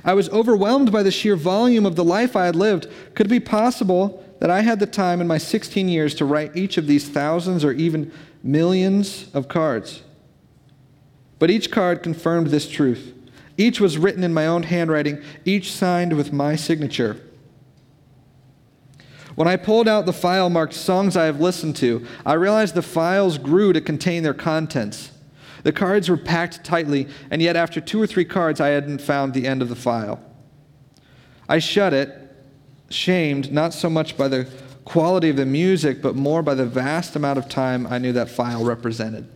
I 0.04 0.14
was 0.14 0.30
overwhelmed 0.30 0.92
by 0.92 1.04
the 1.04 1.12
sheer 1.12 1.36
volume 1.36 1.86
of 1.86 1.96
the 1.96 2.04
life 2.04 2.36
I 2.36 2.46
had 2.46 2.56
lived. 2.56 2.88
Could 3.16 3.28
it 3.28 3.30
be 3.30 3.40
possible 3.40 4.24
that 4.40 4.50
I 4.50 4.62
had 4.62 4.80
the 4.80 4.86
time 4.86 5.22
in 5.22 5.28
my 5.28 5.38
16 5.38 5.88
years 5.88 6.16
to 6.16 6.26
write 6.26 6.56
each 6.56 6.78
of 6.78 6.88
these 6.88 7.08
thousands 7.08 7.64
or 7.64 7.72
even 7.72 8.12
millions 8.44 9.28
of 9.34 9.48
cards? 9.48 10.04
But 11.40 11.50
each 11.50 11.72
card 11.72 12.04
confirmed 12.04 12.48
this 12.48 12.70
truth. 12.70 13.14
Each 13.58 13.80
was 13.80 13.98
written 13.98 14.24
in 14.24 14.34
my 14.34 14.48
own 14.48 14.64
handwriting, 14.64 15.22
each 15.46 15.72
signed 15.72 16.14
with 16.14 16.34
my 16.34 16.56
signature. 16.56 17.22
When 19.36 19.48
I 19.48 19.56
pulled 19.56 19.88
out 19.88 20.06
the 20.06 20.14
file 20.14 20.50
marked 20.50 20.74
songs 20.74 21.18
I 21.18 21.26
have 21.26 21.42
listened 21.42 21.76
to, 21.78 22.06
I 22.26 22.34
realized 22.34 22.76
the 22.76 22.82
files 22.82 23.38
grew 23.38 23.74
to 23.74 23.82
contain 23.82 24.24
their 24.24 24.34
contents. 24.34 25.12
The 25.64 25.72
cards 25.72 26.10
were 26.10 26.18
packed 26.18 26.64
tightly, 26.64 27.08
and 27.32 27.42
yet 27.42 27.56
after 27.56 27.82
two 27.82 28.02
or 28.02 28.08
three 28.08 28.26
cards, 28.26 28.60
I 28.62 28.70
hadn't 28.70 29.02
found 29.02 29.34
the 29.34 29.48
end 29.48 29.62
of 29.62 29.70
the 29.70 29.76
file. 29.76 30.22
I 31.48 31.60
shut 31.60 31.94
it, 31.94 32.10
shamed 32.90 33.52
not 33.52 33.74
so 33.74 33.90
much 33.90 34.18
by 34.18 34.28
the 34.28 34.48
quality 34.86 35.30
of 35.30 35.38
the 35.38 35.46
music, 35.46 36.02
but 36.02 36.16
more 36.16 36.42
by 36.42 36.54
the 36.54 36.66
vast 36.66 37.16
amount 37.16 37.40
of 37.40 37.48
time 37.48 37.88
I 37.88 37.98
knew 37.98 38.12
that 38.14 38.30
file 38.30 38.64
represented. 38.64 39.30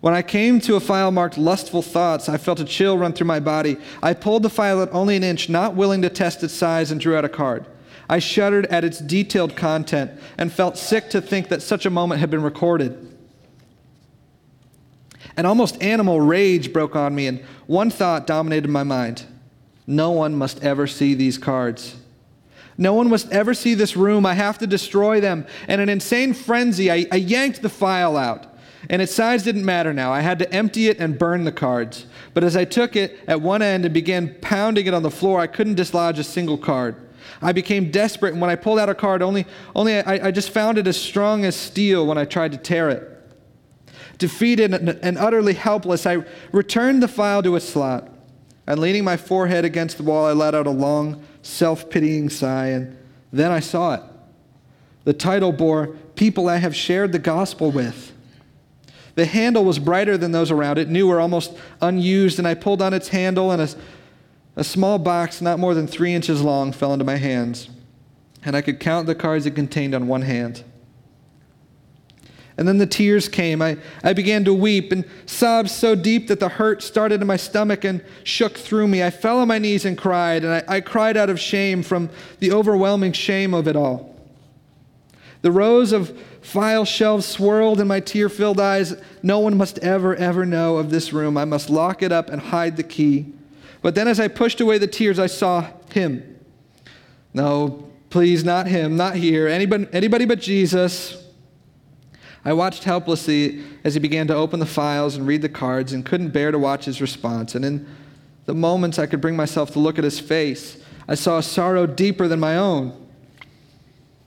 When 0.00 0.12
I 0.12 0.20
came 0.20 0.60
to 0.60 0.76
a 0.76 0.80
file 0.80 1.10
marked 1.10 1.38
lustful 1.38 1.80
thoughts, 1.80 2.28
I 2.28 2.36
felt 2.36 2.60
a 2.60 2.64
chill 2.64 2.98
run 2.98 3.14
through 3.14 3.26
my 3.26 3.40
body. 3.40 3.78
I 4.02 4.12
pulled 4.12 4.42
the 4.42 4.50
file 4.50 4.82
at 4.82 4.92
only 4.92 5.16
an 5.16 5.24
inch, 5.24 5.48
not 5.48 5.76
willing 5.76 6.02
to 6.02 6.10
test 6.10 6.42
its 6.42 6.52
size, 6.52 6.90
and 6.90 7.00
drew 7.00 7.16
out 7.16 7.24
a 7.24 7.28
card. 7.28 7.64
I 8.08 8.18
shuddered 8.18 8.66
at 8.66 8.84
its 8.84 8.98
detailed 8.98 9.56
content 9.56 10.10
and 10.36 10.52
felt 10.52 10.76
sick 10.76 11.08
to 11.10 11.22
think 11.22 11.48
that 11.48 11.62
such 11.62 11.86
a 11.86 11.90
moment 11.90 12.20
had 12.20 12.30
been 12.30 12.42
recorded. 12.42 13.13
An 15.36 15.46
almost 15.46 15.82
animal 15.82 16.20
rage 16.20 16.72
broke 16.72 16.94
on 16.94 17.14
me, 17.14 17.26
and 17.26 17.40
one 17.66 17.90
thought 17.90 18.26
dominated 18.26 18.68
my 18.68 18.84
mind 18.84 19.24
no 19.86 20.10
one 20.10 20.34
must 20.34 20.62
ever 20.62 20.86
see 20.86 21.14
these 21.14 21.36
cards. 21.36 21.96
No 22.76 22.94
one 22.94 23.08
must 23.08 23.30
ever 23.30 23.54
see 23.54 23.74
this 23.74 23.96
room. 23.96 24.26
I 24.26 24.34
have 24.34 24.58
to 24.58 24.66
destroy 24.66 25.20
them. 25.20 25.46
In 25.68 25.80
an 25.80 25.88
insane 25.88 26.32
frenzy, 26.32 26.90
I, 26.90 27.06
I, 27.12 27.16
yanked 27.16 27.62
the 27.62 27.68
file 27.68 28.16
out. 28.16 28.46
And 28.90 29.00
its 29.00 29.14
size 29.14 29.42
didn't 29.42 29.64
matter 29.64 29.92
now. 29.92 30.12
I 30.12 30.20
had 30.20 30.38
to 30.40 30.52
empty 30.52 30.88
it 30.88 30.98
and 30.98 31.18
burn 31.18 31.44
the 31.44 31.52
cards. 31.52 32.06
But 32.32 32.44
as 32.44 32.56
I 32.56 32.64
took 32.64 32.96
it 32.96 33.18
at 33.26 33.40
one 33.40 33.62
end 33.62 33.84
and 33.84 33.94
began 33.94 34.34
pounding 34.40 34.86
it 34.86 34.94
on 34.94 35.02
the 35.02 35.10
floor, 35.10 35.40
I 35.40 35.46
couldn't 35.46 35.76
dislodge 35.76 36.18
a 36.18 36.24
single 36.24 36.58
card. 36.58 36.96
I 37.40 37.52
became 37.52 37.90
desperate, 37.90 38.32
and 38.32 38.40
when 38.40 38.50
I 38.50 38.56
pulled 38.56 38.78
out 38.78 38.88
a 38.88 38.94
card, 38.94 39.22
only, 39.22 39.46
only 39.74 40.00
I, 40.00 40.28
I 40.28 40.30
just 40.30 40.50
found 40.50 40.76
it 40.76 40.86
as 40.86 41.00
strong 41.00 41.44
as 41.44 41.56
steel 41.56 42.06
when 42.06 42.18
I 42.18 42.24
tried 42.24 42.52
to 42.52 42.58
tear 42.58 42.90
it. 42.90 43.13
Defeated 44.24 44.72
and 44.72 45.18
utterly 45.18 45.52
helpless, 45.52 46.06
I 46.06 46.24
returned 46.50 47.02
the 47.02 47.08
file 47.08 47.42
to 47.42 47.56
its 47.56 47.68
slot. 47.68 48.08
And 48.66 48.80
leaning 48.80 49.04
my 49.04 49.18
forehead 49.18 49.66
against 49.66 49.98
the 49.98 50.02
wall, 50.02 50.24
I 50.24 50.32
let 50.32 50.54
out 50.54 50.66
a 50.66 50.70
long, 50.70 51.22
self 51.42 51.90
pitying 51.90 52.30
sigh, 52.30 52.68
and 52.68 52.96
then 53.34 53.52
I 53.52 53.60
saw 53.60 53.96
it. 53.96 54.02
The 55.04 55.12
title 55.12 55.52
bore 55.52 55.88
People 56.16 56.48
I 56.48 56.56
Have 56.56 56.74
Shared 56.74 57.12
the 57.12 57.18
Gospel 57.18 57.70
with. 57.70 58.12
The 59.14 59.26
handle 59.26 59.62
was 59.62 59.78
brighter 59.78 60.16
than 60.16 60.32
those 60.32 60.50
around 60.50 60.78
it, 60.78 60.88
new 60.88 61.10
or 61.10 61.20
almost 61.20 61.54
unused, 61.82 62.38
and 62.38 62.48
I 62.48 62.54
pulled 62.54 62.80
on 62.80 62.94
its 62.94 63.08
handle, 63.08 63.50
and 63.50 63.60
a, 63.60 63.68
a 64.56 64.64
small 64.64 64.98
box, 64.98 65.42
not 65.42 65.58
more 65.58 65.74
than 65.74 65.86
three 65.86 66.14
inches 66.14 66.40
long, 66.40 66.72
fell 66.72 66.94
into 66.94 67.04
my 67.04 67.16
hands. 67.16 67.68
And 68.42 68.56
I 68.56 68.62
could 68.62 68.80
count 68.80 69.06
the 69.06 69.14
cards 69.14 69.44
it 69.44 69.54
contained 69.54 69.94
on 69.94 70.08
one 70.08 70.22
hand. 70.22 70.64
And 72.56 72.68
then 72.68 72.78
the 72.78 72.86
tears 72.86 73.28
came. 73.28 73.60
I, 73.60 73.76
I 74.04 74.12
began 74.12 74.44
to 74.44 74.54
weep 74.54 74.92
and 74.92 75.04
sobbed 75.26 75.70
so 75.70 75.94
deep 75.94 76.28
that 76.28 76.38
the 76.38 76.48
hurt 76.48 76.82
started 76.82 77.20
in 77.20 77.26
my 77.26 77.36
stomach 77.36 77.84
and 77.84 78.04
shook 78.22 78.56
through 78.56 78.86
me. 78.86 79.02
I 79.02 79.10
fell 79.10 79.38
on 79.40 79.48
my 79.48 79.58
knees 79.58 79.84
and 79.84 79.98
cried, 79.98 80.44
and 80.44 80.54
I, 80.54 80.76
I 80.76 80.80
cried 80.80 81.16
out 81.16 81.30
of 81.30 81.40
shame 81.40 81.82
from 81.82 82.10
the 82.38 82.52
overwhelming 82.52 83.12
shame 83.12 83.54
of 83.54 83.66
it 83.66 83.74
all. 83.74 84.14
The 85.42 85.50
rows 85.50 85.92
of 85.92 86.16
file 86.40 86.84
shelves 86.84 87.26
swirled 87.26 87.80
in 87.80 87.88
my 87.88 88.00
tear 88.00 88.28
filled 88.28 88.60
eyes. 88.60 88.94
No 89.22 89.40
one 89.40 89.56
must 89.56 89.78
ever, 89.78 90.14
ever 90.14 90.46
know 90.46 90.76
of 90.76 90.90
this 90.90 91.12
room. 91.12 91.36
I 91.36 91.44
must 91.44 91.68
lock 91.68 92.02
it 92.02 92.12
up 92.12 92.30
and 92.30 92.40
hide 92.40 92.76
the 92.76 92.82
key. 92.82 93.32
But 93.82 93.94
then, 93.94 94.08
as 94.08 94.20
I 94.20 94.28
pushed 94.28 94.60
away 94.60 94.78
the 94.78 94.86
tears, 94.86 95.18
I 95.18 95.26
saw 95.26 95.66
him. 95.90 96.38
No, 97.34 97.90
Please, 98.14 98.44
not 98.44 98.68
him, 98.68 98.96
not 98.96 99.16
here, 99.16 99.48
anybody, 99.48 99.88
anybody 99.92 100.24
but 100.24 100.40
Jesus. 100.40 101.20
I 102.44 102.52
watched 102.52 102.84
helplessly 102.84 103.64
as 103.84 103.94
he 103.94 104.00
began 104.00 104.26
to 104.26 104.34
open 104.34 104.60
the 104.60 104.66
files 104.66 105.16
and 105.16 105.26
read 105.26 105.42
the 105.42 105.48
cards 105.48 105.92
and 105.92 106.04
couldn't 106.04 106.30
bear 106.30 106.50
to 106.50 106.58
watch 106.58 106.84
his 106.84 107.00
response. 107.00 107.54
And 107.54 107.64
in 107.64 107.86
the 108.44 108.54
moments 108.54 108.98
I 108.98 109.06
could 109.06 109.20
bring 109.20 109.36
myself 109.36 109.72
to 109.72 109.78
look 109.78 109.96
at 109.96 110.04
his 110.04 110.20
face, 110.20 110.76
I 111.08 111.14
saw 111.14 111.38
a 111.38 111.42
sorrow 111.42 111.86
deeper 111.86 112.28
than 112.28 112.40
my 112.40 112.56
own. 112.56 113.00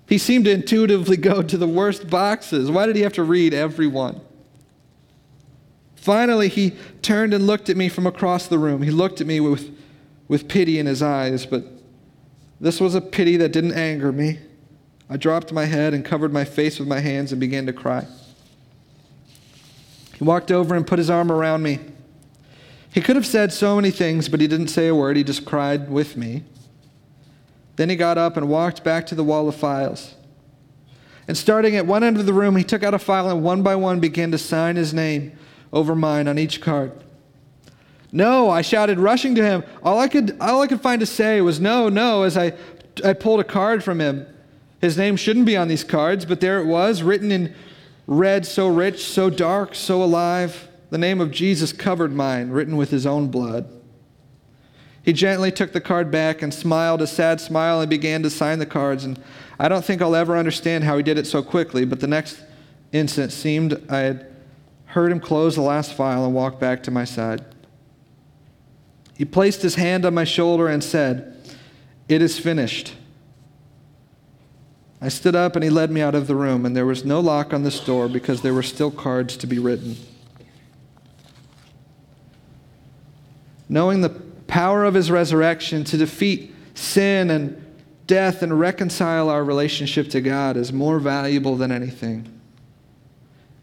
He 0.07 0.18
seemed 0.18 0.45
to 0.45 0.51
intuitively 0.51 1.18
go 1.18 1.43
to 1.43 1.57
the 1.57 1.68
worst 1.68 2.09
boxes. 2.09 2.72
Why 2.72 2.86
did 2.86 2.95
he 2.95 3.01
have 3.03 3.13
to 3.13 3.24
read 3.24 3.53
every 3.53 3.88
one? 3.88 4.22
Finally, 5.95 6.47
he 6.47 6.74
turned 7.01 7.34
and 7.34 7.45
looked 7.45 7.70
at 7.70 7.76
me 7.76 7.89
from 7.89 8.07
across 8.07 8.47
the 8.47 8.57
room. 8.57 8.82
He 8.82 8.91
looked 8.91 9.20
at 9.20 9.28
me 9.28 9.39
with, 9.41 9.78
with 10.28 10.47
pity 10.47 10.80
in 10.80 10.86
his 10.86 11.03
eyes, 11.03 11.45
but 11.45 11.65
this 12.61 12.80
was 12.80 12.95
a 12.95 13.01
pity 13.01 13.38
that 13.38 13.51
didn't 13.51 13.74
anger 13.74 14.11
me. 14.11 14.39
I 15.09 15.17
dropped 15.17 15.53
my 15.53 15.65
head 15.65 15.93
and 15.93 16.03
covered 16.03 16.33
my 16.33 16.43
face 16.43 16.79
with 16.79 16.87
my 16.87 16.99
hands 16.99 17.31
and 17.31 17.39
began 17.39 17.65
to 17.65 17.73
cry. 17.73 18.05
He 20.17 20.23
walked 20.23 20.51
over 20.51 20.75
and 20.75 20.85
put 20.85 20.99
his 20.99 21.09
arm 21.09 21.31
around 21.31 21.63
me. 21.63 21.79
He 22.91 23.01
could 23.01 23.15
have 23.15 23.25
said 23.25 23.53
so 23.53 23.75
many 23.75 23.91
things, 23.91 24.27
but 24.27 24.41
he 24.41 24.47
didn't 24.47 24.69
say 24.69 24.87
a 24.87 24.95
word. 24.95 25.15
He 25.15 25.23
just 25.23 25.45
cried 25.45 25.89
with 25.89 26.17
me. 26.17 26.43
Then 27.75 27.89
he 27.89 27.95
got 27.95 28.17
up 28.17 28.35
and 28.35 28.49
walked 28.49 28.83
back 28.83 29.05
to 29.07 29.15
the 29.15 29.23
wall 29.23 29.47
of 29.47 29.55
files. 29.55 30.15
And 31.27 31.37
starting 31.37 31.75
at 31.75 31.85
one 31.85 32.03
end 32.03 32.17
of 32.17 32.25
the 32.25 32.33
room, 32.33 32.55
he 32.55 32.63
took 32.63 32.83
out 32.83 32.93
a 32.93 32.99
file 32.99 33.29
and 33.29 33.43
one 33.43 33.61
by 33.61 33.75
one 33.75 33.99
began 33.99 34.31
to 34.31 34.37
sign 34.37 34.77
his 34.77 34.93
name 34.93 35.37
over 35.71 35.95
mine 35.95 36.27
on 36.27 36.39
each 36.39 36.61
card. 36.61 36.91
No, 38.11 38.49
I 38.49 38.61
shouted, 38.61 38.99
rushing 38.99 39.35
to 39.35 39.43
him. 39.43 39.63
All 39.83 39.99
I 39.99 40.07
could, 40.07 40.37
all 40.39 40.61
I 40.61 40.67
could 40.67 40.81
find 40.81 40.99
to 41.01 41.05
say 41.05 41.41
was 41.41 41.59
no, 41.59 41.89
no, 41.89 42.23
as 42.23 42.37
I, 42.37 42.53
I 43.03 43.13
pulled 43.13 43.41
a 43.41 43.43
card 43.43 43.83
from 43.83 43.99
him. 43.99 44.25
His 44.80 44.97
name 44.97 45.15
shouldn't 45.15 45.45
be 45.45 45.57
on 45.57 45.67
these 45.67 45.84
cards, 45.84 46.25
but 46.25 46.39
there 46.39 46.59
it 46.59 46.65
was, 46.65 47.01
written 47.01 47.32
in 47.32 47.53
red, 48.05 48.45
so 48.45 48.67
rich, 48.67 49.03
so 49.03 49.30
dark, 49.30 49.73
so 49.73 50.03
alive. 50.03 50.67
The 50.89 50.97
name 50.97 51.19
of 51.19 51.32
Jesus 51.32 51.73
covered 51.73 52.13
mine, 52.13 52.49
written 52.49 52.78
with 52.78 52.91
his 52.91 53.05
own 53.05 53.28
blood. 53.28 53.69
He 55.03 55.13
gently 55.13 55.51
took 55.51 55.71
the 55.71 55.82
card 55.82 56.11
back 56.11 56.41
and 56.41 56.53
smiled 56.53 57.01
a 57.01 57.07
sad 57.07 57.39
smile 57.39 57.80
and 57.80 57.89
began 57.89 58.23
to 58.23 58.30
sign 58.30 58.59
the 58.59 58.65
cards. 58.65 59.05
And 59.05 59.17
I 59.57 59.69
don't 59.69 59.84
think 59.84 60.01
I'll 60.01 60.15
ever 60.15 60.38
understand 60.38 60.84
how 60.84 60.97
he 60.97 61.03
did 61.03 61.17
it 61.17 61.25
so 61.25 61.41
quickly, 61.41 61.86
but 61.86 62.01
the 62.01 62.07
next 62.07 62.43
instant 62.91 63.32
seemed 63.32 63.82
I 63.89 63.99
had 63.99 64.28
heard 64.86 65.11
him 65.11 65.19
close 65.19 65.55
the 65.55 65.61
last 65.61 65.93
file 65.93 66.25
and 66.25 66.34
walk 66.34 66.59
back 66.59 66.84
to 66.84 66.91
my 66.91 67.05
side. 67.05 67.43
He 69.15 69.25
placed 69.25 69.61
his 69.61 69.75
hand 69.75 70.05
on 70.05 70.13
my 70.13 70.25
shoulder 70.25 70.67
and 70.67 70.84
said, 70.84 71.36
It 72.07 72.21
is 72.21 72.38
finished. 72.38 72.93
I 74.99 75.09
stood 75.09 75.35
up 75.35 75.55
and 75.55 75.63
he 75.63 75.69
led 75.69 75.91
me 75.91 76.01
out 76.01 76.15
of 76.15 76.27
the 76.27 76.35
room, 76.35 76.65
and 76.65 76.75
there 76.75 76.85
was 76.85 77.05
no 77.05 77.19
lock 77.19 77.53
on 77.53 77.63
this 77.63 77.79
door 77.79 78.07
because 78.07 78.41
there 78.41 78.53
were 78.53 78.63
still 78.63 78.89
cards 78.89 79.37
to 79.37 79.47
be 79.47 79.59
written. 79.59 79.95
Knowing 83.69 84.01
the 84.01 84.09
power 84.47 84.85
of 84.85 84.93
his 84.93 85.11
resurrection 85.11 85.83
to 85.83 85.97
defeat 85.97 86.53
sin 86.73 87.29
and 87.29 87.63
death 88.07 88.41
and 88.41 88.57
reconcile 88.59 89.29
our 89.29 89.43
relationship 89.43 90.09
to 90.09 90.21
God 90.21 90.57
is 90.57 90.71
more 90.71 90.99
valuable 90.99 91.55
than 91.57 91.71
anything. 91.71 92.27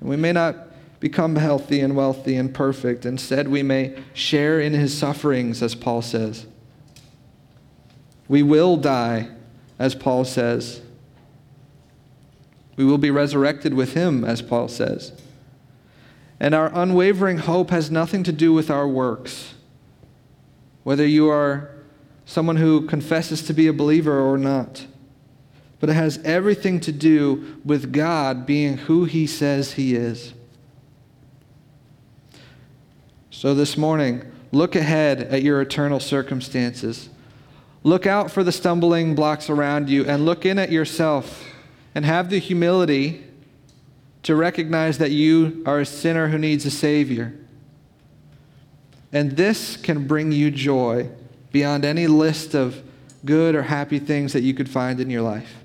And 0.00 0.08
we 0.08 0.16
may 0.16 0.32
not 0.32 0.68
become 1.00 1.36
healthy 1.36 1.80
and 1.80 1.96
wealthy 1.96 2.36
and 2.36 2.52
perfect. 2.54 3.06
Instead, 3.06 3.48
we 3.48 3.62
may 3.62 3.98
share 4.12 4.60
in 4.60 4.72
his 4.72 4.96
sufferings, 4.96 5.62
as 5.62 5.74
Paul 5.74 6.02
says. 6.02 6.46
We 8.28 8.42
will 8.42 8.76
die, 8.76 9.28
as 9.78 9.94
Paul 9.94 10.24
says. 10.24 10.80
We 12.76 12.84
will 12.84 12.98
be 12.98 13.10
resurrected 13.10 13.74
with 13.74 13.94
him, 13.94 14.24
as 14.24 14.42
Paul 14.42 14.68
says. 14.68 15.12
And 16.40 16.54
our 16.54 16.70
unwavering 16.74 17.38
hope 17.38 17.70
has 17.70 17.90
nothing 17.90 18.24
to 18.24 18.32
do 18.32 18.52
with 18.52 18.70
our 18.70 18.88
works. 18.88 19.54
Whether 20.82 21.06
you 21.06 21.30
are 21.30 21.70
someone 22.26 22.56
who 22.56 22.86
confesses 22.86 23.42
to 23.42 23.52
be 23.52 23.66
a 23.66 23.72
believer 23.72 24.18
or 24.18 24.38
not. 24.38 24.86
But 25.80 25.90
it 25.90 25.94
has 25.94 26.18
everything 26.24 26.80
to 26.80 26.92
do 26.92 27.60
with 27.64 27.92
God 27.92 28.46
being 28.46 28.78
who 28.78 29.04
he 29.04 29.26
says 29.26 29.72
he 29.72 29.94
is. 29.94 30.32
So 33.30 33.54
this 33.54 33.76
morning, 33.76 34.24
look 34.52 34.74
ahead 34.74 35.22
at 35.22 35.42
your 35.42 35.60
eternal 35.60 36.00
circumstances. 36.00 37.10
Look 37.82 38.06
out 38.06 38.30
for 38.30 38.42
the 38.42 38.52
stumbling 38.52 39.14
blocks 39.14 39.50
around 39.50 39.90
you 39.90 40.06
and 40.06 40.24
look 40.24 40.46
in 40.46 40.58
at 40.58 40.72
yourself 40.72 41.44
and 41.94 42.04
have 42.04 42.30
the 42.30 42.38
humility 42.38 43.24
to 44.24 44.34
recognize 44.34 44.98
that 44.98 45.10
you 45.10 45.62
are 45.66 45.80
a 45.80 45.86
sinner 45.86 46.28
who 46.28 46.38
needs 46.38 46.64
a 46.64 46.70
Savior. 46.70 47.34
And 49.12 49.36
this 49.36 49.76
can 49.76 50.06
bring 50.06 50.32
you 50.32 50.50
joy 50.50 51.08
beyond 51.52 51.84
any 51.84 52.06
list 52.06 52.54
of 52.54 52.82
good 53.24 53.54
or 53.54 53.62
happy 53.62 53.98
things 53.98 54.32
that 54.32 54.42
you 54.42 54.54
could 54.54 54.68
find 54.68 54.98
in 54.98 55.08
your 55.08 55.22
life. 55.22 55.63